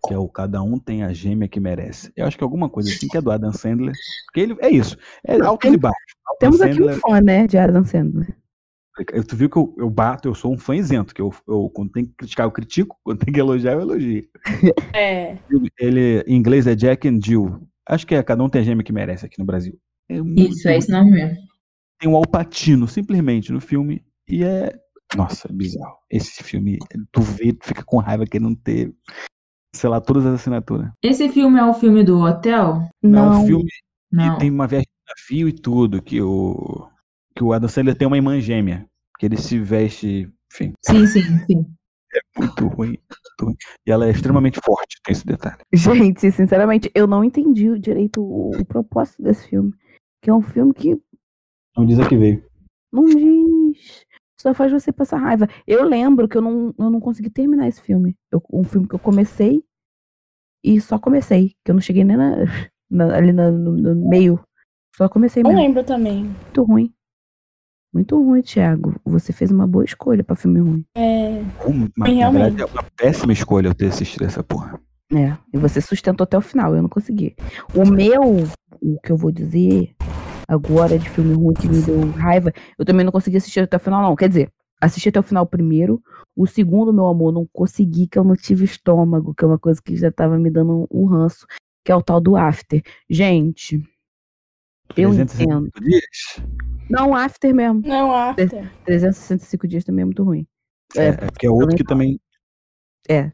Que 0.06 0.14
é 0.14 0.18
o 0.18 0.28
Cada 0.28 0.62
Um 0.62 0.78
Tem 0.78 1.02
a 1.02 1.12
Gêmea 1.12 1.48
que 1.48 1.60
Merece. 1.60 2.12
Eu 2.16 2.26
acho 2.26 2.36
que 2.36 2.42
é 2.42 2.46
alguma 2.46 2.68
coisa 2.68 2.90
assim 2.90 3.08
que 3.08 3.16
é 3.16 3.20
do 3.20 3.30
Adam 3.30 3.52
Sandler. 3.52 3.92
Porque 4.26 4.40
ele 4.40 4.56
é 4.60 4.70
isso. 4.70 4.96
É 5.26 5.40
alto 5.40 5.66
e 5.66 5.76
baixo. 5.76 5.96
Adam 6.26 6.38
Temos 6.40 6.60
aqui 6.60 6.72
um 6.74 6.76
Sandler- 6.76 7.00
fã, 7.00 7.20
né, 7.20 7.46
de 7.46 7.56
Adam 7.58 7.84
Sandler. 7.84 8.36
Eu- 9.12 9.24
Tu 9.24 9.36
viu 9.36 9.48
que 9.48 9.56
eu, 9.56 9.74
eu 9.78 9.88
bato, 9.88 10.28
eu 10.28 10.34
sou 10.34 10.52
um 10.52 10.58
fã 10.58 10.74
isento. 10.76 11.14
Que 11.14 11.22
eu, 11.22 11.32
eu, 11.48 11.70
quando 11.74 11.92
tem 11.92 12.04
que 12.04 12.12
criticar, 12.14 12.46
eu 12.46 12.50
critico. 12.50 12.98
Quando 13.04 13.18
tem 13.24 13.32
que 13.32 13.40
elogiar, 13.40 13.72
eu 13.72 13.80
elogio. 13.80 14.28
É. 14.96 15.38
Ele, 15.78 16.22
em 16.26 16.36
inglês 16.36 16.66
é 16.66 16.74
Jack 16.74 17.08
and 17.08 17.20
Jill. 17.22 17.66
Acho 17.88 18.06
que 18.06 18.14
é 18.14 18.22
Cada 18.22 18.42
Um 18.44 18.48
Tem 18.48 18.60
a 18.60 18.64
Gêmea 18.64 18.84
que 18.84 18.92
Merece 18.92 19.24
aqui 19.26 19.38
no 19.38 19.44
Brasil. 19.44 19.78
É 20.08 20.20
muito 20.20 20.52
Isso, 20.52 20.68
é 20.68 20.76
esse 20.76 20.90
nome 20.90 21.10
mesmo. 21.12 21.36
tem 21.98 22.10
o 22.10 22.16
Alpatino 22.16 22.86
simplesmente 22.88 23.50
no 23.52 23.60
filme 23.60 24.04
e 24.28 24.42
é 24.44 24.72
nossa, 25.16 25.48
é 25.48 25.52
bizarro. 25.52 25.96
Esse 26.10 26.42
filme, 26.42 26.78
tu 27.12 27.20
vê, 27.22 27.52
tu 27.52 27.66
fica 27.66 27.82
com 27.84 27.98
raiva 27.98 28.24
querendo 28.26 28.56
ter, 28.56 28.92
sei 29.74 29.88
lá, 29.90 30.00
todas 30.00 30.24
as 30.26 30.34
assinaturas. 30.34 30.90
Esse 31.02 31.28
filme 31.28 31.58
é 31.58 31.64
o 31.64 31.74
filme 31.74 32.04
do 32.04 32.20
hotel? 32.20 32.88
Não, 33.02 33.10
Não, 33.26 33.32
é 33.32 33.36
um 33.38 33.46
filme 33.46 33.68
Não. 34.10 34.34
que 34.34 34.40
tem 34.40 34.50
uma 34.50 34.66
viagem 34.66 34.86
de 34.86 35.12
navio 35.36 35.48
e 35.48 35.52
tudo, 35.52 36.02
que 36.02 36.20
o 36.20 36.88
que 37.34 37.42
o 37.42 37.52
Adam 37.54 37.68
Sandler 37.68 37.96
tem 37.96 38.06
uma 38.06 38.16
irmã 38.18 38.38
gêmea, 38.40 38.86
que 39.18 39.24
ele 39.24 39.38
se 39.38 39.58
veste, 39.58 40.30
enfim, 40.52 40.74
Sim, 40.84 41.06
sim, 41.06 41.22
sim. 41.46 41.66
muito 42.36 42.66
ruim, 42.68 42.88
muito 42.98 43.42
ruim. 43.44 43.56
E 43.86 43.90
ela 43.90 44.06
é 44.06 44.10
extremamente 44.10 44.60
forte, 44.62 45.00
tem 45.02 45.12
esse 45.12 45.24
detalhe. 45.24 45.56
gente, 45.72 46.30
sinceramente, 46.30 46.90
eu 46.94 47.06
não 47.06 47.24
entendi 47.24 47.78
direito 47.78 48.22
o, 48.22 48.50
o 48.54 48.64
propósito 48.66 49.22
desse 49.22 49.48
filme. 49.48 49.72
Que 50.22 50.28
é 50.28 50.34
um 50.34 50.42
filme 50.42 50.74
que 50.74 51.00
Não 51.74 51.86
diz 51.86 51.98
a 51.98 52.06
que 52.06 52.16
veio. 52.18 52.44
não 52.92 53.06
diz. 53.06 53.61
Só 54.42 54.52
faz 54.52 54.72
você 54.72 54.90
passar 54.92 55.18
raiva. 55.18 55.48
Eu 55.64 55.84
lembro 55.84 56.28
que 56.28 56.36
eu 56.36 56.42
não, 56.42 56.74
eu 56.76 56.90
não 56.90 56.98
consegui 56.98 57.30
terminar 57.30 57.68
esse 57.68 57.80
filme. 57.80 58.16
Eu, 58.30 58.42
um 58.52 58.64
filme 58.64 58.88
que 58.88 58.94
eu 58.94 58.98
comecei 58.98 59.62
e 60.64 60.80
só 60.80 60.98
comecei. 60.98 61.54
Que 61.64 61.70
eu 61.70 61.74
não 61.74 61.80
cheguei 61.80 62.02
nem 62.02 62.16
na, 62.16 62.36
na, 62.90 63.16
ali 63.16 63.32
no, 63.32 63.52
no, 63.52 64.08
meio. 64.08 64.42
Só 64.96 65.08
comecei 65.08 65.44
mesmo. 65.44 65.56
Não 65.56 65.62
lembro 65.62 65.84
também. 65.84 66.24
Muito 66.24 66.62
ruim. 66.64 66.92
Muito 67.94 68.20
ruim, 68.20 68.42
Thiago. 68.42 68.96
Você 69.04 69.32
fez 69.32 69.52
uma 69.52 69.66
boa 69.66 69.84
escolha 69.84 70.24
pra 70.24 70.34
filme 70.34 70.58
ruim. 70.58 70.84
É. 70.96 71.40
Uma, 71.64 72.06
realmente. 72.06 72.56
Verdade, 72.56 72.62
é 72.62 72.64
uma 72.64 72.90
péssima 72.96 73.32
escolha 73.32 73.68
eu 73.68 73.74
ter 73.74 73.86
assistido 73.86 74.24
essa 74.24 74.42
porra. 74.42 74.80
É, 75.14 75.36
e 75.52 75.58
você 75.58 75.80
sustentou 75.80 76.24
até 76.24 76.38
o 76.38 76.40
final, 76.40 76.74
eu 76.74 76.80
não 76.80 76.88
consegui. 76.88 77.36
O 77.74 77.84
meu, 77.84 78.44
o 78.80 78.98
que 78.98 79.12
eu 79.12 79.16
vou 79.16 79.30
dizer 79.30 79.94
agora 80.52 80.98
de 80.98 81.08
filme 81.08 81.34
ruim 81.34 81.54
que 81.54 81.66
me 81.66 81.80
deu 81.80 82.10
raiva, 82.10 82.52
eu 82.78 82.84
também 82.84 83.04
não 83.04 83.12
consegui 83.12 83.38
assistir 83.38 83.60
até 83.60 83.76
o 83.76 83.80
final, 83.80 84.02
não. 84.02 84.14
Quer 84.14 84.28
dizer, 84.28 84.52
assisti 84.80 85.08
até 85.08 85.18
o 85.18 85.22
final 85.22 85.46
primeiro. 85.46 86.02
O 86.36 86.46
segundo, 86.46 86.92
meu 86.92 87.06
amor, 87.06 87.32
não 87.32 87.48
consegui, 87.52 88.06
que 88.06 88.18
eu 88.18 88.24
não 88.24 88.36
tive 88.36 88.64
estômago, 88.64 89.34
que 89.34 89.44
é 89.44 89.46
uma 89.48 89.58
coisa 89.58 89.80
que 89.82 89.96
já 89.96 90.12
tava 90.12 90.38
me 90.38 90.50
dando 90.50 90.86
um 90.90 91.06
ranço, 91.06 91.46
que 91.84 91.90
é 91.90 91.96
o 91.96 92.02
tal 92.02 92.20
do 92.20 92.36
After. 92.36 92.82
Gente, 93.08 93.82
eu 94.96 95.12
entendo. 95.14 95.70
Dias? 95.80 96.02
Não, 96.90 97.14
After 97.14 97.54
mesmo. 97.54 97.82
Não, 97.86 98.12
After. 98.12 98.70
365 98.84 99.66
dias 99.66 99.84
também 99.84 100.02
é 100.02 100.06
muito 100.06 100.22
ruim. 100.22 100.46
É, 100.94 101.06
é 101.06 101.12
porque 101.12 101.46
é 101.46 101.50
outro 101.50 101.76
que 101.76 101.84
também. 101.84 102.20
É, 103.08 103.32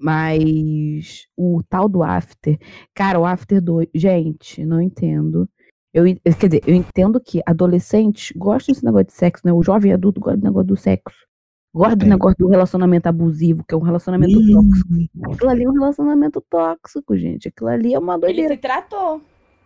mas 0.00 1.26
o 1.36 1.62
tal 1.68 1.88
do 1.88 2.02
After, 2.02 2.58
cara, 2.94 3.20
o 3.20 3.26
After 3.26 3.60
2, 3.60 3.88
gente, 3.94 4.64
não 4.64 4.80
entendo. 4.80 5.48
Eu, 5.92 6.04
quer 6.04 6.48
dizer, 6.48 6.62
eu 6.66 6.74
entendo 6.74 7.20
que 7.20 7.42
adolescentes 7.44 8.32
gostam 8.36 8.72
desse 8.72 8.84
negócio 8.84 9.06
de 9.06 9.12
sexo, 9.12 9.42
né? 9.44 9.52
O 9.52 9.62
jovem 9.62 9.92
adulto 9.92 10.20
gosta 10.20 10.36
do 10.36 10.44
negócio 10.44 10.68
do 10.68 10.76
sexo. 10.76 11.26
Gosta 11.72 11.96
do 11.96 12.06
negócio 12.06 12.36
do 12.38 12.48
relacionamento 12.48 13.08
abusivo, 13.08 13.64
que 13.66 13.74
é 13.74 13.78
um 13.78 13.82
relacionamento 13.82 14.32
tóxico. 14.32 15.32
Aquilo 15.32 15.50
ali 15.50 15.64
é 15.64 15.68
um 15.68 15.72
relacionamento 15.72 16.44
tóxico, 16.48 17.16
gente. 17.16 17.48
Aquilo 17.48 17.68
ali 17.68 17.94
é 17.94 17.98
uma 17.98 18.18
doideira. 18.18 18.52
Ele 18.52 18.54
se 18.54 18.60
tratou. 18.60 19.20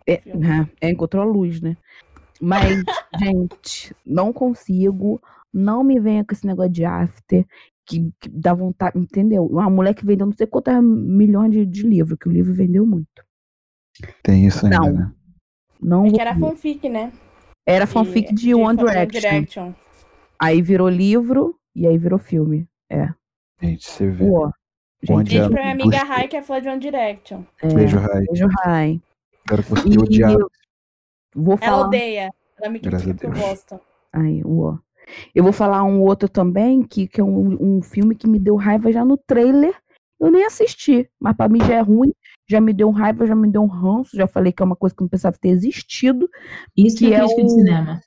É, 0.07 0.21
é, 0.81 0.89
encontrou 0.89 1.23
a 1.23 1.25
luz, 1.25 1.61
né? 1.61 1.75
Mas, 2.39 2.83
gente, 3.19 3.95
não 4.05 4.31
consigo. 4.31 5.21
Não 5.51 5.83
me 5.83 5.99
venha 5.99 6.23
com 6.23 6.33
esse 6.33 6.45
negócio 6.45 6.71
de 6.71 6.85
after 6.85 7.45
que, 7.85 8.11
que 8.19 8.29
dá 8.29 8.53
vontade, 8.53 8.97
entendeu? 8.99 9.45
Uma 9.45 9.69
mulher 9.69 9.93
que 9.93 10.05
vendeu 10.05 10.25
não 10.25 10.33
sei 10.33 10.47
quantos 10.47 10.73
milhões 10.83 11.51
de, 11.51 11.65
de 11.65 11.83
livros, 11.83 12.17
que 12.19 12.27
o 12.27 12.31
livro 12.31 12.53
vendeu 12.53 12.85
muito. 12.85 13.23
Tem 14.21 14.45
isso 14.45 14.65
ainda, 14.65 14.79
não, 14.79 14.91
né? 14.91 15.11
Não 15.85 16.07
é 16.07 16.09
que 16.09 16.19
era 16.19 16.35
fanfic, 16.35 16.89
né? 16.89 17.13
Era 17.63 17.85
fanfic 17.85 18.33
de, 18.33 18.47
de 18.47 18.55
One 18.55 18.75
Direction. 18.75 19.19
Direction. 19.19 19.73
Aí 20.39 20.59
virou 20.59 20.89
livro 20.89 21.59
e 21.75 21.85
aí 21.85 21.95
virou 21.95 22.17
filme. 22.17 22.67
É. 22.89 23.09
Gente, 23.61 23.85
você 23.85 24.09
vê. 24.09 24.25
Uó. 24.25 24.51
Gente, 25.03 25.29
Beijo 25.29 25.49
pra 25.51 25.61
minha 25.61 25.73
amiga 25.73 25.97
Rai, 25.99 26.27
que 26.27 26.35
é 26.35 26.41
fã 26.41 26.59
de 26.59 26.67
One 26.67 26.79
Direction. 26.79 27.43
É, 27.61 27.67
beijo, 27.67 27.99
Rai. 27.99 28.25
Beijo, 28.25 28.47
Rai. 28.63 29.01
Espero 29.41 29.63
que 29.63 29.69
você 29.69 29.99
odiar. 29.99 30.35
Vou 31.35 31.55
falar... 31.55 31.71
Ela 31.71 31.87
odeia. 31.87 32.33
Ela 32.59 32.71
me 32.71 32.79
critica 32.79 33.13
que 33.13 33.25
eu 33.27 33.31
gosto. 33.31 33.79
Aí, 34.11 34.41
uó. 34.43 34.79
Eu 35.35 35.43
vou 35.43 35.53
falar 35.53 35.83
um 35.83 36.01
outro 36.01 36.27
também, 36.27 36.81
que, 36.81 37.07
que 37.07 37.21
é 37.21 37.23
um, 37.23 37.77
um 37.77 37.81
filme 37.83 38.15
que 38.15 38.27
me 38.27 38.39
deu 38.39 38.55
raiva 38.55 38.91
já 38.91 39.05
no 39.05 39.17
trailer. 39.17 39.75
Eu 40.19 40.31
nem 40.31 40.45
assisti, 40.45 41.07
mas 41.19 41.35
para 41.35 41.47
mim 41.47 41.59
já 41.59 41.75
é 41.75 41.81
ruim, 41.81 42.11
já 42.47 42.61
me 42.61 42.73
deu 42.73 42.89
raiva, 42.91 43.25
já 43.25 43.35
me 43.35 43.49
deu 43.49 43.63
um 43.63 43.67
ranço, 43.67 44.15
já 44.15 44.27
falei 44.27 44.51
que 44.51 44.61
é 44.61 44.65
uma 44.65 44.75
coisa 44.75 44.95
que 44.95 45.01
não 45.01 45.09
precisava 45.09 45.37
ter 45.39 45.49
existido. 45.49 46.29
Isso 46.75 46.97
que 46.97 47.13
é, 47.13 47.17
é 47.17 47.23
o... 47.23 47.27
de 47.27 47.49
cinema. 47.49 48.01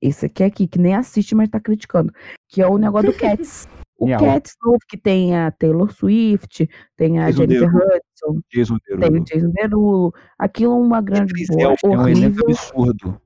Esse 0.00 0.26
aqui 0.26 0.42
é 0.42 0.46
aqui, 0.46 0.66
que 0.66 0.78
nem 0.78 0.94
assiste, 0.94 1.34
mas 1.34 1.48
tá 1.48 1.58
criticando. 1.58 2.12
Que 2.48 2.60
é 2.60 2.66
o 2.66 2.76
negócio 2.76 3.10
do 3.10 3.16
Cats. 3.18 3.66
O 3.98 4.06
Miau. 4.06 4.20
Cats 4.20 4.54
novo, 4.62 4.78
que 4.88 4.98
tem 4.98 5.36
a 5.36 5.50
Taylor 5.50 5.90
Swift, 5.90 6.68
tem 6.96 7.20
a 7.20 7.30
Jason 7.30 7.42
Jennifer 7.42 7.70
Derulo. 7.70 7.84
Hudson, 7.84 8.40
Jason 8.52 8.76
tem 8.86 9.20
o 9.20 9.24
Jason 9.24 9.50
Derulo. 9.50 10.14
Aquilo 10.38 10.72
é 10.74 10.76
uma 10.76 11.00
grande 11.00 11.32
bosta. 11.46 11.86
É 11.86 11.88
um 11.88 12.08
elenco 12.08 12.44
absurdo. 12.44 13.20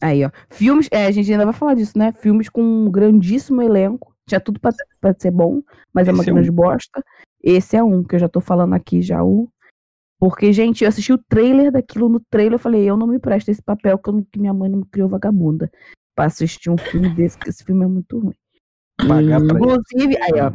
Aí, 0.00 0.24
ó. 0.24 0.30
Filmes, 0.50 0.88
é, 0.90 1.06
a 1.06 1.10
gente 1.10 1.30
ainda 1.30 1.44
vai 1.44 1.54
falar 1.54 1.74
disso, 1.74 1.96
né? 1.96 2.12
Filmes 2.12 2.48
com 2.48 2.62
um 2.62 2.90
grandíssimo 2.90 3.62
elenco. 3.62 4.14
Tinha 4.26 4.40
tudo 4.40 4.60
pra, 4.60 4.72
pra 5.00 5.14
ser 5.18 5.30
bom, 5.30 5.62
mas 5.92 6.02
Esse 6.06 6.10
é 6.10 6.14
uma 6.14 6.22
é 6.22 6.26
grande 6.26 6.50
um. 6.50 6.54
bosta. 6.54 7.02
Esse 7.42 7.76
é 7.76 7.82
um 7.82 8.04
que 8.04 8.14
eu 8.14 8.18
já 8.18 8.28
tô 8.28 8.40
falando 8.40 8.74
aqui 8.74 9.00
já 9.00 9.24
o. 9.24 9.48
Porque, 10.18 10.52
gente, 10.52 10.82
eu 10.82 10.88
assisti 10.88 11.12
o 11.12 11.18
trailer 11.28 11.70
daquilo 11.70 12.08
no 12.08 12.20
trailer, 12.30 12.54
eu 12.54 12.58
falei, 12.58 12.88
eu 12.88 12.96
não 12.96 13.06
me 13.06 13.18
presto 13.18 13.50
esse 13.50 13.62
papel 13.62 13.98
que, 13.98 14.10
eu, 14.10 14.26
que 14.32 14.38
minha 14.38 14.52
mãe 14.52 14.68
não 14.68 14.78
me 14.78 14.86
criou 14.86 15.08
vagabunda. 15.08 15.70
Pra 16.14 16.24
assistir 16.24 16.70
um 16.70 16.76
filme 16.76 17.08
desse, 17.10 17.38
que 17.38 17.48
esse 17.48 17.62
filme 17.64 17.84
é 17.84 17.88
muito 17.88 18.18
ruim. 18.18 18.34
Pagar 18.96 19.40
Inclusive, 19.40 20.16
aí, 20.20 20.40
ó. 20.40 20.52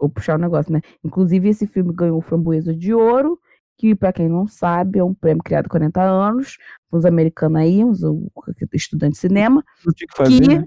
Vou 0.00 0.08
puxar 0.08 0.34
o 0.34 0.38
um 0.38 0.42
negócio, 0.42 0.72
né? 0.72 0.80
Inclusive, 1.04 1.48
esse 1.48 1.66
filme 1.66 1.92
ganhou 1.92 2.18
o 2.18 2.22
Framboesa 2.22 2.74
de 2.74 2.92
Ouro 2.92 3.38
que, 3.78 3.94
para 3.94 4.12
quem 4.12 4.28
não 4.28 4.46
sabe, 4.46 4.98
é 4.98 5.04
um 5.04 5.14
prêmio 5.14 5.42
criado 5.42 5.66
há 5.66 5.70
40 5.70 6.02
anos, 6.02 6.58
uns 6.92 7.04
americanos 7.04 7.60
aí, 7.60 7.84
uns 7.84 8.00
estudantes 8.72 9.20
de 9.20 9.20
cinema, 9.20 9.64
que, 9.96 10.04
fazer, 10.14 10.40
que 10.40 10.48
né? 10.48 10.66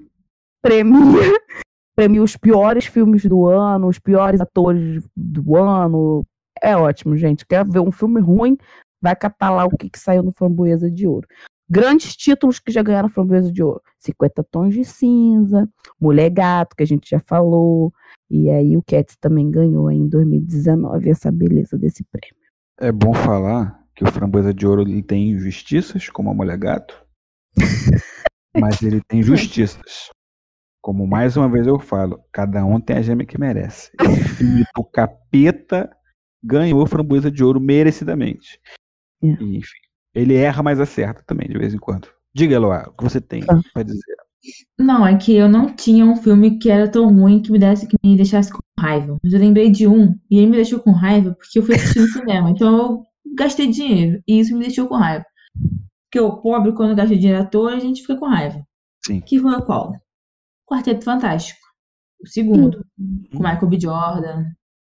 premia, 0.61 0.95
premia 1.93 2.23
os 2.23 2.37
piores 2.37 2.85
filmes 2.85 3.25
do 3.25 3.45
ano, 3.45 3.89
os 3.89 3.99
piores 3.99 4.39
atores 4.39 5.03
do 5.15 5.57
ano. 5.57 6.25
É 6.61 6.75
ótimo, 6.75 7.17
gente. 7.17 7.45
Quer 7.45 7.65
ver 7.65 7.79
um 7.79 7.91
filme 7.91 8.21
ruim? 8.21 8.57
Vai 9.01 9.15
catar 9.15 9.49
lá 9.49 9.65
o 9.65 9.75
que, 9.75 9.89
que 9.89 9.99
saiu 9.99 10.21
no 10.21 10.31
Framboesa 10.31 10.89
de 10.89 11.07
Ouro. 11.07 11.27
Grandes 11.69 12.15
títulos 12.15 12.59
que 12.59 12.71
já 12.71 12.83
ganharam 12.83 13.09
Framboesa 13.09 13.51
de 13.51 13.63
Ouro. 13.63 13.81
50 13.99 14.43
Tons 14.43 14.73
de 14.73 14.83
Cinza, 14.83 15.67
Mulher 15.99 16.29
Gato, 16.29 16.75
que 16.75 16.83
a 16.83 16.87
gente 16.87 17.09
já 17.09 17.19
falou. 17.19 17.93
E 18.29 18.49
aí 18.49 18.77
o 18.77 18.83
Cats 18.83 19.15
também 19.17 19.49
ganhou 19.49 19.89
em 19.89 20.07
2019 20.07 21.09
essa 21.09 21.31
beleza 21.31 21.77
desse 21.77 22.03
prêmio. 22.03 22.35
É 22.79 22.91
bom 22.91 23.13
falar 23.13 23.81
que 23.95 24.03
o 24.03 24.11
Framboesa 24.11 24.53
de 24.53 24.65
Ouro 24.65 24.81
ele 24.81 25.03
tem 25.03 25.31
injustiças, 25.31 26.09
como 26.09 26.29
a 26.29 26.33
Mulher 26.33 26.57
Gato, 26.57 26.95
mas 28.59 28.81
ele 28.81 29.01
tem 29.07 29.21
justiças. 29.21 30.09
Como 30.81 31.05
mais 31.05 31.37
uma 31.37 31.47
vez 31.47 31.67
eu 31.67 31.77
falo, 31.79 32.23
cada 32.31 32.65
um 32.65 32.79
tem 32.79 32.97
a 32.97 33.01
gêmea 33.01 33.25
que 33.25 33.39
merece. 33.39 33.91
Esse 34.01 34.29
filme 34.29 34.65
do 34.75 34.83
capeta 34.83 35.95
ganhou 36.43 36.85
Framboesa 36.85 37.31
de 37.31 37.43
Ouro 37.43 37.59
merecidamente. 37.59 38.59
É. 39.23 39.27
E, 39.27 39.57
enfim, 39.57 39.79
ele 40.13 40.35
erra, 40.35 40.63
mas 40.63 40.79
acerta 40.79 41.23
também, 41.25 41.47
de 41.47 41.57
vez 41.57 41.73
em 41.73 41.77
quando. 41.77 42.07
Diga, 42.33 42.55
Eloá, 42.55 42.85
o 42.87 42.93
que 42.93 43.03
você 43.03 43.19
tem 43.19 43.43
ah. 43.49 43.61
para 43.73 43.83
dizer? 43.83 44.15
Não, 44.77 45.05
é 45.05 45.15
que 45.17 45.35
eu 45.35 45.47
não 45.47 45.73
tinha 45.73 46.03
um 46.05 46.15
filme 46.15 46.57
que 46.57 46.69
era 46.69 46.89
tão 46.89 47.13
ruim 47.13 47.41
que 47.41 47.51
me 47.51 47.59
desse 47.59 47.87
que 47.87 47.95
me 48.03 48.15
deixasse 48.15 48.51
com 48.51 48.59
raiva. 48.79 49.17
Mas 49.23 49.33
eu 49.33 49.39
lembrei 49.39 49.69
de 49.69 49.87
um 49.87 50.17
e 50.29 50.37
ele 50.37 50.47
me 50.47 50.55
deixou 50.55 50.79
com 50.79 50.91
raiva 50.91 51.35
porque 51.35 51.59
eu 51.59 51.63
fui 51.63 51.75
assistir 51.75 51.99
no 51.99 52.07
cinema. 52.09 52.49
Então 52.49 52.77
eu 52.77 53.05
gastei 53.35 53.67
dinheiro 53.67 54.21
e 54.27 54.39
isso 54.39 54.53
me 54.53 54.61
deixou 54.61 54.87
com 54.87 54.95
raiva. 54.95 55.25
Porque 56.05 56.19
o 56.19 56.41
pobre, 56.41 56.73
quando 56.73 56.95
gasta 56.95 57.15
dinheiro 57.15 57.41
à 57.41 57.45
toa, 57.45 57.73
a 57.73 57.79
gente 57.79 58.01
fica 58.01 58.17
com 58.17 58.27
raiva. 58.27 58.65
Sim. 59.05 59.21
Que 59.21 59.39
foi 59.39 59.61
qual? 59.61 59.93
Quarteto 60.65 61.05
Fantástico. 61.05 61.59
O 62.23 62.27
segundo. 62.27 62.85
Hum. 62.99 63.23
Com 63.31 63.43
Michael 63.43 63.67
B. 63.67 63.79
Jordan. 63.79 64.45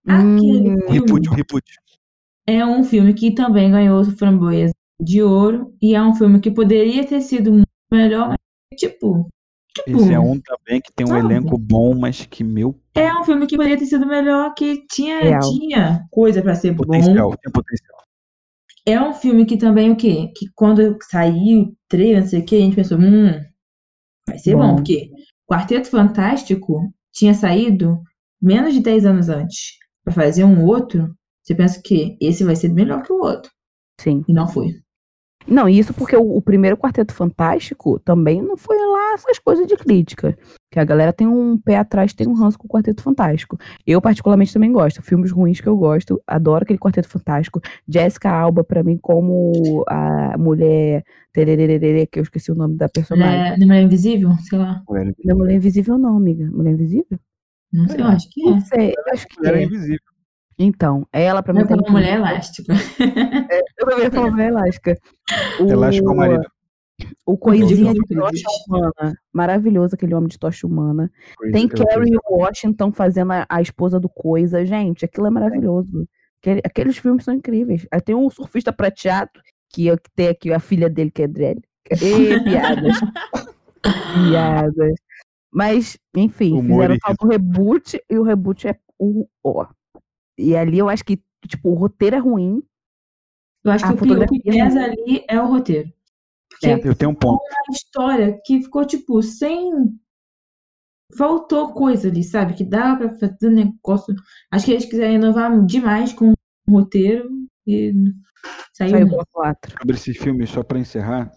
Aquele 0.07 0.75
hum. 0.75 0.79
filme. 0.89 1.27
Repute, 1.35 1.73
É 2.47 2.65
um 2.65 2.83
filme 2.83 3.13
que 3.13 3.33
também 3.33 3.71
ganhou 3.71 4.01
o 4.01 4.11
Framboesa 4.11 4.73
de 5.01 5.21
Ouro. 5.21 5.75
E 5.81 5.95
é 5.95 6.01
um 6.01 6.15
filme 6.15 6.39
que 6.39 6.51
poderia 6.51 7.05
ter 7.05 7.21
sido 7.21 7.51
muito 7.51 7.67
melhor, 7.91 8.29
mas, 8.29 8.79
tipo, 8.79 9.27
Tipo, 9.75 9.99
Esse 9.99 10.13
é 10.13 10.19
um 10.19 10.39
também 10.39 10.79
que 10.79 10.93
tem 10.93 11.05
um 11.05 11.09
sabe? 11.09 11.25
elenco 11.25 11.57
bom, 11.57 11.93
mas 11.93 12.25
que 12.25 12.45
meu. 12.45 12.79
É 12.93 13.13
um 13.13 13.25
filme 13.25 13.45
que 13.45 13.57
poderia 13.57 13.77
ter 13.77 13.85
sido 13.85 14.07
melhor, 14.07 14.53
que 14.53 14.85
tinha, 14.87 15.37
tinha 15.39 16.07
coisa 16.09 16.41
para 16.41 16.55
ser 16.55 16.73
potencial, 16.73 17.31
bom. 17.31 17.35
Tem 17.35 17.51
potencial. 17.51 17.97
É 18.85 19.01
um 19.01 19.13
filme 19.13 19.45
que 19.45 19.57
também 19.57 19.91
o 19.91 19.97
quê? 19.97 20.31
Que 20.33 20.45
quando 20.55 20.97
saiu 21.09 21.63
o 21.63 21.75
trailer, 21.89 22.21
não 22.21 22.27
sei 22.27 22.39
o 22.39 22.45
que, 22.45 22.55
a 22.55 22.59
gente 22.59 22.75
pensou, 22.75 22.97
hum, 22.97 23.31
vai 24.25 24.37
ser 24.37 24.55
bom, 24.55 24.69
bom 24.69 24.75
porque 24.75 25.09
Quarteto 25.45 25.89
Fantástico 25.89 26.93
tinha 27.11 27.33
saído 27.33 28.01
menos 28.41 28.73
de 28.73 28.79
10 28.79 29.05
anos 29.05 29.27
antes. 29.27 29.77
Para 30.05 30.13
fazer 30.13 30.43
um 30.43 30.63
outro, 30.63 31.13
você 31.43 31.55
pensa 31.55 31.81
que 31.83 32.15
esse 32.21 32.43
vai 32.43 32.55
ser 32.55 32.69
melhor 32.69 33.03
que 33.03 33.11
o 33.11 33.19
outro. 33.19 33.51
Sim. 33.99 34.23
E 34.27 34.33
não 34.33 34.47
foi. 34.47 34.75
Não, 35.47 35.69
isso 35.69 35.93
porque 35.93 36.15
o, 36.15 36.37
o, 36.37 36.41
primeiro 36.41 36.75
Quarteto 36.75 37.13
Fantástico 37.13 37.99
também 37.99 38.41
não 38.41 38.57
foi 38.57 38.77
lá 38.77 39.13
essas 39.13 39.37
coisas 39.37 39.67
de 39.67 39.75
crítica. 39.77 40.35
Que 40.71 40.79
a 40.79 40.83
galera 40.83 41.13
tem 41.13 41.27
um 41.27 41.57
pé 41.57 41.77
atrás, 41.77 42.13
tem 42.13 42.27
um 42.27 42.33
ranço 42.33 42.57
com 42.57 42.65
o 42.65 42.69
Quarteto 42.69 43.03
Fantástico. 43.03 43.57
Eu, 43.85 44.01
particularmente, 44.01 44.53
também 44.53 44.71
gosto. 44.71 45.01
Filmes 45.01 45.31
ruins 45.31 45.61
que 45.61 45.67
eu 45.67 45.77
gosto. 45.77 46.21
Adoro 46.25 46.63
aquele 46.63 46.79
Quarteto 46.79 47.07
Fantástico. 47.07 47.61
Jessica 47.87 48.29
Alba, 48.29 48.63
para 48.63 48.83
mim, 48.83 48.97
como 48.97 49.83
a 49.87 50.35
mulher. 50.37 51.03
Que 51.33 52.19
eu 52.19 52.23
esqueci 52.23 52.51
o 52.51 52.55
nome 52.55 52.75
da 52.75 52.89
personagem. 52.89 53.61
É, 53.61 53.65
Mulher 53.65 53.83
Invisível? 53.83 54.31
Sei 54.49 54.57
lá. 54.57 54.81
Não 54.89 54.97
é 54.97 55.33
Mulher 55.33 55.55
Invisível, 55.55 55.97
não, 55.97 56.17
amiga. 56.17 56.49
Mulher 56.51 56.71
Invisível? 56.71 57.19
Não 57.75 57.87
sei, 57.87 58.01
eu 58.01 58.05
acho 58.07 58.29
que 58.29 58.41
é. 58.41 58.49
Não 58.51 58.61
sei, 58.61 58.93
eu 58.97 59.13
acho 59.13 59.27
que 59.27 59.37
Mulher 59.39 59.55
é. 59.55 59.63
Invisível. 59.63 59.99
Então, 60.57 61.05
ela 61.11 61.43
pra 61.43 61.53
mim 61.53 61.59
eu 61.61 61.67
tem 61.67 61.77
uma 61.77 61.91
mulher 61.91 62.17
elástica. 62.17 62.73
É, 62.73 63.59
eu 63.77 63.85
também 63.85 64.09
uma 64.21 64.31
mulher 64.31 64.47
elástica. 64.49 64.97
O... 65.59 65.69
Elástico 65.69 66.09
ao 66.09 66.15
marido. 66.15 66.45
O 67.25 67.37
coisinha 67.37 67.93
de 67.93 67.99
tocha 68.15 68.43
humana. 68.67 69.17
Maravilhoso 69.33 69.95
aquele 69.95 70.13
homem 70.13 70.29
de 70.29 70.39
tocha 70.39 70.65
humana. 70.65 71.11
Crazy 71.37 71.51
Tem 71.53 71.67
Carrie. 71.67 72.17
Washington 72.29 72.91
fazendo 72.91 73.33
a, 73.33 73.45
a 73.49 73.61
esposa 73.61 73.99
do 73.99 74.07
Coisa. 74.07 74.65
Gente, 74.65 75.03
aquilo 75.03 75.27
é 75.27 75.29
maravilhoso. 75.29 76.07
Aquele- 76.41 76.61
aqueles 76.63 76.97
filmes 76.97 77.25
são 77.25 77.33
incríveis. 77.33 77.85
Aí 77.91 77.99
tem 77.99 78.15
um 78.15 78.29
surfista 78.29 78.71
prateado, 78.71 79.31
que, 79.69 79.89
é- 79.89 79.97
que 79.97 80.09
tem 80.15 80.27
aqui 80.29 80.53
a 80.53 80.59
filha 80.59 80.89
dele, 80.89 81.11
que 81.11 81.23
é 81.23 81.27
Dredd. 81.27 81.59
Ê, 81.89 82.39
piadas. 82.39 82.97
piadas. 84.13 84.93
Mas, 85.55 85.97
enfim, 86.13 86.51
Humor 86.51 86.81
fizeram 86.81 86.95
o 86.95 86.99
tal 86.99 87.15
do 87.15 87.27
reboot 87.27 88.03
e 88.09 88.17
o 88.17 88.23
reboot 88.23 88.67
é 88.67 88.77
o 88.99 89.25
ó. 89.41 89.65
E 90.37 90.53
ali 90.53 90.77
eu 90.79 90.89
acho 90.89 91.05
que, 91.05 91.23
tipo, 91.47 91.69
o 91.69 91.75
roteiro 91.75 92.17
é 92.17 92.19
ruim. 92.19 92.61
Eu 93.63 93.71
acho 93.71 93.85
que 93.85 93.91
o, 93.91 93.95
o 93.95 94.27
que 94.27 94.49
é 94.49 94.51
pesa 94.51 94.79
muito- 94.87 94.99
ali 95.01 95.25
é 95.29 95.41
o 95.41 95.47
roteiro. 95.47 95.89
Porque 96.49 96.67
É. 96.67 96.73
Eu 96.87 96.93
tenho 96.93 97.11
um 97.11 97.15
ponto. 97.15 97.41
a 97.41 97.71
história 97.71 98.37
que 98.45 98.61
ficou, 98.63 98.85
tipo, 98.85 99.21
sem. 99.23 99.97
Faltou 101.17 101.71
coisa 101.73 102.09
ali, 102.09 102.23
sabe? 102.23 102.53
Que 102.53 102.65
dava 102.65 103.07
pra 103.07 103.15
fazer 103.17 103.47
um 103.47 103.51
negócio. 103.51 104.13
Acho 104.51 104.65
que 104.65 104.71
eles 104.71 104.85
quiseram 104.85 105.13
inovar 105.13 105.65
demais 105.65 106.11
com 106.11 106.31
o 106.67 106.71
roteiro 106.71 107.29
e 107.65 107.93
saiu. 108.73 108.89
Saiu 108.91 109.09
pela 109.09 109.25
4. 109.31 109.71
Sobre 109.79 109.95
esse 109.95 110.13
filme, 110.13 110.45
só 110.47 110.63
pra 110.63 110.79
encerrar, 110.79 111.31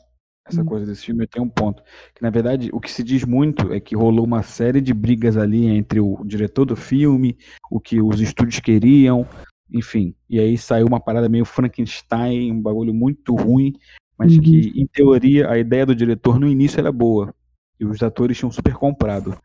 essa 0.49 0.63
Hum. 0.63 0.67
coisa 0.67 0.87
desse 0.87 1.05
filme, 1.07 1.25
eu 1.25 1.29
tenho 1.29 1.45
um 1.45 1.49
ponto. 1.49 1.83
Que 2.15 2.23
na 2.23 2.31
verdade, 2.31 2.71
o 2.73 2.81
que 2.81 2.91
se 2.91 3.03
diz 3.03 3.25
muito 3.25 3.73
é 3.73 3.81
que 3.81 3.95
rolou 3.97 4.25
uma 4.25 4.43
série 4.43 4.81
de 4.81 4.93
brigas 4.95 5.37
ali 5.37 5.67
entre 5.67 6.01
o 6.01 6.23
diretor 6.25 6.65
do 6.65 6.77
filme, 6.77 7.37
o 7.71 7.79
que 7.79 8.01
os 8.01 8.21
estúdios 8.21 8.61
queriam, 8.61 9.27
enfim. 9.73 10.15
E 10.29 10.39
aí 10.41 10.57
saiu 10.57 10.87
uma 10.87 11.01
parada 11.01 11.29
meio 11.29 11.45
Frankenstein, 11.45 12.51
um 12.53 12.61
bagulho 12.61 12.95
muito 12.95 13.35
ruim, 13.35 13.75
mas 14.19 14.35
Uhum. 14.35 14.43
que, 14.43 14.73
em 14.75 14.87
teoria, 14.87 15.51
a 15.51 15.59
ideia 15.59 15.85
do 15.87 15.95
diretor 15.95 16.39
no 16.41 16.49
início 16.49 16.81
era 16.81 16.91
boa. 16.91 17.35
E 17.79 17.85
os 17.85 18.03
atores 18.03 18.37
tinham 18.37 18.51
super 18.51 18.75
comprado. 18.75 19.37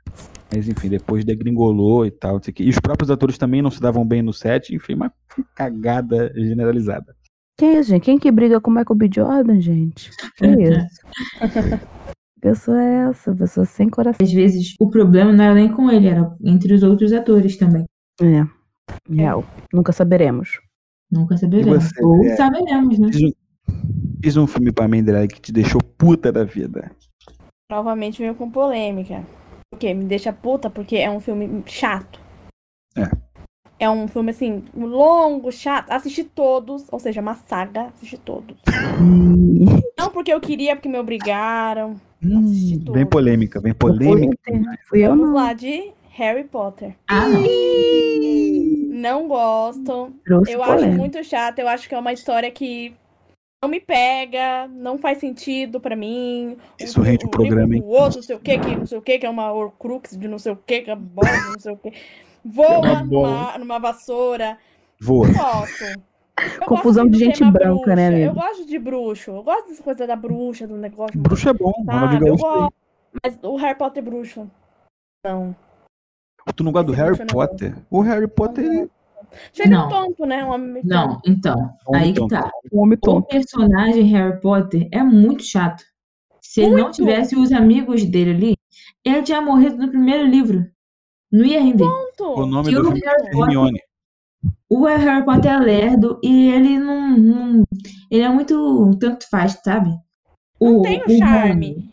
Mas 0.52 0.68
enfim, 0.68 0.88
depois 0.90 1.26
degringolou 1.26 2.06
e 2.06 2.12
tal. 2.12 2.36
não 2.36 2.44
sei 2.44 2.52
o 2.52 2.56
quê. 2.56 2.64
E 2.64 2.70
os 2.70 2.80
próprios 2.80 3.10
atores 3.10 3.38
também 3.38 3.62
não 3.62 3.72
se 3.72 3.80
davam 3.82 4.06
bem 4.06 4.22
no 4.22 4.32
set, 4.34 4.74
enfim, 4.74 4.94
uma 4.94 5.12
cagada 5.56 6.32
generalizada. 6.36 7.16
Que 7.58 7.66
isso, 7.66 7.90
gente? 7.90 8.04
Quem 8.04 8.18
que 8.18 8.32
briga 8.32 8.60
com 8.60 8.72
o 8.72 8.74
Michael 8.74 8.96
B. 8.96 9.10
Jordan, 9.14 9.62
gente? 9.62 10.10
Que 10.38 10.48
isso? 10.48 10.98
pessoa 12.42 12.84
é 12.84 13.10
essa? 13.10 13.34
Pessoa 13.34 13.66
sem 13.66 13.90
coração. 13.90 14.26
Às 14.26 14.34
vezes 14.34 14.76
o 14.80 14.90
problema 14.90 15.32
não 15.32 15.44
era 15.44 15.54
nem 15.54 15.72
com 15.72 15.90
ele, 15.90 16.08
era 16.08 16.36
entre 16.44 16.74
os 16.74 16.84
outros 16.84 17.14
atores 17.14 17.56
também. 17.56 17.86
É. 18.22 18.46
Real. 19.10 19.46
Nunca 19.72 19.94
saberemos. 19.94 20.60
Nunca 21.10 21.38
saberemos. 21.38 21.86
você, 21.86 22.04
Ou 22.04 22.26
é, 22.26 22.36
saberemos, 22.36 23.00
né? 23.00 23.10
Fiz 23.12 23.24
um, 23.24 23.32
fiz 24.22 24.38
um 24.38 24.48
filme 24.48 24.72
pra 24.72 24.88
Mendeley 24.88 25.28
que 25.28 25.40
te 25.40 25.54
deixou 25.54 25.82
puta 25.82 26.32
da 26.32 26.44
vida. 26.44 26.92
Novamente 27.72 28.20
veio 28.20 28.36
com 28.36 28.50
polêmica. 28.50 29.24
O 29.74 29.78
quê? 29.78 29.94
Me 29.94 30.06
deixa 30.06 30.34
puta 30.34 30.70
porque 30.70 30.98
é 30.98 31.10
um 31.10 31.20
filme 31.20 31.64
chato. 31.66 32.20
É. 32.98 33.10
É 33.84 33.90
um 33.90 34.08
filme, 34.08 34.32
assim, 34.32 34.64
longo, 34.74 35.52
chato. 35.52 35.92
Assisti 35.92 36.24
todos, 36.24 36.86
ou 36.90 37.00
seja, 37.00 37.20
uma 37.20 37.36
saga, 37.36 37.88
assisti 37.88 38.18
todos. 38.18 38.56
Não 40.00 40.10
porque 40.10 40.34
eu 40.34 40.40
queria, 40.40 40.74
porque 40.74 40.88
me 40.88 40.98
obrigaram. 40.98 41.98
Assisti 42.24 42.76
Hum, 42.90 42.94
Bem 42.94 43.06
polêmica, 43.06 43.60
bem 43.60 43.74
polêmica. 43.74 44.38
Fui 44.88 45.02
eu 45.04 45.10
Vamos 45.10 45.28
não. 45.28 45.36
lá, 45.36 45.52
de 45.52 45.92
Harry 46.12 46.46
Potter. 46.46 46.96
Ah, 47.10 47.28
não. 47.28 47.44
Não 48.90 49.28
gosto. 49.28 50.14
Trouxe 50.26 50.54
Eu 50.54 50.64
acho 50.64 50.76
polêmica. 50.76 50.98
muito 50.98 51.22
chato. 51.26 51.60
Eu 51.60 51.68
acho 51.68 51.90
que 51.90 51.94
é 51.94 52.00
uma 52.00 52.14
história 52.14 52.50
que 52.50 52.94
não 53.62 53.70
me 53.70 53.82
pega, 53.82 54.68
não 54.70 54.98
faz 54.98 55.18
sentido 55.18 55.82
pra 55.82 55.96
mim. 55.96 56.56
Isso 56.80 57.02
rende 57.02 57.26
o 57.26 57.30
programa, 57.30 57.76
hein? 57.76 57.82
O 57.82 57.90
outro, 57.90 58.18
não 58.20 58.24
sei 58.24 58.36
o 58.36 58.40
que, 58.40 58.58
que 58.60 58.76
não 58.76 58.86
sei 58.86 58.98
o 58.98 59.02
que, 59.02 59.20
que 59.20 59.26
é 59.26 59.30
uma 59.30 59.52
Horcrux 59.52 60.18
de 60.18 60.28
não 60.28 60.40
sei 60.40 60.54
o 60.54 60.56
que, 60.56 60.82
que 60.82 60.92
é 60.92 60.96
bola 60.96 61.28
de 61.30 61.52
não 61.52 61.60
sei 61.60 61.74
o 61.74 61.78
que. 61.78 61.94
Voa 62.44 63.04
bola. 63.04 63.04
numa, 63.04 63.58
numa 63.58 63.80
vassoura. 63.80 64.58
Voa. 65.00 65.28
Confusão 66.66 67.08
de 67.08 67.20
gente 67.20 67.44
branca, 67.52 67.96
né, 67.96 68.10
bruxa. 68.10 68.26
amigo? 68.26 68.32
Eu 68.32 68.34
gosto 68.34 68.66
de 68.66 68.80
bruxo. 68.80 69.32
Eu 69.32 69.44
gosto 69.44 69.70
dessa 69.70 69.84
coisa 69.84 70.08
da 70.08 70.16
bruxa, 70.16 70.68
do 70.68 70.76
negócio. 70.76 71.20
Bruxo 71.20 71.50
é 71.50 71.54
bom, 71.54 71.74
Sabe, 71.86 72.28
eu 72.28 72.38
gosto. 72.38 72.74
Mas 73.24 73.38
o 73.44 73.56
Harry 73.58 73.78
Potter 73.78 74.04
bruxo. 74.04 74.50
Não. 75.26 75.56
Tu 76.56 76.64
não 76.64 76.72
gosta 76.72 76.88
do 76.88 76.94
Harry 76.94 77.26
Potter? 77.28 77.76
O 77.90 78.02
Harry 78.02 78.28
Potter 78.28 78.66
ele 78.66 78.90
ele 79.58 79.70
Não. 79.70 79.90
tonto, 79.90 80.26
né? 80.26 80.44
Um 80.46 80.50
homem 80.50 80.84
Não, 80.84 81.22
então. 81.26 81.74
Homem 81.88 82.02
Aí 82.02 82.14
que 82.14 82.28
tá. 82.28 82.52
Um 82.72 82.82
homem 82.82 82.98
O 82.98 83.02
tonto. 83.02 83.28
personagem 83.28 84.04
Harry 84.04 84.40
Potter 84.40 84.88
é 84.92 85.02
muito 85.04 85.44
chato. 85.44 85.84
Se 86.42 86.62
ele 86.62 86.76
não 86.82 86.92
tivesse 86.92 87.36
os 87.36 87.52
amigos 87.52 88.04
dele 88.06 88.32
ali, 88.32 88.58
ele 89.04 89.24
tinha 89.24 89.42
morrido 89.42 89.78
no 89.78 89.90
primeiro 89.90 90.26
livro. 90.28 90.70
Não 91.34 91.44
ia 91.46 91.60
render. 91.62 91.84
O 92.22 92.46
nome 92.46 92.70
Que 92.70 92.76
do 92.76 92.82
o 92.88 92.90
Harry 92.92 93.02
é 93.06 93.38
Hermione. 93.38 93.80
O 94.70 94.86
Harry 94.86 95.26
Potter 95.26 95.52
é 95.52 95.58
lerdo 95.60 96.20
e 96.24 96.50
ele 96.52 96.78
não, 96.78 97.18
não- 97.18 97.64
Ele 98.12 98.22
é 98.22 98.30
muito. 98.30 98.92
Tanto 99.00 99.28
faz, 99.30 99.60
sabe? 99.66 99.90
Não 100.62 100.78
O- 100.80 100.82
tem 100.84 101.00
o 101.00 101.06
Rony- 101.08 101.18
charme. 101.18 101.90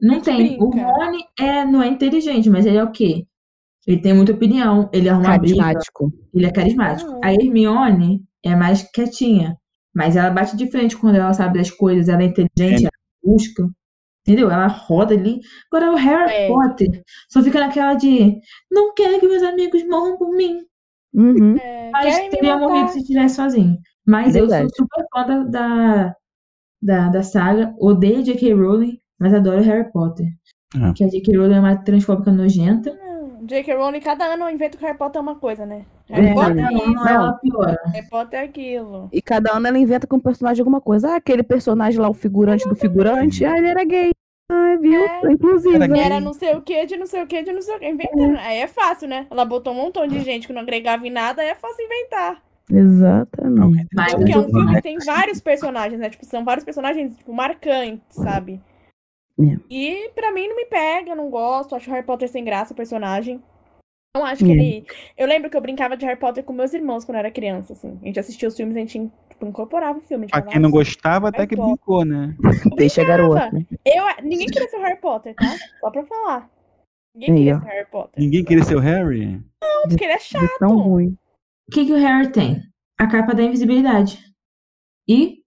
Não 0.00 0.14
gente 0.16 0.24
tem. 0.24 0.56
O 0.62 0.68
brinca. 0.68 0.86
Rony 0.86 1.18
é, 1.40 1.64
não 1.64 1.82
é 1.82 1.88
inteligente, 1.88 2.50
mas 2.50 2.66
ele 2.66 2.76
é 2.76 2.84
o 2.84 2.90
quê? 2.92 3.24
Ele 3.86 4.00
tem 4.00 4.14
muita 4.14 4.32
opinião, 4.32 4.88
ele 4.92 5.08
arruma 5.08 5.38
briga, 5.38 5.56
Carismático. 5.58 6.12
ele 6.34 6.46
é 6.46 6.50
carismático. 6.52 7.10
Não. 7.10 7.20
A 7.24 7.32
Hermione 7.32 8.22
é 8.44 8.54
mais 8.54 8.82
quietinha, 8.82 9.56
mas 9.94 10.14
ela 10.16 10.30
bate 10.30 10.56
de 10.56 10.70
frente 10.70 10.96
quando 10.96 11.16
ela 11.16 11.32
sabe 11.32 11.58
das 11.58 11.70
coisas, 11.70 12.08
ela 12.08 12.22
é 12.22 12.26
inteligente, 12.26 12.84
É. 12.84 12.88
ela 12.88 12.90
busca. 13.24 13.68
Entendeu? 14.22 14.50
Ela 14.50 14.68
roda 14.68 15.14
ali. 15.14 15.40
Agora 15.70 15.92
o 15.92 15.96
Harry 15.96 16.32
É. 16.32 16.48
Potter 16.48 17.02
só 17.28 17.42
fica 17.42 17.58
naquela 17.58 17.94
de 17.94 18.38
não 18.70 18.94
quero 18.94 19.18
que 19.18 19.26
meus 19.28 19.42
amigos 19.42 19.84
morram 19.88 20.16
por 20.16 20.30
mim. 20.30 20.60
Uhum. 21.12 21.56
É, 21.58 21.90
Mas 21.90 22.28
teria 22.30 22.56
morrido 22.56 22.90
se 22.90 23.00
estivesse 23.00 23.34
sozinho. 23.36 23.76
Mas 24.06 24.34
eu 24.34 24.46
Verdade. 24.48 24.68
sou 24.76 24.86
super 24.86 25.04
fã 25.12 25.26
da, 25.26 25.44
da, 25.44 26.16
da, 26.80 27.08
da 27.08 27.22
saga. 27.22 27.74
Odeio 27.78 28.22
J.K. 28.22 28.54
Rowling, 28.54 28.98
mas 29.18 29.34
adoro 29.34 29.62
Harry 29.62 29.90
Potter. 29.92 30.26
É. 30.74 30.92
Que 30.94 31.04
a 31.04 31.08
J.K. 31.08 31.36
Rowling 31.36 31.54
é 31.54 31.60
uma 31.60 31.76
transfóbica 31.76 32.32
nojenta. 32.32 32.96
J.K. 33.44 33.74
Rowling, 33.74 34.00
cada 34.00 34.24
ano 34.26 34.48
inventa 34.48 34.76
que 34.78 34.84
o 34.84 34.86
Harry 34.86 34.96
Potter 34.98 35.18
é 35.18 35.22
uma 35.22 35.34
coisa, 35.34 35.66
né? 35.66 35.84
É, 36.08 36.14
Harry 36.20 36.34
Potter 36.34 36.64
é 36.64 36.72
isso, 36.72 36.98
ano 37.00 37.08
ela 37.08 37.32
piora. 37.34 37.80
Harry 37.92 38.08
Potter 38.08 38.40
é 38.40 38.42
aquilo. 38.44 39.08
E 39.12 39.20
cada 39.20 39.52
ano 39.56 39.66
ela 39.66 39.78
inventa 39.78 40.06
com 40.06 40.16
o 40.16 40.20
personagem 40.22 40.60
alguma 40.60 40.80
coisa. 40.80 41.10
Ah, 41.10 41.16
aquele 41.16 41.42
personagem 41.42 41.98
lá, 42.00 42.08
o 42.08 42.14
figurante 42.14 42.68
do 42.68 42.74
figurante, 42.76 43.44
ah, 43.44 43.58
ele 43.58 43.66
era 43.68 43.84
gay. 43.84 44.10
Ah, 44.50 44.76
viu? 44.80 45.02
É. 45.02 45.32
Inclusive. 45.32 45.74
Era. 45.74 45.98
Era 45.98 46.20
não 46.20 46.32
sei 46.32 46.54
o 46.54 46.62
que, 46.62 46.84
de 46.86 46.96
não 46.96 47.06
sei 47.06 47.22
o 47.22 47.26
que, 47.26 47.42
de 47.42 47.52
não 47.52 47.62
sei 47.62 47.74
o 47.76 47.78
que. 47.80 47.88
Inventando. 47.88 48.36
Aí 48.38 48.58
é 48.58 48.66
fácil, 48.68 49.08
né? 49.08 49.26
Ela 49.30 49.44
botou 49.44 49.72
um 49.72 49.76
montão 49.76 50.06
de 50.06 50.20
gente 50.20 50.46
que 50.46 50.52
não 50.52 50.62
agregava 50.62 51.06
em 51.06 51.10
nada, 51.10 51.42
aí 51.42 51.48
é 51.48 51.54
fácil 51.54 51.84
inventar. 51.84 52.40
Exatamente. 52.70 53.86
Mas 53.94 54.14
Porque 54.14 54.32
é 54.32 54.38
um 54.38 54.42
eu- 54.42 54.48
filme 54.48 54.74
que 54.76 54.82
tem 54.82 54.98
vários 54.98 55.40
personagens, 55.40 56.00
né? 56.00 56.10
Tipo, 56.10 56.24
são 56.26 56.44
vários 56.44 56.64
personagens, 56.64 57.16
tipo, 57.16 57.32
marcantes, 57.32 58.02
sabe? 58.14 58.60
É. 59.40 59.56
E 59.70 60.10
pra 60.14 60.32
mim 60.32 60.48
não 60.48 60.56
me 60.56 60.66
pega, 60.66 61.14
não 61.14 61.30
gosto. 61.30 61.74
Acho 61.74 61.90
Harry 61.90 62.04
Potter 62.06 62.28
sem 62.28 62.44
graça 62.44 62.72
o 62.72 62.76
personagem. 62.76 63.42
Não 64.14 64.26
acho 64.26 64.44
que 64.44 64.50
É. 64.50 64.54
ele. 64.54 64.86
Eu 65.16 65.26
lembro 65.26 65.48
que 65.48 65.56
eu 65.56 65.60
brincava 65.60 65.96
de 65.96 66.04
Harry 66.04 66.18
Potter 66.18 66.44
com 66.44 66.52
meus 66.52 66.74
irmãos 66.74 67.04
quando 67.04 67.16
eu 67.16 67.20
era 67.20 67.30
criança, 67.30 67.72
assim. 67.72 67.98
A 68.02 68.06
gente 68.06 68.20
assistia 68.20 68.46
os 68.48 68.54
filmes, 68.56 68.76
a 68.76 68.80
gente 68.80 69.10
tipo, 69.30 69.46
incorporava 69.46 69.98
o 69.98 70.02
filme. 70.02 70.26
Pra 70.28 70.42
quem 70.42 70.60
não 70.60 70.68
"Ah, 70.68 70.72
gostava, 70.72 71.28
até 71.30 71.46
que 71.46 71.56
Potter." 71.56 71.72
brincou, 71.74 72.04
né? 72.04 72.36
Deixa 72.76 73.00
a 73.00 73.04
garota. 73.06 73.50
Eu, 73.86 74.04
ninguém 74.22 74.46
queria 74.48 74.68
ser 74.68 74.76
o 74.76 74.82
Harry 74.82 75.00
Potter, 75.00 75.34
tá? 75.34 75.56
Só 75.80 75.90
pra 75.90 76.04
falar. 76.04 76.50
Ninguém 77.14 77.34
queria 77.36 77.58
ser 77.60 77.66
Harry 77.66 77.86
Potter. 77.90 78.22
Ninguém 78.22 78.44
queria 78.44 78.64
ser 78.64 78.76
o 78.76 78.80
Harry? 78.80 79.26
Não, 79.62 79.82
porque 79.88 80.04
ele 80.04 80.12
é 80.12 80.18
chato. 80.18 80.58
tão 80.58 80.76
ruim. 80.78 81.16
O 81.68 81.72
que, 81.72 81.86
que 81.86 81.92
o 81.92 81.96
Harry 81.96 82.30
tem? 82.30 82.62
A 83.00 83.06
capa 83.06 83.34
da 83.34 83.42
invisibilidade. 83.42 84.18
E. 85.08 85.41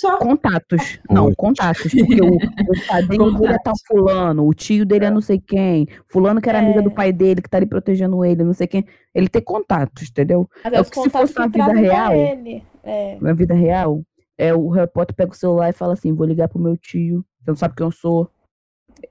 Só. 0.00 0.18
Contatos. 0.18 0.98
Não, 1.10 1.26
Oi. 1.26 1.34
contatos. 1.36 1.92
Porque 1.92 2.20
o, 2.22 2.36
o 2.36 2.86
padrinho 2.86 3.32
dele 3.38 3.52
é 3.54 3.58
tal 3.58 3.74
fulano, 3.86 4.46
o 4.46 4.54
tio 4.54 4.84
dele 4.86 5.06
é 5.06 5.10
não 5.10 5.20
sei 5.20 5.40
quem, 5.40 5.88
fulano 6.08 6.40
que 6.40 6.48
era 6.48 6.58
amiga 6.60 6.80
É. 6.80 6.82
do 6.82 6.90
pai 6.90 7.12
dele, 7.12 7.42
que 7.42 7.48
tá 7.50 7.56
ali 7.58 7.66
protegendo 7.66 8.24
ele, 8.24 8.44
não 8.44 8.52
sei 8.54 8.66
quem. 8.66 8.84
Ele 9.14 9.28
tem 9.28 9.42
contatos, 9.42 10.08
entendeu? 10.10 10.48
Mas 10.62 10.72
É 10.72 10.76
é 10.76 10.80
o 10.80 10.84
que 10.84 11.00
se 11.00 11.10
fosse 11.10 11.36
na 11.38 11.46
vida 11.46 11.72
real. 11.72 12.12
ele. 12.14 12.62
É. 12.84 13.18
Na 13.20 13.32
vida 13.32 13.54
real, 13.54 14.02
é 14.36 14.54
o 14.54 14.68
Harry 14.70 14.90
Potter 14.92 15.14
pega 15.16 15.32
o 15.32 15.34
celular 15.36 15.68
e 15.70 15.72
fala 15.72 15.94
assim: 15.94 16.14
vou 16.14 16.26
ligar 16.26 16.48
pro 16.48 16.60
meu 16.60 16.76
tio. 16.76 17.24
Você 17.40 17.50
não 17.50 17.56
sabe 17.56 17.74
quem 17.76 17.86
eu 17.86 17.90
sou. 17.90 18.30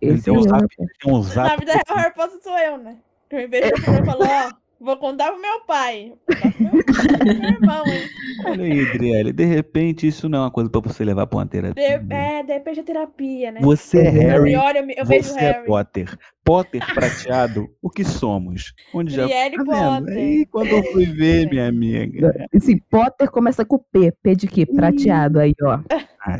Ele 0.01 0.15
Esse 0.15 0.23
tem 0.25 0.33
é 0.33 0.37
um 0.37 0.39
o 0.39 0.43
zap, 0.43 0.53
Harry 0.55 0.67
Potter. 0.77 0.95
tem 1.01 1.13
um 1.13 1.17
Na 1.17 1.23
zap. 1.23 1.59
vida 1.59 1.71
real, 1.73 1.83
o 1.89 1.99
Harry 1.99 2.13
Potter 2.13 2.39
sou 2.41 2.57
eu, 2.57 2.77
né? 2.77 2.97
Que 3.29 3.35
eu 3.35 3.49
vejo 3.49 3.73
o 3.73 3.81
filme 3.81 3.99
e 4.01 4.05
falo, 4.05 4.23
ó, 4.23 4.51
vou 4.79 4.97
contar 4.97 5.31
pro 5.31 5.41
meu 5.41 5.61
pai. 5.65 6.13
Vou 6.27 6.37
contar 6.37 6.51
pro 6.51 6.63
meu, 6.63 6.83
pro 6.83 7.35
meu 7.35 7.49
irmão, 7.49 7.85
hein? 7.87 8.01
Olha 8.45 8.63
aí, 8.65 8.79
Adriele, 8.87 9.33
de 9.33 9.45
repente 9.45 10.07
isso 10.07 10.29
não 10.29 10.39
é 10.39 10.41
uma 10.43 10.51
coisa 10.51 10.69
pra 10.69 10.79
você 10.81 11.03
levar 11.03 11.27
pra 11.27 11.39
uma 11.39 11.45
terapia. 11.45 11.99
De, 11.99 12.13
é, 12.13 12.43
de 12.43 12.53
repente 12.53 12.79
é 12.79 12.83
terapia, 12.83 13.51
né? 13.51 13.59
Você 13.61 13.99
é 13.99 14.09
Harry, 14.09 14.51
E 14.51 14.55
olha, 14.55 14.79
eu, 14.79 14.89
eu 14.97 15.05
vejo 15.05 15.29
o 15.29 15.33
você 15.33 15.39
é 15.39 15.51
Harry. 15.51 15.65
Potter. 15.65 16.17
Potter 16.43 16.93
prateado, 16.93 17.67
o 17.81 17.89
que 17.89 18.05
somos? 18.05 18.73
Onde 18.93 19.13
já 19.13 19.25
Brielle 19.25 19.57
tá 19.57 19.63
vendo? 19.63 20.05
Potter. 20.05 20.17
Aí 20.17 20.45
quando 20.45 20.67
eu 20.67 20.83
fui 20.93 21.05
ver, 21.05 21.49
minha 21.49 21.67
amiga. 21.67 22.47
Esse 22.53 22.79
Potter 22.89 23.29
começa 23.29 23.65
com 23.65 23.77
P. 23.77 24.13
P 24.23 24.35
de 24.35 24.47
quê? 24.47 24.65
Prateado 24.65 25.39
aí, 25.39 25.53
ó. 25.61 25.79
Ah, 26.21 26.39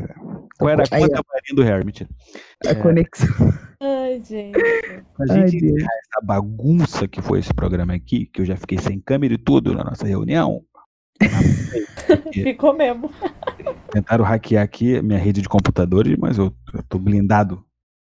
Qual 0.57 0.69
era 0.69 0.83
a 0.83 0.87
conta 0.87 1.21
marinha 1.27 1.55
do 1.55 1.63
Harry? 1.63 1.85
Mentira. 1.85 2.09
A 2.65 2.75
conexão. 2.75 3.66
Ai, 3.79 4.21
gente. 4.23 4.57
Pra 5.15 5.25
Ai, 5.29 5.47
gente 5.47 5.59
Deus. 5.61 5.73
encerrar 5.73 5.93
essa 5.99 6.25
bagunça 6.25 7.07
que 7.07 7.21
foi 7.21 7.39
esse 7.39 7.53
programa 7.53 7.93
aqui, 7.93 8.25
que 8.25 8.41
eu 8.41 8.45
já 8.45 8.55
fiquei 8.55 8.77
sem 8.77 8.99
câmera 8.99 9.33
e 9.33 9.37
tudo 9.37 9.73
na 9.73 9.83
nossa 9.83 10.05
reunião. 10.05 10.63
Ficou 12.33 12.73
mesmo. 12.73 13.11
Tentaram 13.91 14.23
hackear 14.23 14.63
aqui 14.63 15.01
minha 15.01 15.19
rede 15.19 15.41
de 15.41 15.49
computadores, 15.49 16.17
mas 16.17 16.37
eu, 16.37 16.53
eu 16.73 16.83
tô 16.83 16.97
blindado 16.99 17.63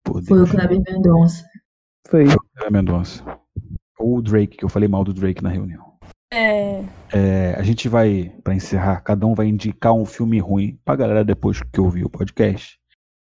por 0.05 0.23
Foi 0.25 0.39
o 0.39 0.45
Deus. 0.45 0.51
Kleber 0.51 0.81
Mendonça. 0.87 1.45
Foi. 2.09 2.25
Kleber 2.25 2.73
Mendonça. 2.73 3.25
Ou 3.99 4.19
o 4.19 4.23
Drake, 4.23 4.57
que 4.57 4.65
eu 4.65 4.69
falei 4.69 4.89
mal 4.89 5.05
do 5.05 5.13
Drake 5.13 5.43
na 5.43 5.51
reunião. 5.51 5.95
É. 6.33 6.85
É, 7.13 7.55
a 7.57 7.63
gente 7.63 7.89
vai, 7.89 8.33
pra 8.45 8.55
encerrar, 8.55 9.01
cada 9.01 9.27
um 9.27 9.35
vai 9.35 9.47
indicar 9.47 9.93
um 9.95 10.05
filme 10.05 10.39
ruim 10.39 10.79
pra 10.85 10.97
galera 10.97 11.25
depois 11.25 11.63
que 11.63 11.81
ouvir 11.81 12.05
o 12.05 12.11
podcast. 12.11 12.79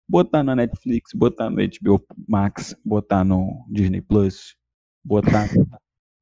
Botar 0.08 0.42
na 0.42 0.54
Netflix, 0.54 1.12
botar 1.14 1.48
no 1.50 1.56
HBO 1.56 2.04
Max, 2.28 2.76
botar 2.84 3.24
no 3.24 3.64
Disney 3.70 4.02
Plus, 4.02 4.54
botar 5.02 5.48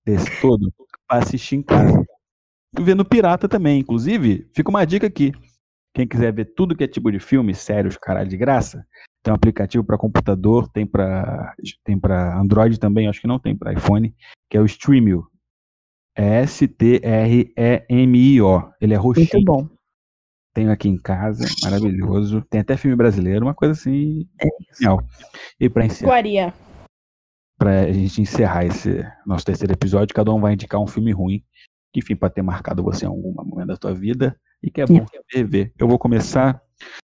desse 0.04 0.40
todo 0.40 0.72
pra 1.08 1.18
assistir 1.18 1.56
em 1.56 1.62
casa. 1.62 2.04
E 2.78 2.82
ver 2.82 2.94
no 2.94 3.04
Pirata 3.04 3.48
também. 3.48 3.80
Inclusive, 3.80 4.48
fica 4.54 4.70
uma 4.70 4.84
dica 4.84 5.06
aqui. 5.06 5.32
Quem 5.94 6.06
quiser 6.06 6.32
ver 6.32 6.54
tudo 6.54 6.74
que 6.74 6.84
é 6.84 6.88
tipo 6.88 7.10
de 7.12 7.18
filme, 7.18 7.54
sérios, 7.54 7.98
caralho, 7.98 8.28
de 8.28 8.36
graça, 8.36 8.86
tem 9.22 9.30
um 9.30 9.36
aplicativo 9.36 9.84
pra 9.84 9.98
computador, 9.98 10.66
tem 10.68 10.86
pra 10.86 11.54
tem 11.84 11.98
para 11.98 12.40
Android 12.40 12.80
também, 12.80 13.08
acho 13.08 13.20
que 13.20 13.26
não 13.26 13.38
tem 13.38 13.54
pra 13.54 13.74
iPhone, 13.74 14.14
que 14.48 14.56
é 14.56 14.60
o 14.60 14.64
Streamio. 14.64 15.26
É 16.16 16.40
S-T-R-E-M-I-O. 16.42 17.52
Ele 18.80 18.94
é 18.94 18.98
Muito 18.98 19.20
roxinho. 19.20 19.44
bom. 19.44 19.68
Tenho 20.54 20.70
aqui 20.70 20.88
em 20.88 20.98
casa, 20.98 21.44
maravilhoso. 21.62 22.42
Tem 22.42 22.60
até 22.60 22.76
filme 22.76 22.96
brasileiro, 22.96 23.46
uma 23.46 23.54
coisa 23.54 23.72
assim. 23.72 24.28
É. 24.40 24.48
Genial. 24.74 25.02
E 25.58 25.68
pra 25.68 25.86
encerrar, 25.86 26.10
Guaria. 26.10 26.54
pra 27.58 27.90
gente 27.90 28.20
encerrar 28.20 28.66
esse 28.66 29.02
nosso 29.26 29.44
terceiro 29.44 29.72
episódio, 29.72 30.14
cada 30.14 30.32
um 30.32 30.40
vai 30.40 30.52
indicar 30.52 30.80
um 30.80 30.86
filme 30.86 31.12
ruim, 31.12 31.42
que, 31.92 32.00
enfim, 32.00 32.14
pra 32.14 32.28
ter 32.28 32.42
marcado 32.42 32.82
você 32.82 33.06
em 33.06 33.08
algum 33.08 33.32
momento 33.32 33.68
da 33.68 33.76
tua 33.76 33.94
vida 33.94 34.38
e 34.62 34.70
que 34.70 34.80
é 34.80 34.86
bom 34.86 35.04
rever. 35.32 35.72
Eu 35.78 35.88
vou 35.88 35.98
começar 35.98 36.60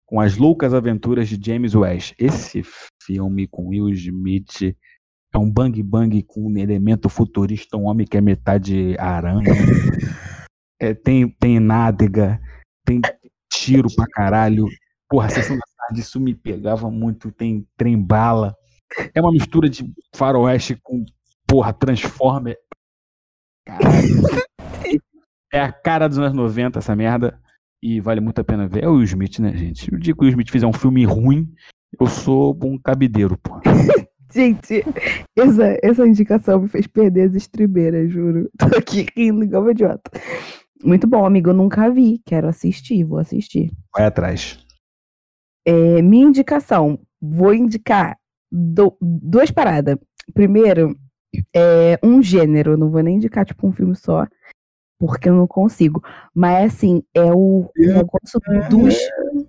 com 0.06 0.20
As 0.20 0.36
Loucas 0.36 0.74
Aventuras 0.74 1.30
de 1.30 1.40
James 1.42 1.76
West. 1.76 2.14
Esse 2.20 2.62
filme 3.02 3.48
com 3.48 3.68
Will 3.68 3.90
Smith 3.90 4.76
é 5.34 5.38
um 5.38 5.50
bang 5.50 5.82
bang 5.84 6.22
com 6.24 6.52
um 6.52 6.58
elemento 6.58 7.08
futurista, 7.08 7.78
um 7.78 7.86
homem 7.86 8.06
que 8.06 8.18
é 8.18 8.22
metade 8.22 8.98
aranha. 9.00 9.44
É, 10.82 10.94
tem, 10.94 11.28
tem 11.28 11.60
nádega, 11.60 12.40
tem 12.86 13.02
tiro 13.52 13.90
pra 13.96 14.06
caralho. 14.08 14.68
Porra, 15.10 15.28
a 15.28 15.30
sessão 15.30 15.56
da 15.56 15.66
tarde 15.78 16.02
isso 16.02 16.20
me 16.20 16.34
pegava 16.34 16.90
muito. 16.90 17.32
Tem 17.32 17.68
trem 17.78 18.00
bala. 18.00 18.56
É 19.14 19.22
uma 19.22 19.32
mistura 19.32 19.70
de 19.70 19.92
faroeste 20.16 20.78
com, 20.82 21.06
porra, 21.48 21.74
Transformer. 21.74 22.58
Caralho. 23.66 24.22
É 25.52 25.60
a 25.60 25.72
cara 25.72 26.08
dos 26.08 26.20
anos 26.20 26.34
90 26.34 26.80
essa 26.80 26.96
merda. 26.96 27.40
E 27.82 28.00
vale 28.02 28.20
muito 28.20 28.40
a 28.40 28.44
pena 28.44 28.68
ver. 28.68 28.84
É 28.84 28.90
o 28.90 28.96
Will 28.96 29.04
Smith, 29.04 29.40
né, 29.40 29.56
gente? 29.56 29.94
O 29.94 29.98
dia 29.98 30.14
que 30.14 30.20
o 30.20 30.24
Will 30.24 30.32
Smith 30.32 30.52
fizer 30.52 30.68
um 30.68 30.74
filme 30.74 31.06
ruim, 31.06 31.50
eu 32.00 32.08
sou 32.08 32.58
um 32.64 32.78
cabideiro, 32.78 33.38
porra. 33.38 33.62
Gente, 34.32 34.84
essa, 35.36 35.78
essa 35.82 36.08
indicação 36.08 36.62
me 36.62 36.68
fez 36.68 36.86
perder 36.86 37.30
as 37.30 37.36
estribeiras, 37.36 38.12
juro. 38.12 38.48
Tô 38.60 38.66
aqui 38.78 39.08
rindo 39.18 39.44
igual 39.44 39.64
uma 39.64 39.72
idiota. 39.72 40.12
Muito 40.84 41.08
bom, 41.08 41.26
amigo. 41.26 41.50
Eu 41.50 41.54
nunca 41.54 41.90
vi. 41.90 42.22
Quero 42.26 42.48
assistir, 42.48 43.04
vou 43.04 43.20
assistir. 43.20 43.72
Vai 43.96 44.06
atrás. 44.06 44.58
É, 45.66 46.02
minha 46.02 46.26
indicação, 46.26 47.00
vou 47.22 47.54
indicar 47.54 48.18
do- 48.52 48.98
duas 49.02 49.52
paradas. 49.52 49.98
Primeiro, 50.34 50.98
é 51.56 52.00
um 52.04 52.22
gênero, 52.22 52.78
não 52.78 52.90
vou 52.90 53.02
nem 53.04 53.18
indicar 53.18 53.46
tipo 53.46 53.68
um 53.68 53.72
filme 53.72 53.96
só, 53.96 54.26
porque 55.00 55.30
eu 55.30 55.36
não 55.36 55.48
consigo. 55.48 56.02
Mas 56.34 56.74
assim, 56.74 57.04
é 57.14 57.32
o, 57.32 57.66
o 57.66 57.72
negócio 57.78 58.40
dos. 58.70 58.96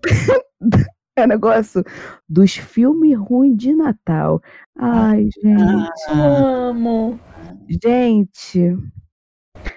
é 1.17 1.25
o 1.25 1.29
negócio 1.29 1.83
dos 2.29 2.55
filmes 2.57 3.17
ruins 3.19 3.57
de 3.57 3.75
Natal. 3.75 4.43
Ai, 4.77 5.29
gente. 5.43 5.91
Amo. 6.11 7.19
Gente, 7.83 8.77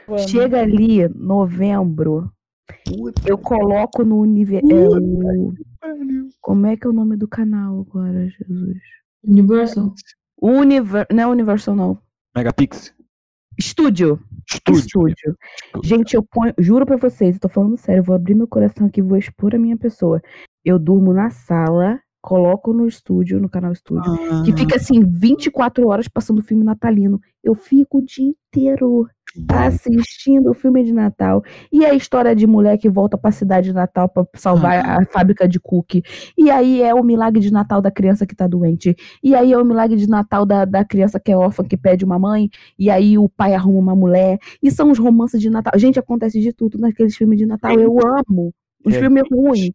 amo. 0.08 0.20
chega 0.28 0.62
ali, 0.62 1.08
novembro, 1.10 2.32
eu 3.26 3.38
coloco 3.38 4.04
no 4.04 4.20
universo. 4.20 4.68
Como 6.42 6.66
é 6.66 6.76
que 6.76 6.86
é 6.86 6.90
o 6.90 6.94
nome 6.94 7.16
do 7.16 7.28
canal 7.28 7.82
agora, 7.82 8.28
Jesus? 8.30 8.78
Universal. 9.24 9.94
Univer... 10.42 11.08
Não 11.12 11.24
é 11.24 11.28
Universal, 11.28 11.76
não. 11.76 11.98
Megapix. 12.36 12.94
Estúdio. 13.58 14.20
Estúdio. 14.52 14.80
Estúdio. 14.80 15.38
Gente, 15.84 16.16
eu 16.16 16.24
ponho. 16.24 16.54
Juro 16.58 16.86
pra 16.86 16.98
vocês, 16.98 17.36
eu 17.36 17.42
tô 17.42 17.50
falando 17.50 17.78
sério, 17.78 18.00
eu 18.00 18.04
vou 18.04 18.16
abrir 18.16 18.36
meu 18.36 18.48
coração 18.48 18.88
aqui, 18.88 19.02
vou 19.02 19.18
expor 19.18 19.56
a 19.56 19.60
minha 19.60 19.78
pessoa. 19.78 20.22
Eu 20.66 20.80
durmo 20.80 21.14
na 21.14 21.30
sala, 21.30 22.00
coloco 22.22 22.74
no 22.74 22.88
estúdio, 22.88 23.40
no 23.40 23.50
canal 23.50 23.72
estúdio, 23.72 24.12
Ah, 24.12 24.44
que 24.44 24.54
fica 24.54 24.78
assim, 24.78 25.04
24 25.04 25.88
horas 25.88 26.08
passando 26.08 26.42
filme 26.42 26.64
natalino. 26.64 27.20
Eu 27.44 27.54
fico 27.54 28.00
o 28.00 28.06
dia 28.06 28.26
inteiro. 28.26 29.08
Assistindo 29.50 30.52
o 30.52 30.54
filme 30.54 30.84
de 30.84 30.94
Natal. 30.94 31.44
E 31.72 31.86
a 31.86 31.94
história 31.94 32.36
de 32.36 32.46
mulher 32.46 32.78
que 32.78 32.90
volta 32.90 33.18
pra 33.18 33.32
cidade 33.32 33.68
de 33.68 33.74
Natal 33.74 34.08
pra 34.10 34.26
salvar 34.36 34.86
a 34.86 35.06
fábrica 35.06 35.48
de 35.48 35.60
cookie. 35.60 36.04
E 36.38 36.50
aí 36.52 36.82
é 36.82 36.94
o 36.94 37.04
milagre 37.04 37.42
de 37.42 37.52
Natal 37.52 37.82
da 37.82 37.92
criança 37.92 38.26
que 38.26 38.36
tá 38.36 38.48
doente. 38.48 38.96
E 39.24 39.36
aí 39.36 39.52
é 39.52 39.58
o 39.58 39.66
milagre 39.66 39.98
de 39.98 40.08
Natal 40.08 40.46
da, 40.46 40.66
da 40.66 40.86
criança 40.86 41.20
que 41.20 41.32
é 41.32 41.38
órfã, 41.38 41.64
que 41.64 41.78
pede 41.78 42.06
uma 42.06 42.20
mãe. 42.20 42.50
E 42.78 42.90
aí 42.90 43.18
o 43.18 43.28
pai 43.28 43.54
arruma 43.54 43.80
uma 43.80 43.96
mulher. 43.96 44.38
E 44.62 44.70
são 44.72 44.92
os 44.92 45.00
romances 45.00 45.42
de 45.42 45.50
Natal. 45.50 45.74
Gente, 45.78 46.00
acontece 46.00 46.40
de 46.40 46.54
tudo 46.54 46.78
naqueles 46.78 47.16
filmes 47.16 47.38
de 47.40 47.46
Natal. 47.46 47.80
Eu 47.80 47.98
amo. 48.06 48.54
Os 48.86 48.94
É, 48.94 49.00
filmes 49.00 49.24
ruins. 49.32 49.72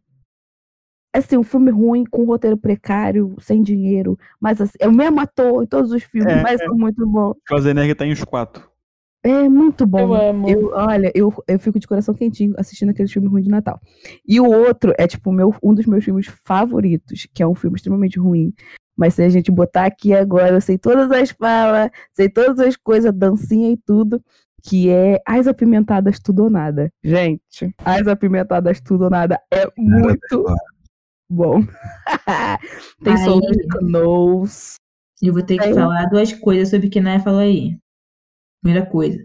Assim, 1.11 1.39
um 1.39 1.43
filme 1.43 1.71
ruim, 1.71 2.05
com 2.05 2.25
roteiro 2.25 2.57
precário, 2.57 3.35
sem 3.41 3.63
dinheiro. 3.63 4.19
Mas 4.39 4.61
assim, 4.61 4.77
é 4.79 4.87
o 4.87 4.93
mesmo 4.93 5.19
ator 5.21 5.65
em 5.65 5.67
todos 5.67 5.91
os 5.91 6.03
filmes, 6.03 6.33
É, 6.33 6.43
mas 6.43 6.61
são 6.63 6.77
muito 6.77 7.07
bons. 7.07 7.35
Schwarzenegger 7.49 7.97
tá 7.97 8.07
em 8.07 8.13
os 8.13 8.23
quatro. 8.23 8.68
É 9.29 9.47
muito 9.47 9.87
bom. 9.87 9.99
Eu 9.99 10.14
amo. 10.14 10.49
Eu, 10.49 10.70
olha, 10.72 11.12
eu, 11.14 11.31
eu 11.47 11.59
fico 11.59 11.79
de 11.79 11.87
coração 11.87 12.14
quentinho 12.14 12.55
assistindo 12.57 12.89
aquele 12.89 13.09
filme 13.09 13.29
ruim 13.29 13.43
de 13.43 13.51
Natal. 13.51 13.79
E 14.26 14.41
o 14.41 14.47
outro 14.47 14.95
é, 14.97 15.07
tipo, 15.07 15.31
meu, 15.31 15.55
um 15.62 15.74
dos 15.74 15.85
meus 15.85 16.03
filmes 16.03 16.26
favoritos, 16.47 17.26
que 17.35 17.43
é 17.43 17.47
um 17.47 17.55
filme 17.55 17.76
extremamente 17.76 18.18
ruim. 18.18 18.55
Mas 18.97 19.14
se 19.14 19.22
a 19.22 19.29
gente 19.29 19.51
botar 19.51 19.85
aqui 19.85 20.14
agora, 20.14 20.55
eu 20.55 20.61
sei 20.62 20.79
todas 20.79 21.11
as 21.11 21.31
falas, 21.31 21.91
sei 22.11 22.31
todas 22.31 22.59
as 22.59 22.74
coisas, 22.74 23.12
dancinha 23.12 23.70
e 23.70 23.76
tudo, 23.76 24.22
que 24.62 24.89
é 24.89 25.20
As 25.26 25.47
Apimentadas 25.47 26.18
Tudo 26.18 26.45
ou 26.45 26.51
Nada. 26.51 26.91
Gente, 27.05 27.74
As 27.85 28.07
Apimentadas 28.09 28.81
Tudo 28.81 29.05
ou 29.05 29.11
Nada 29.11 29.39
é 29.53 29.70
muito 29.76 30.47
bom. 31.29 31.62
Tem 33.05 33.16
Solange 33.18 33.66
Knowles. 33.83 34.76
Eu 35.20 35.35
vou 35.35 35.43
ter 35.43 35.59
que 35.59 35.74
falar 35.74 36.07
duas 36.07 36.33
coisas 36.33 36.70
sobre 36.70 36.87
o 36.87 36.91
que 36.91 37.01
Naya 37.01 37.20
falou 37.20 37.41
aí. 37.41 37.76
Primeira 38.63 38.87
coisa, 38.87 39.19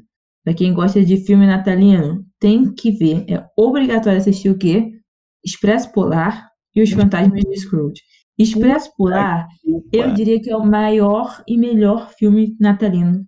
pra 0.43 0.53
quem 0.53 0.73
gosta 0.73 1.03
de 1.03 1.17
filme 1.25 1.45
natalino, 1.47 2.25
tem 2.39 2.73
que 2.73 2.91
ver, 2.91 3.25
é 3.29 3.45
obrigatório 3.57 4.19
assistir 4.19 4.49
o 4.49 4.57
quê? 4.57 4.91
Expresso 5.43 5.91
Polar 5.91 6.49
e 6.75 6.81
Os 6.81 6.91
Fantasmas 6.91 7.41
de 7.41 7.59
Scrooge. 7.59 8.01
Expresso 8.37 8.91
Polar, 8.97 9.47
eu 9.91 10.13
diria 10.13 10.41
que 10.41 10.49
é 10.49 10.57
o 10.57 10.65
maior 10.65 11.43
e 11.47 11.57
melhor 11.57 12.11
filme 12.17 12.55
natalino 12.59 13.25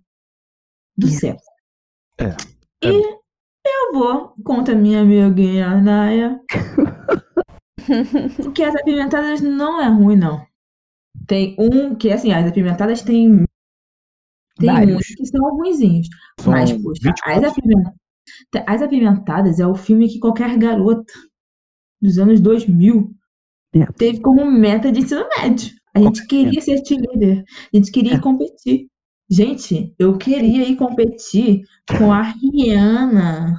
do 0.96 1.06
É. 1.06 1.10
século. 1.10 1.42
É. 2.18 2.34
E 2.84 2.88
eu 3.66 3.92
vou 3.92 4.34
contra 4.44 4.74
minha 4.74 5.02
amiguinha 5.02 5.80
Naya, 5.80 6.40
que 8.54 8.62
as 8.62 8.74
apimentadas 8.74 9.40
não 9.40 9.80
é 9.80 9.88
ruim, 9.88 10.16
não. 10.16 10.44
Tem 11.26 11.56
um 11.58 11.94
que, 11.94 12.12
assim, 12.12 12.32
as 12.32 12.46
apimentadas 12.46 13.02
tem. 13.02 13.44
Tem 14.58 14.70
Vários. 14.70 14.96
uns 14.96 15.06
que 15.14 15.26
são. 15.26 15.40
São 16.40 16.52
Mas, 16.52 16.72
poxa, 16.72 17.00
24. 17.02 17.32
as, 17.46 17.52
Apimenta- 17.52 17.94
as 18.66 18.82
Apimentadas 18.82 19.60
é 19.60 19.66
o 19.66 19.74
filme 19.74 20.08
que 20.08 20.18
qualquer 20.18 20.56
garota 20.58 21.12
dos 22.00 22.18
anos 22.18 22.40
2000 22.40 23.10
É. 23.74 23.84
teve 23.96 24.20
como 24.20 24.50
meta 24.50 24.90
de 24.90 25.00
ensino 25.00 25.26
médio. 25.38 25.70
A 25.94 26.00
gente 26.00 26.26
queria 26.26 26.60
ser 26.60 26.82
cheerleader. 26.86 27.44
A 27.72 27.76
gente 27.76 27.90
queria 27.90 28.12
É. 28.12 28.16
ir 28.16 28.20
competir. 28.20 28.86
Gente, 29.30 29.94
eu 29.98 30.16
queria 30.18 30.68
ir 30.68 30.76
competir 30.76 31.62
com 31.98 32.12
a 32.12 32.22
Rihanna 32.22 33.58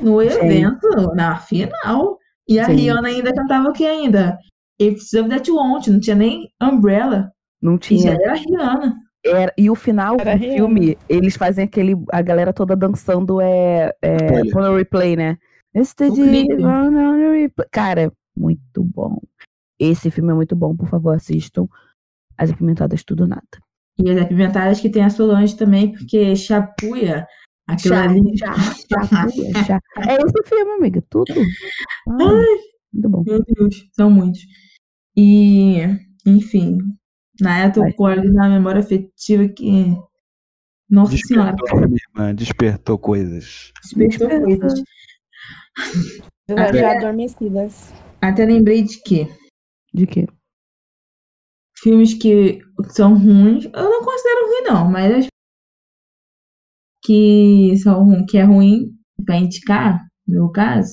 no 0.00 0.20
evento, 0.22 0.88
na 1.14 1.36
final. 1.36 2.18
E 2.48 2.58
a 2.58 2.66
Sim. 2.66 2.72
Rihanna 2.74 3.08
ainda 3.08 3.32
cantava 3.34 3.68
o 3.68 3.72
que 3.72 3.84
ainda? 3.86 4.38
If 4.80 5.02
Love 5.14 5.28
That 5.28 5.48
You 5.50 5.56
Want, 5.56 5.86
não 5.88 6.00
tinha 6.00 6.16
nem 6.16 6.50
Umbrella. 6.62 7.30
Não 7.62 7.74
E 7.74 7.76
já 7.76 7.80
tinha. 7.80 8.12
era 8.12 8.32
a 8.32 8.36
Rihanna. 8.36 8.96
Era- 9.24 9.52
e 9.56 9.68
o 9.70 9.74
final 9.74 10.16
Era 10.18 10.36
do 10.36 10.42
filme, 10.42 10.96
eles 11.08 11.36
fazem 11.36 11.64
aquele. 11.64 11.94
A 12.12 12.22
galera 12.22 12.52
toda 12.52 12.74
dançando 12.74 13.40
é. 13.40 13.92
é 14.02 14.16
on 14.56 14.60
a 14.60 14.76
replay, 14.76 15.14
né? 15.16 15.36
Este 15.74 16.10
dia, 16.10 16.44
on 16.58 17.32
replay. 17.32 17.68
Cara, 17.70 18.12
muito 18.36 18.82
bom. 18.82 19.18
Esse 19.78 20.10
filme 20.10 20.30
é 20.30 20.34
muito 20.34 20.56
bom, 20.56 20.74
por 20.76 20.88
favor, 20.88 21.14
assistam. 21.14 21.66
As 22.36 22.50
Apimentadas 22.50 23.04
Tudo 23.04 23.26
Nada. 23.26 23.42
E 23.98 24.10
as 24.10 24.18
apimentadas 24.22 24.80
que 24.80 24.88
tem 24.88 25.04
a 25.04 25.10
Solange 25.10 25.54
também, 25.56 25.92
porque 25.92 26.34
chapuia 26.34 27.26
aquilo 27.68 27.94
Chá, 27.94 28.04
ali. 28.04 28.38
chá, 28.38 28.54
chá, 28.54 29.64
chá. 29.64 29.80
É 30.08 30.14
esse 30.14 30.42
filme, 30.48 30.72
amiga. 30.72 31.02
Tudo. 31.10 31.34
Ai, 32.08 32.26
Ai, 32.26 32.58
muito 32.94 33.08
bom. 33.10 33.22
meu 33.26 33.42
Deus, 33.44 33.88
são 33.92 34.10
muitos. 34.10 34.40
E, 35.16 35.80
enfim, 36.26 36.78
na 37.40 37.58
época 37.64 37.90
tocou 37.90 38.06
ali 38.06 38.30
na 38.30 38.48
memória 38.48 38.80
afetiva 38.80 39.48
que. 39.48 39.96
Nossa 40.88 41.16
Senhora, 41.16 41.52
Despertou, 41.54 41.88
minha 41.88 42.00
irmã, 42.12 42.34
despertou 42.34 42.98
coisas. 42.98 43.72
despertou 43.82 44.28
Despertou. 44.28 44.58
coisas. 44.58 44.82
Já, 46.48 46.64
Até- 46.66 46.78
já 46.80 46.90
adormecidas. 46.96 47.92
Até 48.20 48.44
lembrei 48.44 48.82
de 48.82 49.00
que 49.02 49.28
De 49.94 50.06
quê? 50.06 50.26
filmes 51.78 52.12
que 52.14 52.60
são 52.90 53.14
ruins, 53.16 53.64
eu 53.64 53.70
não 53.72 54.04
considero 54.04 54.46
ruim, 54.48 54.62
não, 54.66 54.90
mas 54.90 55.14
as 55.14 55.26
que 57.02 57.74
são 57.82 58.26
que 58.26 58.36
é 58.36 58.42
ruim 58.42 58.92
pra 59.24 59.36
indicar, 59.36 59.98
no 60.26 60.34
meu 60.34 60.50
caso, 60.50 60.92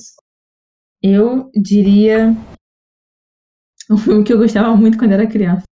eu 1.02 1.50
diria 1.54 2.28
um 3.90 3.98
filme 3.98 4.24
que 4.24 4.32
eu 4.32 4.38
gostava 4.38 4.74
muito 4.76 4.96
quando 4.96 5.12
era 5.12 5.26
criança, 5.26 5.64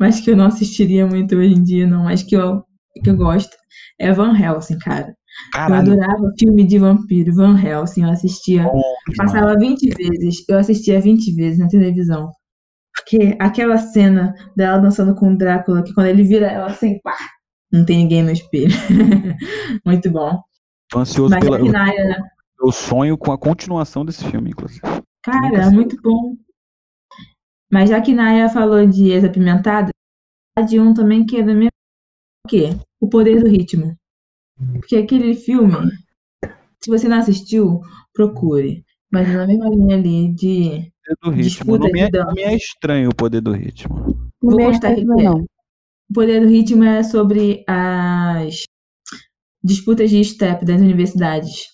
mas 0.00 0.18
que 0.18 0.30
eu 0.30 0.36
não 0.36 0.46
assistiria 0.46 1.06
muito 1.06 1.36
hoje 1.36 1.54
em 1.54 1.62
dia, 1.62 1.86
não, 1.86 2.04
mas 2.04 2.22
que 2.22 2.34
eu, 2.34 2.64
que 3.04 3.10
eu 3.10 3.16
gosto, 3.16 3.54
é 3.98 4.10
Van 4.12 4.34
Helsing, 4.36 4.78
cara. 4.78 5.08
Eu 5.08 5.14
Caralho, 5.52 5.92
adorava 5.92 6.32
filme 6.38 6.64
de 6.64 6.78
vampiro, 6.78 7.34
Van 7.34 7.56
Helsing, 7.56 8.02
eu 8.02 8.10
assistia 8.10 8.64
bom, 8.64 8.82
Passava 9.16 9.56
20 9.56 9.94
vezes, 9.94 10.44
eu 10.48 10.58
assistia 10.58 11.00
20 11.00 11.34
vezes 11.34 11.58
na 11.58 11.68
televisão. 11.68 12.30
Porque 12.94 13.36
aquela 13.38 13.78
cena 13.78 14.34
dela 14.56 14.78
dançando 14.78 15.14
com 15.14 15.32
o 15.32 15.38
Drácula, 15.38 15.82
que 15.82 15.94
quando 15.94 16.08
ele 16.08 16.24
vira 16.24 16.46
ela 16.46 16.66
assim, 16.66 16.98
pá, 17.00 17.16
não 17.70 17.84
tem 17.84 17.98
ninguém 17.98 18.22
no 18.22 18.32
espelho. 18.32 18.74
Muito 19.86 20.10
bom. 20.10 20.40
Tô 20.88 20.98
ansioso 20.98 21.30
Mas 21.30 21.44
pela. 21.44 21.58
Kinaya, 21.60 22.04
né? 22.04 22.18
Eu 22.60 22.72
sonho 22.72 23.16
com 23.16 23.32
a 23.32 23.38
continuação 23.38 24.04
desse 24.04 24.24
filme, 24.24 24.50
inclusive. 24.50 24.82
Cara, 25.22 25.62
é 25.62 25.70
muito 25.70 25.96
bom. 26.02 26.34
Mas 27.70 27.90
já 27.90 28.00
que 28.00 28.14
Naya 28.14 28.48
falou 28.48 28.86
de 28.86 29.10
Ex 29.10 29.24
Apimentada, 29.24 29.90
de 30.66 30.80
um 30.80 30.92
também 30.92 31.24
que 31.24 31.36
é 31.36 31.42
da 31.42 31.54
minha. 31.54 31.70
O 32.44 32.48
quê? 32.48 32.70
O 33.00 33.08
Poder 33.08 33.40
do 33.42 33.48
Ritmo. 33.48 33.96
Porque 34.72 34.96
aquele 34.96 35.34
filme, 35.34 35.76
se 36.80 36.90
você 36.90 37.08
não 37.08 37.18
assistiu, 37.18 37.80
procure. 38.12 38.84
Mas 39.10 39.28
é 39.28 39.32
na 39.36 39.46
mesma 39.46 39.68
linha 39.70 39.96
ali 39.96 40.32
de. 40.34 40.92
Poder 41.04 41.16
do 41.22 41.30
ritmo. 41.30 41.42
Disputa 41.42 41.84
Não 41.84 41.92
me, 41.92 42.00
é, 42.00 42.04
de 42.06 42.10
dança. 42.10 42.26
não 42.26 42.34
me 42.34 42.42
é 42.42 42.54
estranho 42.56 43.10
o 43.10 43.14
poder 43.14 43.40
do 43.40 43.52
ritmo. 43.52 44.30
Não 44.42 44.50
Vou 44.50 44.56
me 44.56 44.64
contar 44.64 44.88
acho 44.90 45.00
aqui 45.00 45.04
não, 45.04 45.16
que 45.16 45.22
é. 45.22 45.24
não. 45.24 45.46
O 46.10 46.12
Poder 46.12 46.40
do 46.40 46.48
Ritmo 46.48 46.82
é 46.82 47.02
sobre 47.04 47.64
as 47.68 48.64
disputas 49.62 50.10
de 50.10 50.24
step 50.24 50.64
das 50.64 50.80
universidades. 50.80 51.66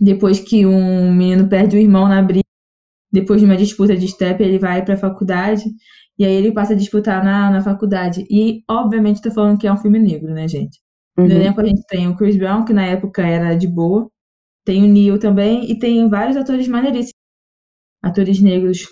Depois 0.00 0.38
que 0.38 0.64
um 0.64 1.12
menino 1.12 1.48
perde 1.48 1.76
o 1.76 1.80
irmão 1.80 2.08
na 2.08 2.22
briga, 2.22 2.44
depois 3.12 3.40
de 3.40 3.46
uma 3.46 3.56
disputa 3.56 3.96
de 3.96 4.06
step, 4.08 4.42
ele 4.42 4.58
vai 4.58 4.84
para 4.84 4.94
a 4.94 4.98
faculdade 4.98 5.64
e 6.18 6.24
aí 6.24 6.32
ele 6.32 6.52
passa 6.52 6.74
a 6.74 6.76
disputar 6.76 7.24
na, 7.24 7.50
na 7.50 7.62
faculdade. 7.62 8.26
E, 8.30 8.62
obviamente, 8.68 9.22
tô 9.22 9.30
falando 9.30 9.58
que 9.58 9.66
é 9.66 9.72
um 9.72 9.78
filme 9.78 9.98
negro, 9.98 10.32
né, 10.34 10.46
gente? 10.46 10.78
No 11.16 11.24
Uhum. 11.24 11.30
elenco 11.30 11.60
a 11.60 11.64
gente 11.64 11.82
tem 11.86 12.08
o 12.08 12.16
Chris 12.16 12.36
Brown, 12.36 12.64
que 12.64 12.72
na 12.72 12.84
época 12.84 13.22
era 13.22 13.54
de 13.54 13.66
boa, 13.66 14.10
tem 14.64 14.84
o 14.84 14.86
Neil 14.86 15.18
também, 15.18 15.70
e 15.70 15.78
tem 15.78 16.08
vários 16.08 16.36
atores 16.36 16.68
maneiríssimos. 16.68 17.14
Atores 18.02 18.40
negros 18.40 18.86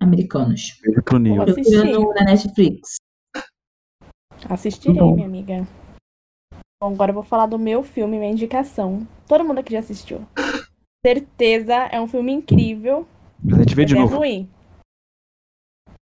americanos. 0.00 0.78
Beijo 0.82 1.02
pro 1.02 1.16
assistir. 1.42 1.72
Procurando 1.72 2.14
na 2.14 2.24
Netflix. 2.24 2.96
Assistirei, 4.48 4.98
Bom. 4.98 5.14
minha 5.14 5.26
amiga. 5.26 5.66
Bom, 6.80 6.92
agora 6.92 7.10
eu 7.10 7.14
vou 7.14 7.22
falar 7.22 7.46
do 7.46 7.58
meu 7.58 7.82
filme, 7.82 8.18
minha 8.18 8.30
indicação. 8.30 9.06
Todo 9.26 9.44
mundo 9.44 9.58
aqui 9.58 9.72
já 9.72 9.80
assistiu. 9.80 10.26
Certeza, 11.04 11.74
é 11.74 12.00
um 12.00 12.06
filme 12.06 12.32
incrível. 12.32 13.06
Mas 13.42 13.54
a 13.54 13.58
gente 13.62 13.74
vê 13.74 13.84
de 13.84 13.94
é 13.96 13.98
novo. 13.98 14.16
ruim. 14.18 14.48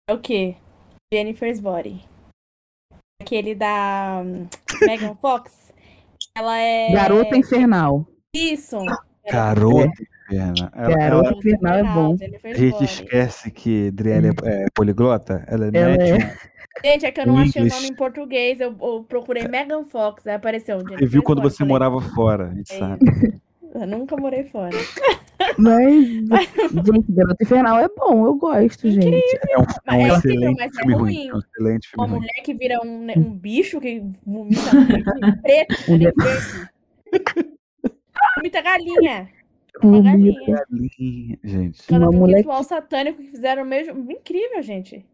É 0.08 0.12
o 0.14 0.18
quê? 0.18 0.56
Jennifer's 1.12 1.60
Body. 1.60 2.04
Aquele 3.20 3.54
da 3.54 4.22
hum, 4.24 4.46
Megan 4.86 5.14
Fox. 5.16 5.72
Ela 6.36 6.58
é. 6.58 6.92
Garota 6.92 7.36
Infernal. 7.36 8.06
Isso. 8.34 8.78
Garota 9.30 9.92
Inferna. 10.30 10.72
Ela, 10.74 10.96
Garota 10.96 11.28
ela- 11.28 11.38
Infernal 11.38 11.74
é 11.74 11.82
bom. 11.84 12.16
A 12.44 12.54
gente 12.54 12.84
esquece 12.84 13.50
que 13.50 13.90
Driele 13.90 14.28
é, 14.44 14.64
é 14.64 14.66
poliglota. 14.74 15.44
Ela, 15.46 15.66
Ela 15.66 15.94
é. 15.96 16.14
um- 16.14 16.50
Gente, 16.84 17.04
é 17.04 17.10
que 17.12 17.20
eu 17.20 17.26
não 17.26 17.34
O 17.34 17.38
achei 17.38 17.60
o 17.62 17.64
English. 17.66 17.76
nome 17.82 17.88
em 17.92 17.96
português. 17.96 18.60
Eu, 18.60 18.74
eu 18.80 19.04
procurei 19.06 19.46
Megan 19.48 19.84
Fox, 19.84 20.26
aí 20.26 20.34
apareceu. 20.34 20.78
Você 20.80 21.04
viu 21.06 21.22
quando 21.22 21.42
você 21.42 21.58
Falei, 21.58 21.72
morava 21.72 22.00
fora, 22.00 22.48
a 22.48 22.54
gente 22.54 22.72
É 22.72 22.78
sabe. 22.78 23.00
Eu 23.74 23.86
nunca 23.86 24.16
morei 24.16 24.44
fora. 24.44 24.76
Mas, 25.58 26.04
gente, 26.86 27.12
Garota 27.12 27.42
Infernal 27.42 27.78
é 27.78 27.88
bom, 27.88 28.26
eu 28.26 28.34
gosto, 28.34 28.90
gente. 28.90 29.38
É 29.48 29.58
um, 29.58 29.64
Mas 29.86 29.98
é 30.00 30.16
incrível, 30.16 30.50
excelente 30.50 30.58
mas 30.58 30.76
é 30.78 30.82
ruim. 30.82 30.94
ruim. 30.96 31.32
Um 31.32 31.38
excelente 31.38 31.88
Uma 31.96 32.06
ruim. 32.06 32.18
mulher 32.18 32.42
que 32.44 32.54
vira 32.54 32.80
um, 32.84 33.06
um 33.16 33.32
bicho 33.32 33.80
que 33.80 34.02
vomita 34.26 34.60
preto, 35.42 35.74
nem 35.88 35.98
verde. 35.98 36.70
Vomita 38.36 38.60
galinha. 38.62 39.28
Uma 39.82 39.98
Um 39.98 40.02
galinha. 40.02 40.34
Galinha, 40.70 41.38
Gente, 41.44 41.80
Uma 41.90 41.98
tem 42.00 42.08
um 42.08 42.12
mulher 42.20 42.36
ritual 42.38 42.62
satânico 42.64 43.22
que 43.22 43.30
fizeram 43.30 43.64
mesmo. 43.64 44.10
Incrível, 44.10 44.62
gente. 44.62 45.06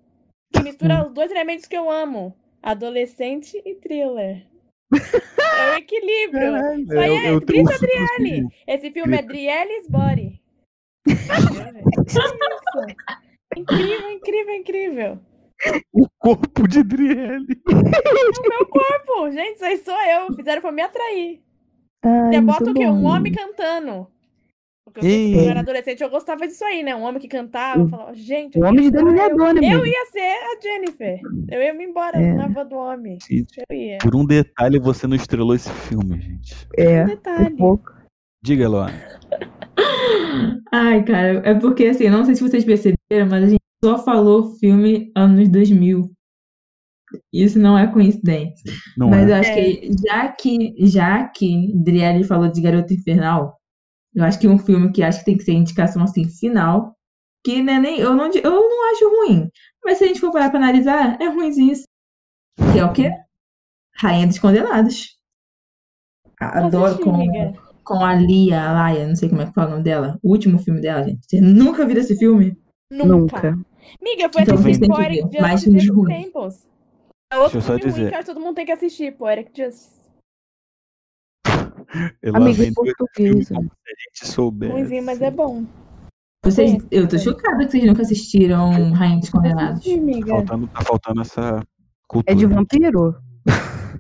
Que 0.53 0.63
mistura 0.63 1.05
os 1.07 1.13
dois 1.13 1.31
elementos 1.31 1.67
que 1.67 1.77
eu 1.77 1.91
amo: 1.91 2.35
adolescente 2.63 3.61
e 3.65 3.75
thriller. 3.75 4.47
É 4.93 5.75
o 5.75 5.79
equilíbrio. 5.79 6.53
Caralho, 6.53 6.83
Isso 6.83 6.99
aí 6.99 7.09
eu, 7.11 7.17
é 7.17 7.31
eu 7.31 7.37
um 7.37 7.41
grita, 7.41 7.73
super 7.73 8.49
Esse 8.67 8.91
filme 8.93 9.17
é 9.17 9.23
Drielle's 9.23 9.87
Body. 9.91 10.41
Incrível, 13.57 14.11
incrível, 14.11 14.55
incrível. 14.55 15.19
o 15.93 16.07
corpo 16.19 16.69
de 16.69 16.83
Driele. 16.83 17.61
O 17.67 18.49
meu 18.49 18.67
corpo, 18.67 19.31
gente, 19.31 19.55
isso 19.57 19.65
aí 19.65 19.79
sou 19.79 19.99
eu. 20.03 20.35
Fizeram 20.35 20.61
pra 20.61 20.73
me 20.73 20.83
atrair. 20.83 21.43
Ai, 22.05 22.35
Você 22.35 22.41
bota 22.41 22.71
o 22.71 22.75
quê? 22.75 22.87
Um 22.87 23.03
bom. 23.03 23.09
homem 23.09 23.33
cantando. 23.33 24.07
Porque 24.93 25.05
eu, 25.07 25.41
eu 25.43 25.51
era 25.51 25.61
adolescente, 25.61 26.01
eu 26.03 26.09
gostava 26.09 26.47
disso 26.47 26.65
aí, 26.65 26.83
né? 26.83 26.95
Um 26.95 27.03
homem 27.03 27.21
que 27.21 27.27
cantava, 27.29 27.81
eu 27.83 27.89
falava, 27.89 28.15
gente. 28.15 28.57
Um 28.59 28.63
eu 28.63 28.69
homem 28.69 28.85
de 28.85 28.91
delineador, 28.93 29.53
né, 29.53 29.61
Eu 29.63 29.85
ia 29.85 30.07
ser 30.13 30.21
a 30.21 30.61
Jennifer. 30.63 31.21
Eu 31.51 31.61
ia 31.61 31.75
me 31.75 31.85
embora 31.85 32.17
É. 32.17 32.33
na 32.33 32.49
voz 32.49 32.69
do 32.69 32.77
homem. 32.77 33.19
Gente, 33.29 33.61
Eu 33.69 33.77
ia. 33.77 33.99
por 33.99 34.15
um 34.15 34.25
detalhe 34.25 34.79
você 34.79 35.07
não 35.07 35.17
estrelou 35.17 35.55
esse 35.55 35.71
filme, 35.71 36.21
gente. 36.21 36.55
É, 36.79 37.03
Um 37.03 37.07
detalhe. 37.07 37.53
um 37.55 37.57
pouco. 37.57 37.93
Diga, 38.43 38.69
Luana. 38.69 38.93
Ai, 40.73 41.05
cara, 41.05 41.43
é 41.45 41.55
porque 41.55 41.87
assim, 41.87 42.09
não 42.09 42.25
sei 42.25 42.35
se 42.37 42.43
vocês 42.43 42.65
perceberam, 42.65 43.29
mas 43.31 43.45
a 43.45 43.49
gente 43.49 43.61
só 43.85 43.99
falou 44.05 44.55
filme 44.59 45.11
anos 45.17 45.49
2000. 45.49 46.11
Isso 47.33 47.59
não 47.59 47.79
é 47.79 47.87
coincidência. 47.87 48.73
Não 48.97 49.09
mas 49.11 49.29
é? 49.29 49.33
eu 49.33 49.37
acho 49.37 49.51
É. 49.51 49.55
que 49.55 49.91
já 50.07 50.29
que 50.33 50.75
já 50.87 51.29
que 51.29 51.73
Driele 51.75 52.25
falou 52.25 52.49
de 52.51 52.61
Garota 52.61 52.93
Infernal, 52.95 53.57
eu 54.17 54.25
acho 54.25 54.39
que 54.39 54.49
um 54.49 54.59
filme 54.59 54.91
que 54.91 55.03
acho 55.03 55.19
que 55.21 55.27
tem 55.27 55.37
que 55.37 55.45
ser 55.45 55.53
indicação 55.53 56.03
assim 56.03 56.29
final, 56.29 56.97
que 57.45 57.63
né, 57.63 57.79
nem 57.79 58.01
eu 58.01 58.15
não 58.15 58.31
eu 58.33 58.51
não 58.51 58.93
acho 58.93 59.09
ruim, 59.09 59.49
mas 59.85 59.99
se 59.99 60.05
a 60.05 60.07
gente 60.09 60.21
for 60.21 60.33
parar 60.33 60.51
pra 60.51 60.59
analisar, 60.59 61.21
é 61.21 61.29
ruimzinho. 61.29 61.77
sim. 61.77 61.85
Que 62.73 62.79
é 62.79 62.85
o 62.85 62.93
quê? 62.93 63.11
Rainha 63.95 64.27
dos 64.27 64.39
Condenados. 64.39 65.17
Não 66.41 66.49
Adoro 66.49 66.99
com 66.99 67.57
com 67.85 68.05
a 68.05 68.15
Lia, 68.15 68.61
a 68.61 68.73
Laia, 68.73 69.07
não 69.07 69.15
sei 69.15 69.29
como 69.29 69.43
é 69.43 69.47
que 69.47 69.53
fala 69.53 69.69
o 69.69 69.71
nome 69.73 69.85
dela. 69.85 70.19
O 70.21 70.31
último 70.31 70.59
filme 70.59 70.81
dela, 70.81 71.05
gente. 71.05 71.25
Vocês 71.25 71.41
nunca 71.41 71.87
viram 71.87 72.01
esse 72.01 72.17
filme? 72.19 72.59
Nunca. 72.91 73.07
Nunca. 73.07 73.49
Amiga, 74.01 74.25
eu 74.25 74.33
fui 74.33 74.43
Então 74.43 74.55
assistir 74.57 74.89
Poetic 74.89 75.23
Justice 75.33 75.93
tempos. 76.07 76.67
É 77.33 77.37
outro 77.39 77.53
Deixa 77.53 77.57
eu 77.59 77.61
só 77.61 77.79
filme 77.79 77.83
ruim 77.83 77.91
dizer. 77.93 78.15
acho 78.15 78.27
que 78.27 78.35
todo 78.35 78.41
mundo 78.41 78.55
tem 78.57 78.67
que 78.67 78.73
assistir, 78.73 79.17
Poetic 79.17 79.57
Justice. 79.57 79.96
Ela 82.23 82.39
Amiga 82.39 82.59
vem 82.59 82.69
em 82.69 82.73
do 82.73 82.83
filme 82.83 82.95
português. 82.97 83.49
como 83.49 83.63
se 83.63 83.93
a 83.93 84.25
gente 84.25 84.33
soubesse. 84.33 84.73
Ruimzinho, 84.73 85.03
mas 85.05 85.23
é 85.23 85.31
bom. 85.31 85.65
Vocês, 86.45 86.77
eu 86.91 87.09
tô 87.09 87.19
chocada 87.19 87.65
que 87.65 87.73
vocês 87.73 87.85
nunca 87.85 88.03
assistiram 88.03 88.93
Rainha 88.93 89.19
dos 89.19 89.31
Condenados. 89.31 89.87
Amiga. 89.87 90.29
Faltando, 90.29 90.67
tá 90.69 90.81
faltando 90.83 91.21
essa 91.21 91.67
cultura. 92.07 92.33
É 92.33 92.35
de 92.39 92.47
vampiro? 92.47 93.17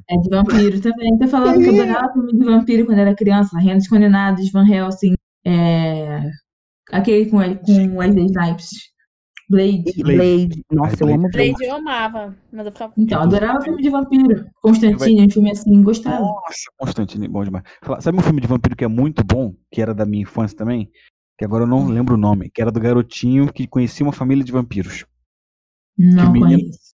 É 0.08 0.16
de 0.16 0.28
vampiro 0.28 0.80
também. 0.80 1.18
Tô 1.18 1.26
falando 1.26 1.58
que 1.58 1.68
eu 1.68 1.82
adorava 1.82 2.12
filme 2.12 2.32
de 2.32 2.44
vampiro 2.44 2.86
quando 2.86 2.98
era 2.98 3.14
criança. 3.14 3.56
Rainha 3.56 3.76
dos 3.76 3.88
Condenados, 3.88 4.52
Van 4.52 4.64
Helsing, 4.64 5.14
é... 5.44 6.30
aquele 6.92 7.26
com, 7.28 7.38
com 7.38 7.96
Wesley 7.96 8.26
Snipes. 8.26 8.95
Blade. 9.48 9.92
Blade. 10.02 10.64
Nossa, 10.72 10.94
eu 10.94 11.06
Blade. 11.06 11.12
amo 11.14 11.28
Blade. 11.30 11.50
Blade 11.52 11.64
eu 11.64 11.74
amava, 11.76 12.36
mas 12.52 12.66
eu 12.66 12.72
ficava. 12.72 12.92
Então, 12.96 13.22
adorava 13.22 13.60
filme 13.60 13.80
de 13.82 13.90
vampiro. 13.90 14.46
Constantine, 14.60 15.26
um 15.26 15.30
filme 15.30 15.50
assim, 15.50 15.82
gostava. 15.82 16.20
Nossa, 16.20 16.70
Constantine, 16.78 17.28
bom 17.28 17.44
demais. 17.44 17.64
Sabe 18.00 18.18
um 18.18 18.22
filme 18.22 18.40
de 18.40 18.46
vampiro 18.48 18.74
que 18.74 18.84
é 18.84 18.88
muito 18.88 19.22
bom, 19.24 19.54
que 19.70 19.80
era 19.80 19.94
da 19.94 20.04
minha 20.06 20.22
infância 20.22 20.56
também? 20.56 20.90
que 21.38 21.44
agora 21.44 21.64
eu 21.64 21.68
não 21.68 21.86
lembro 21.86 22.14
o 22.14 22.16
nome, 22.16 22.48
que 22.48 22.62
era 22.62 22.72
do 22.72 22.80
garotinho 22.80 23.52
que 23.52 23.66
conhecia 23.66 24.06
uma 24.06 24.12
família 24.12 24.42
de 24.42 24.50
vampiros. 24.50 25.04
Não 25.98 26.32
menino- 26.32 26.58
conheço. 26.62 26.95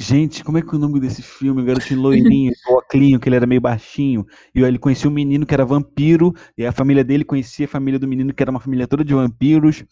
Gente, 0.00 0.44
como 0.44 0.56
é 0.56 0.62
que 0.62 0.68
é 0.68 0.76
o 0.76 0.78
nome 0.78 1.00
desse 1.00 1.20
filme? 1.22 1.60
O 1.60 1.64
garotinho 1.64 2.00
loirinho, 2.00 2.52
o 2.70 2.78
Oclinho, 2.78 3.18
que 3.18 3.28
ele 3.28 3.34
era 3.34 3.46
meio 3.46 3.60
baixinho. 3.60 4.24
E 4.54 4.60
ele 4.60 4.78
conhecia 4.78 5.10
um 5.10 5.12
menino 5.12 5.44
que 5.44 5.52
era 5.52 5.64
vampiro, 5.64 6.32
e 6.56 6.64
a 6.64 6.70
família 6.70 7.02
dele 7.02 7.24
conhecia 7.24 7.66
a 7.66 7.68
família 7.68 7.98
do 7.98 8.06
menino, 8.06 8.32
que 8.32 8.40
era 8.40 8.50
uma 8.50 8.60
família 8.60 8.86
toda 8.86 9.04
de 9.04 9.12
vampiros. 9.12 9.84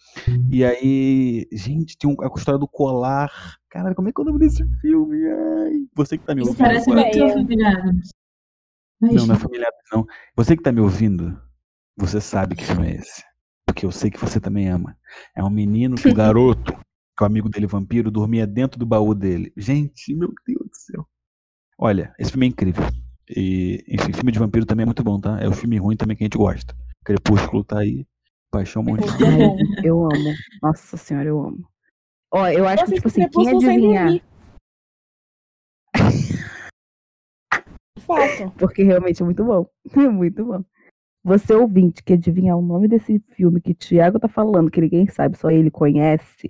E 0.49 0.65
aí, 0.65 1.49
gente, 1.53 1.99
tem 1.99 2.09
um, 2.09 2.15
a 2.23 2.31
história 2.39 2.59
do 2.59 2.69
colar. 2.69 3.31
Cara, 3.69 3.95
como 3.97 4.09
é 4.09 4.13
que 4.13 4.21
é 4.21 4.23
o 4.23 4.27
nome 4.27 4.39
desse 4.39 4.65
filme? 4.81 5.27
Ai, 5.27 5.73
você 5.95 6.17
que 6.17 6.25
tá 6.25 6.37
me 6.37 6.43
Isso 6.43 6.51
ouvindo. 6.51 6.65
parece 6.65 6.89
muito 6.89 7.33
familiar. 7.33 7.85
Mas, 9.01 9.15
Não, 9.15 9.27
não 9.27 9.35
é 9.35 9.39
familiar, 9.39 9.71
não. 9.93 10.07
Você 10.37 10.57
que 10.57 10.63
tá 10.63 10.71
me 10.71 10.81
ouvindo, 10.81 11.37
você 11.97 12.21
sabe 12.21 12.55
que 12.55 12.65
filme 12.65 12.93
é 12.93 12.97
esse. 12.97 13.25
Porque 13.67 13.85
eu 13.85 13.91
sei 13.91 14.09
que 14.11 14.21
você 14.21 14.39
também 14.39 14.69
ama. 14.69 14.97
É 15.35 15.43
um 15.43 15.51
menino 15.51 15.97
que 15.97 16.09
o 16.09 16.15
garoto, 16.15 16.79
que 17.17 17.23
o 17.23 17.27
amigo 17.27 17.49
dele 17.49 17.67
vampiro, 17.67 18.11
dormia 18.11 18.47
dentro 18.47 18.79
do 18.79 18.85
baú 18.85 19.15
dele. 19.15 19.53
Gente, 19.57 20.15
meu 20.15 20.33
Deus 20.47 20.69
do 20.69 20.77
céu. 20.77 21.09
Olha, 21.79 22.15
esse 22.19 22.31
filme 22.31 22.47
é 22.47 22.49
incrível. 22.51 22.85
E, 23.29 23.83
enfim, 23.89 24.13
filme 24.13 24.31
de 24.31 24.39
vampiro 24.39 24.67
também 24.67 24.83
é 24.83 24.87
muito 24.87 25.03
bom, 25.03 25.19
tá? 25.19 25.41
É 25.41 25.49
o 25.49 25.53
filme 25.53 25.79
ruim 25.79 25.97
também 25.97 26.17
que 26.17 26.23
a 26.23 26.27
gente 26.27 26.37
gosta. 26.37 26.77
Crepúsculo 27.05 27.65
tá 27.65 27.79
aí. 27.79 28.07
Paixão 28.51 28.83
Monte. 28.83 29.09
Ai, 29.09 29.37
bom. 29.39 29.57
eu 29.83 30.05
amo. 30.05 30.35
Nossa 30.63 30.97
senhora, 30.97 31.29
eu 31.29 31.41
amo. 31.41 31.69
Ó, 32.33 32.47
eu 32.49 32.67
acho 32.67 32.85
Eu 32.85 32.87
que, 32.87 32.95
tipo 32.95 33.09
assim, 33.09 33.29
quem 33.29 33.49
adivinhar. 33.49 34.21
Fato. 38.01 38.51
Porque 38.57 38.83
realmente 38.83 39.23
é 39.23 39.25
muito 39.25 39.45
bom. 39.45 39.67
É 39.97 40.09
muito 40.09 40.45
bom. 40.45 40.65
Você 41.25 41.55
ouvinte 41.55 42.05
que 42.05 42.13
adivinhar 42.13 42.57
o 42.57 42.63
nome 42.63 42.87
desse 42.87 43.19
filme 43.35 43.61
que 43.61 43.73
o 43.73 43.75
Thiago 43.75 44.21
tá 44.21 44.29
falando, 44.29 44.71
que 44.71 44.81
ninguém 44.81 45.09
sabe, 45.09 45.37
só 45.37 45.51
ele 45.51 45.73
conhece, 45.73 46.47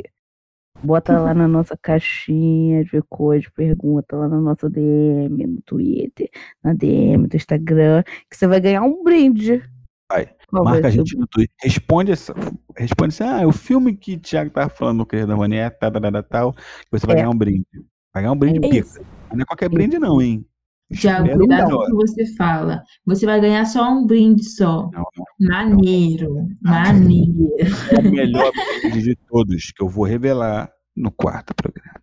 bota 0.86 1.18
lá 1.18 1.34
na 1.34 1.46
nossa 1.48 1.76
caixinha 1.76 2.84
de 2.84 3.02
coisa, 3.10 3.46
pergunta 3.54 4.16
lá 4.16 4.28
na 4.28 4.40
nossa 4.40 4.70
DM, 4.70 5.46
no 5.46 5.60
Twitter, 5.62 6.30
na 6.62 6.72
DM 6.72 7.26
do 7.26 7.36
Instagram, 7.36 8.02
que 8.30 8.36
você 8.36 8.46
vai 8.46 8.60
ganhar 8.60 8.82
um 8.82 9.02
brinde. 9.02 9.62
Vai. 10.10 10.28
Qual 10.48 10.64
Marca 10.64 10.86
a 10.86 10.90
ser 10.92 11.00
o 11.00 11.06
gente 11.06 11.18
no 11.18 11.26
Twitter. 11.26 11.54
Responde 11.60 12.12
essa. 12.12 12.32
Responde 12.76 13.08
assim: 13.08 13.24
ah, 13.24 13.46
o 13.46 13.52
filme 13.52 13.96
que 13.96 14.14
o 14.14 14.18
Thiago 14.20 14.50
tava 14.50 14.68
falando 14.70 14.98
no 14.98 15.06
Querido 15.06 15.28
da 15.28 15.34
Rony 15.34 15.56
é 15.56 15.68
tal, 15.68 15.90
tal, 15.90 16.00
tal, 16.00 16.22
tal, 16.22 16.52
que 16.52 16.60
Você 16.92 17.04
vai 17.06 17.16
É. 17.16 17.18
ganhar 17.18 17.30
um 17.30 17.36
brinde. 17.36 17.66
Vai 18.14 18.22
ganhar 18.22 18.32
um 18.32 18.38
brinde 18.38 18.64
É 18.64 18.70
pica. 18.70 19.00
Não 19.32 19.42
é 19.42 19.44
qualquer 19.44 19.68
brinde, 19.68 19.98
não, 19.98 20.22
hein? 20.22 20.46
Tiago, 20.94 21.28
cuidado 21.36 21.66
melhor. 21.66 21.86
com 21.90 21.96
o 21.96 21.98
que 21.98 22.06
você 22.06 22.36
fala. 22.36 22.80
Você 23.04 23.26
vai 23.26 23.40
ganhar 23.40 23.64
só 23.64 23.90
um 23.92 24.06
brinde 24.06 24.44
só. 24.44 24.88
Não, 24.92 25.02
não. 25.40 25.48
Maneiro. 25.50 26.46
Maneiro. 26.62 27.50
É 27.90 27.98
o 27.98 28.10
melhor 28.10 28.52
brinde 28.82 29.02
de 29.02 29.16
todos 29.28 29.72
que 29.72 29.82
eu 29.82 29.88
vou 29.88 30.04
revelar 30.04 30.70
no 30.96 31.10
quarto 31.10 31.54
programa. 31.54 32.00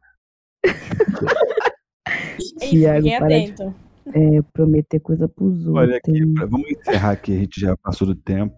É 2.61 2.65
fiquem 2.69 3.01
de- 3.01 3.13
atentos. 3.13 3.73
É, 4.13 4.41
prometer 4.51 4.99
coisa 4.99 5.29
pros 5.29 5.65
outros. 5.65 5.75
Olha 5.75 5.97
aqui, 5.97 6.25
pra- 6.33 6.45
vamos 6.45 6.69
encerrar 6.69 7.11
aqui, 7.11 7.33
a 7.35 7.39
gente 7.39 7.59
já 7.59 7.75
passou 7.77 8.05
do 8.05 8.15
tempo. 8.15 8.55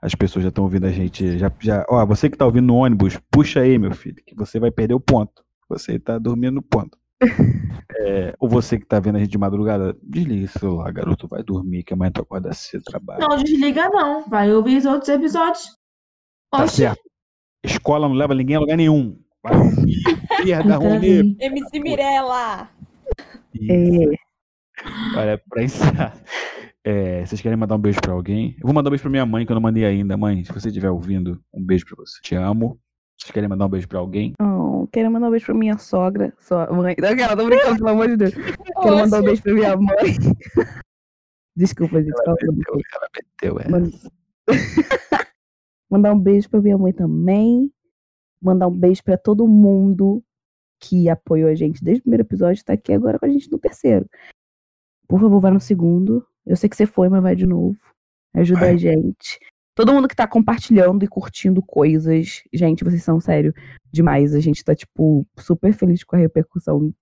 As 0.00 0.14
pessoas 0.14 0.42
já 0.42 0.48
estão 0.48 0.64
ouvindo 0.64 0.86
a 0.86 0.90
gente. 0.90 1.38
Já, 1.38 1.52
já, 1.60 1.84
ó, 1.88 2.04
você 2.06 2.28
que 2.30 2.36
tá 2.38 2.44
ouvindo 2.46 2.66
no 2.66 2.76
ônibus, 2.76 3.18
puxa 3.30 3.60
aí, 3.60 3.78
meu 3.78 3.92
filho, 3.92 4.16
que 4.26 4.34
você 4.34 4.58
vai 4.58 4.70
perder 4.70 4.94
o 4.94 5.00
ponto. 5.00 5.42
Você 5.68 5.98
tá 5.98 6.18
dormindo 6.18 6.54
no 6.56 6.62
ponto. 6.62 6.98
É, 8.04 8.34
ou 8.40 8.48
você 8.48 8.78
que 8.78 8.86
tá 8.86 8.98
vendo 8.98 9.16
a 9.16 9.18
gente 9.20 9.30
de 9.30 9.38
madrugada, 9.38 9.94
desliga 10.02 10.44
esse 10.46 10.58
celular, 10.58 10.90
garoto, 10.92 11.28
vai 11.28 11.42
dormir, 11.42 11.84
que 11.84 11.92
amanhã 11.92 12.10
tu 12.10 12.22
acorda 12.22 12.52
cedo, 12.52 12.82
trabalho. 12.82 13.20
Não 13.20 13.36
desliga, 13.36 13.88
não. 13.90 14.28
Vai 14.28 14.52
ouvir 14.52 14.78
os 14.78 14.86
outros 14.86 15.08
episódios. 15.10 15.68
Tá 16.50 16.66
certo. 16.66 17.00
Escola 17.64 18.08
não 18.08 18.14
leva 18.16 18.34
ninguém 18.34 18.56
a 18.56 18.60
lugar 18.60 18.76
nenhum. 18.76 19.20
Vai 19.42 19.56
ouvir, 19.58 20.02
Pierre 20.42 20.68
da 20.68 20.74
entra 20.76 20.88
Ronê. 20.88 21.06
aí. 21.20 21.36
MC 21.40 21.80
Mirella. 21.80 22.68
É, 23.68 25.16
Olha, 25.16 25.42
pra 25.48 25.62
encerrar. 25.62 26.16
é, 26.84 27.24
vocês 27.26 27.40
querem 27.40 27.56
mandar 27.58 27.76
um 27.76 27.80
beijo 27.80 28.00
pra 28.00 28.12
alguém? 28.12 28.54
Eu 28.60 28.66
vou 28.66 28.74
mandar 28.74 28.88
um 28.88 28.92
beijo 28.92 29.02
pra 29.02 29.10
minha 29.10 29.26
mãe, 29.26 29.44
que 29.44 29.52
eu 29.52 29.54
não 29.54 29.60
mandei 29.62 29.84
ainda. 29.84 30.16
Mãe, 30.16 30.44
se 30.44 30.52
você 30.52 30.68
estiver 30.68 30.90
ouvindo, 30.90 31.40
um 31.52 31.64
beijo 31.64 31.84
pra 31.86 31.96
você. 31.96 32.20
Te 32.22 32.34
amo. 32.34 32.78
Vocês 33.18 33.30
querem 33.32 33.48
mandar 33.48 33.66
um 33.66 33.68
beijo 33.68 33.86
pra 33.88 33.98
alguém? 34.00 34.32
oh, 34.40 34.86
quero 34.92 35.10
mandar 35.10 35.28
um 35.28 35.30
beijo 35.30 35.46
pra 35.46 35.54
minha 35.54 35.78
sogra. 35.78 36.32
Só, 36.38 36.72
mãe. 36.72 36.94
Não, 36.98 37.16
cara, 37.16 37.36
tô 37.36 37.44
brincando, 37.44 37.76
pelo 37.76 37.88
amor 37.90 38.08
de 38.08 38.16
Deus. 38.16 38.34
Quero 38.34 38.96
mandar 38.96 39.20
um 39.20 39.24
beijo 39.24 39.42
pra 39.42 39.54
minha 39.54 39.76
mãe. 39.76 39.94
Desculpa, 41.56 42.02
gente. 42.02 42.14
Ela 42.26 42.34
meteu, 42.40 42.80
ela 42.94 43.08
meteu 43.14 43.60
essa. 43.60 43.70
Manda- 43.70 43.90
Mandar 45.90 46.14
um 46.14 46.18
beijo 46.18 46.48
pra 46.48 46.60
minha 46.60 46.78
mãe 46.78 46.92
também. 46.92 47.70
Mandar 48.42 48.68
um 48.68 48.76
beijo 48.76 49.02
pra 49.04 49.16
todo 49.16 49.46
mundo 49.46 50.22
que 50.80 51.08
apoiou 51.08 51.48
a 51.48 51.54
gente 51.54 51.82
desde 51.82 52.00
o 52.00 52.02
primeiro 52.02 52.24
episódio, 52.24 52.64
tá 52.64 52.72
aqui 52.72 52.92
agora 52.92 53.18
com 53.18 53.24
a 53.24 53.28
gente 53.28 53.50
no 53.50 53.58
terceiro. 53.58 54.04
Por 55.06 55.20
favor, 55.20 55.40
vai 55.40 55.52
no 55.52 55.60
segundo. 55.60 56.26
Eu 56.44 56.56
sei 56.56 56.68
que 56.68 56.76
você 56.76 56.86
foi, 56.86 57.08
mas 57.08 57.22
vai 57.22 57.36
de 57.36 57.46
novo. 57.46 57.76
Ajuda 58.34 58.60
Vai. 58.60 58.74
a 58.74 58.76
gente. 58.76 59.38
Todo 59.74 59.92
mundo 59.92 60.08
que 60.08 60.16
tá 60.16 60.26
compartilhando 60.26 61.04
e 61.04 61.08
curtindo 61.08 61.62
coisas. 61.62 62.42
Gente, 62.52 62.82
vocês 62.82 63.02
são 63.02 63.20
sério 63.20 63.54
demais. 63.92 64.34
A 64.34 64.40
gente 64.40 64.64
tá, 64.64 64.74
tipo, 64.74 65.26
super 65.38 65.72
feliz 65.72 66.02
com 66.02 66.16
a 66.16 66.18
repercussão 66.18 66.92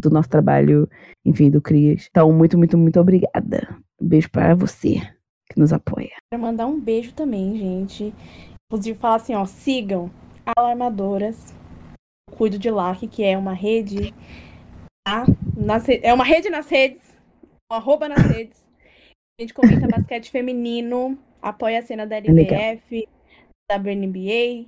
do 0.00 0.10
nosso 0.10 0.28
trabalho, 0.28 0.88
enfim, 1.24 1.50
do 1.50 1.60
Crias. 1.60 2.06
Então, 2.10 2.32
muito, 2.32 2.56
muito, 2.56 2.78
muito 2.78 3.00
obrigada. 3.00 3.76
Um 4.00 4.06
beijo 4.06 4.30
pra 4.30 4.54
você 4.54 5.00
que 5.50 5.58
nos 5.58 5.72
apoia. 5.72 6.12
Quero 6.30 6.42
mandar 6.42 6.66
um 6.66 6.80
beijo 6.80 7.12
também, 7.14 7.56
gente. 7.58 8.14
Inclusive, 8.66 8.98
falar 8.98 9.16
assim, 9.16 9.34
ó, 9.34 9.44
sigam 9.44 10.10
Alarmadoras. 10.56 11.54
Cuido 12.36 12.58
de 12.58 12.70
LAC, 12.70 13.06
que 13.08 13.22
é 13.22 13.36
uma 13.38 13.52
rede. 13.54 14.12
tá? 15.06 15.24
Nas 15.56 15.88
é 15.88 16.12
uma 16.12 16.24
rede 16.24 16.50
nas 16.50 16.68
redes. 16.68 17.00
um 17.70 17.74
Arroba 17.76 18.08
nas 18.08 18.22
redes. 18.26 18.62
A 19.38 19.42
gente 19.42 19.54
comenta 19.54 19.86
basquete 19.88 20.30
feminino. 20.30 21.18
Apoia 21.40 21.78
a 21.78 21.82
cena 21.82 22.06
da. 22.06 22.16
LBF, 22.16 23.08
da 23.70 23.76
WNBA. 23.76 24.66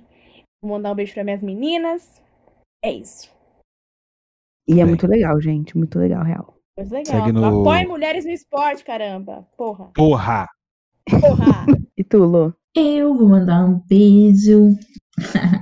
Vou 0.61 0.71
mandar 0.71 0.91
um 0.91 0.95
beijo 0.95 1.13
para 1.13 1.23
minhas 1.23 1.41
meninas. 1.41 2.21
É 2.83 2.91
isso. 2.91 3.29
E 4.67 4.79
é 4.81 4.85
muito 4.85 5.07
legal, 5.07 5.39
gente. 5.41 5.77
Muito 5.77 5.97
legal, 5.97 6.23
real. 6.23 6.57
Muito 6.77 6.93
legal. 6.93 7.31
No- 7.33 7.61
Apoie 7.61 7.85
mulheres 7.85 8.25
no 8.25 8.31
esporte, 8.31 8.83
caramba. 8.83 9.47
Porra. 9.57 9.91
Porra! 9.95 10.47
Porra. 11.09 11.65
E 11.97 12.03
tu, 12.03 12.19
Lu? 12.19 12.53
Eu 12.75 13.15
vou 13.15 13.27
mandar 13.27 13.65
um 13.65 13.79
beijo 13.89 14.75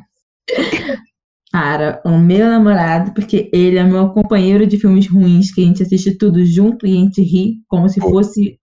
para 1.52 2.02
o 2.06 2.18
meu 2.18 2.50
namorado, 2.50 3.14
porque 3.14 3.50
ele 3.54 3.78
é 3.78 3.84
meu 3.84 4.10
companheiro 4.10 4.68
de 4.68 4.78
filmes 4.78 5.08
ruins, 5.08 5.54
que 5.54 5.62
a 5.62 5.66
gente 5.66 5.84
assiste 5.84 6.18
tudo 6.18 6.46
junto 6.46 6.86
e 6.86 6.91
a 6.91 6.96
gente 6.96 7.22
ri 7.22 7.62
como 7.68 7.88
se 7.88 8.00
fosse 8.02 8.60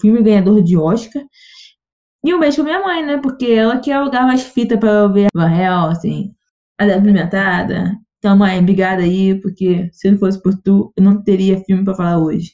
filme 0.00 0.22
ganhador 0.22 0.62
de 0.62 0.76
Oscar. 0.76 1.22
E 2.24 2.34
um 2.34 2.40
beijo 2.40 2.56
pra 2.56 2.64
minha 2.64 2.80
mãe, 2.80 3.04
né? 3.04 3.18
Porque 3.18 3.46
ela 3.46 3.78
que 3.80 3.90
alugava 3.90 4.32
as 4.32 4.42
fitas 4.42 4.78
pra 4.78 4.90
eu 4.90 5.12
ver 5.12 5.28
a 5.36 5.46
real, 5.46 5.88
assim, 5.90 6.32
a 6.78 6.86
da 6.86 6.96
apimentada. 6.96 7.96
Então, 8.18 8.36
mãe, 8.36 8.58
obrigada 8.58 9.02
aí, 9.02 9.40
porque 9.40 9.88
se 9.92 10.10
não 10.10 10.18
fosse 10.18 10.40
por 10.42 10.56
tu, 10.58 10.92
eu 10.96 11.02
não 11.02 11.22
teria 11.22 11.60
filme 11.64 11.84
pra 11.84 11.94
falar 11.94 12.18
hoje. 12.18 12.52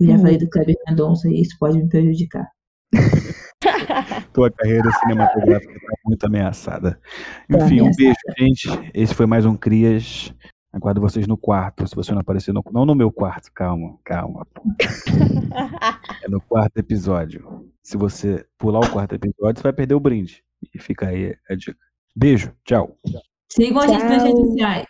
Eu 0.00 0.06
já 0.06 0.14
Hum. 0.14 0.18
falei 0.18 0.38
do 0.38 0.48
Kleber 0.48 0.76
Mendonça 0.88 1.28
e 1.28 1.42
isso 1.42 1.56
pode 1.58 1.78
me 1.78 1.88
prejudicar. 1.88 2.46
Tua 4.32 4.50
carreira 4.50 4.90
cinematográfica 4.92 5.72
tá 5.72 5.96
muito 6.04 6.24
ameaçada. 6.26 7.00
Enfim, 7.48 7.80
um 7.82 7.90
beijo, 7.94 8.16
gente. 8.38 8.68
Esse 8.94 9.14
foi 9.14 9.26
mais 9.26 9.44
um 9.44 9.56
Crias. 9.56 10.34
Aguardo 10.72 11.00
vocês 11.00 11.26
no 11.26 11.36
quarto. 11.36 11.86
Se 11.86 11.94
você 11.94 12.12
não 12.12 12.20
aparecer 12.20 12.52
no. 12.52 12.64
Não 12.72 12.86
no 12.86 12.94
meu 12.94 13.12
quarto, 13.12 13.50
calma, 13.52 13.98
calma. 14.04 14.46
É 16.24 16.28
no 16.28 16.40
quarto 16.40 16.78
episódio. 16.78 17.70
Se 17.82 17.96
você 17.96 18.46
pular 18.56 18.80
o 18.80 18.90
quarto 18.90 19.14
episódio, 19.14 19.58
você 19.58 19.62
vai 19.62 19.72
perder 19.72 19.94
o 19.94 20.00
brinde. 20.00 20.42
E 20.74 20.78
fica 20.78 21.08
aí 21.08 21.36
a 21.50 21.54
dica. 21.54 21.76
Beijo, 22.16 22.52
tchau. 22.64 22.96
Sigam 23.50 23.82
a 23.82 23.86
gente 23.86 24.04
nas 24.04 24.22
redes 24.22 24.40
sociais. 24.40 24.86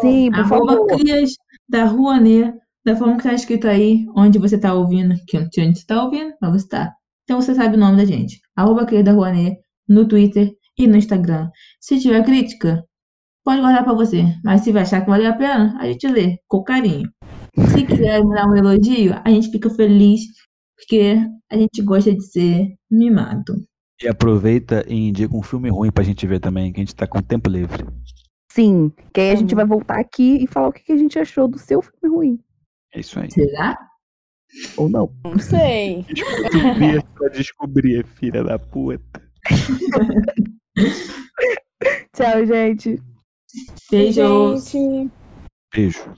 Sim, 0.00 0.30
por 0.30 0.40
Arroba 0.40 0.72
favor. 0.72 0.86
Crias 0.88 1.34
da 1.68 1.84
Rouanet, 1.84 2.54
da 2.84 2.96
forma 2.96 3.16
que 3.16 3.22
tá 3.22 3.32
escrito 3.32 3.66
aí, 3.66 4.06
onde 4.14 4.38
você 4.38 4.58
tá 4.58 4.74
ouvindo, 4.74 5.14
que 5.26 5.38
onde 5.38 5.78
você 5.78 5.86
tá 5.86 6.02
ouvindo, 6.02 6.34
mas 6.40 6.52
você 6.52 6.68
tá. 6.68 6.94
Então 7.28 7.42
você 7.42 7.54
sabe 7.54 7.76
o 7.76 7.78
nome 7.78 7.98
da 7.98 8.06
gente. 8.06 8.40
Arroba 8.56 8.86
Crias 8.86 9.04
da 9.04 9.12
Rouanet, 9.12 9.58
no 9.86 10.08
Twitter 10.08 10.50
e 10.78 10.86
no 10.86 10.96
Instagram. 10.96 11.50
Se 11.78 12.00
tiver 12.00 12.24
crítica, 12.24 12.82
pode 13.44 13.60
guardar 13.60 13.84
pra 13.84 13.92
você. 13.92 14.24
Mas 14.42 14.62
se 14.62 14.72
vai 14.72 14.80
achar 14.80 15.02
que 15.02 15.10
valeu 15.10 15.28
a 15.30 15.34
pena, 15.34 15.76
a 15.78 15.86
gente 15.86 16.06
lê, 16.08 16.38
com 16.48 16.62
carinho. 16.64 17.06
Se 17.74 17.84
quiser 17.84 18.24
me 18.24 18.34
dar 18.34 18.46
um 18.48 18.56
elogio, 18.56 19.12
a 19.22 19.28
gente 19.28 19.50
fica 19.50 19.68
feliz, 19.68 20.22
porque 20.74 21.18
a 21.52 21.56
gente 21.58 21.82
gosta 21.82 22.14
de 22.14 22.22
ser 22.24 22.74
mimado. 22.90 23.56
E 24.02 24.08
aproveita 24.08 24.82
e 24.88 24.94
indica 24.94 25.36
um 25.36 25.42
filme 25.42 25.68
ruim 25.68 25.90
pra 25.90 26.04
gente 26.04 26.26
ver 26.26 26.40
também, 26.40 26.72
que 26.72 26.80
a 26.80 26.82
gente 26.82 26.94
tá 26.96 27.06
com 27.06 27.20
tempo 27.20 27.50
livre. 27.50 27.84
Sim, 28.50 28.90
que 29.12 29.20
aí 29.20 29.32
a 29.32 29.34
gente 29.36 29.50
Uhum. 29.50 29.56
vai 29.56 29.66
voltar 29.66 30.00
aqui 30.00 30.42
e 30.42 30.46
falar 30.46 30.68
o 30.68 30.72
que 30.72 30.82
que 30.82 30.92
a 30.92 30.96
gente 30.96 31.18
achou 31.18 31.46
do 31.46 31.58
seu 31.58 31.82
filme 31.82 32.16
ruim. 32.16 32.38
É 32.94 33.00
isso 33.00 33.20
aí. 33.20 33.30
Será? 33.30 33.76
Ou 34.76 34.88
não? 34.88 35.12
Não 35.24 35.38
sei. 35.38 36.04
Descobrir 36.08 37.04
pra 37.14 37.28
descobrir, 37.28 38.06
filha 38.06 38.42
da 38.42 38.58
puta. 38.58 39.22
Tchau, 42.14 42.46
gente. 42.46 43.00
Beijo. 43.90 44.56
Beijo. 45.74 46.16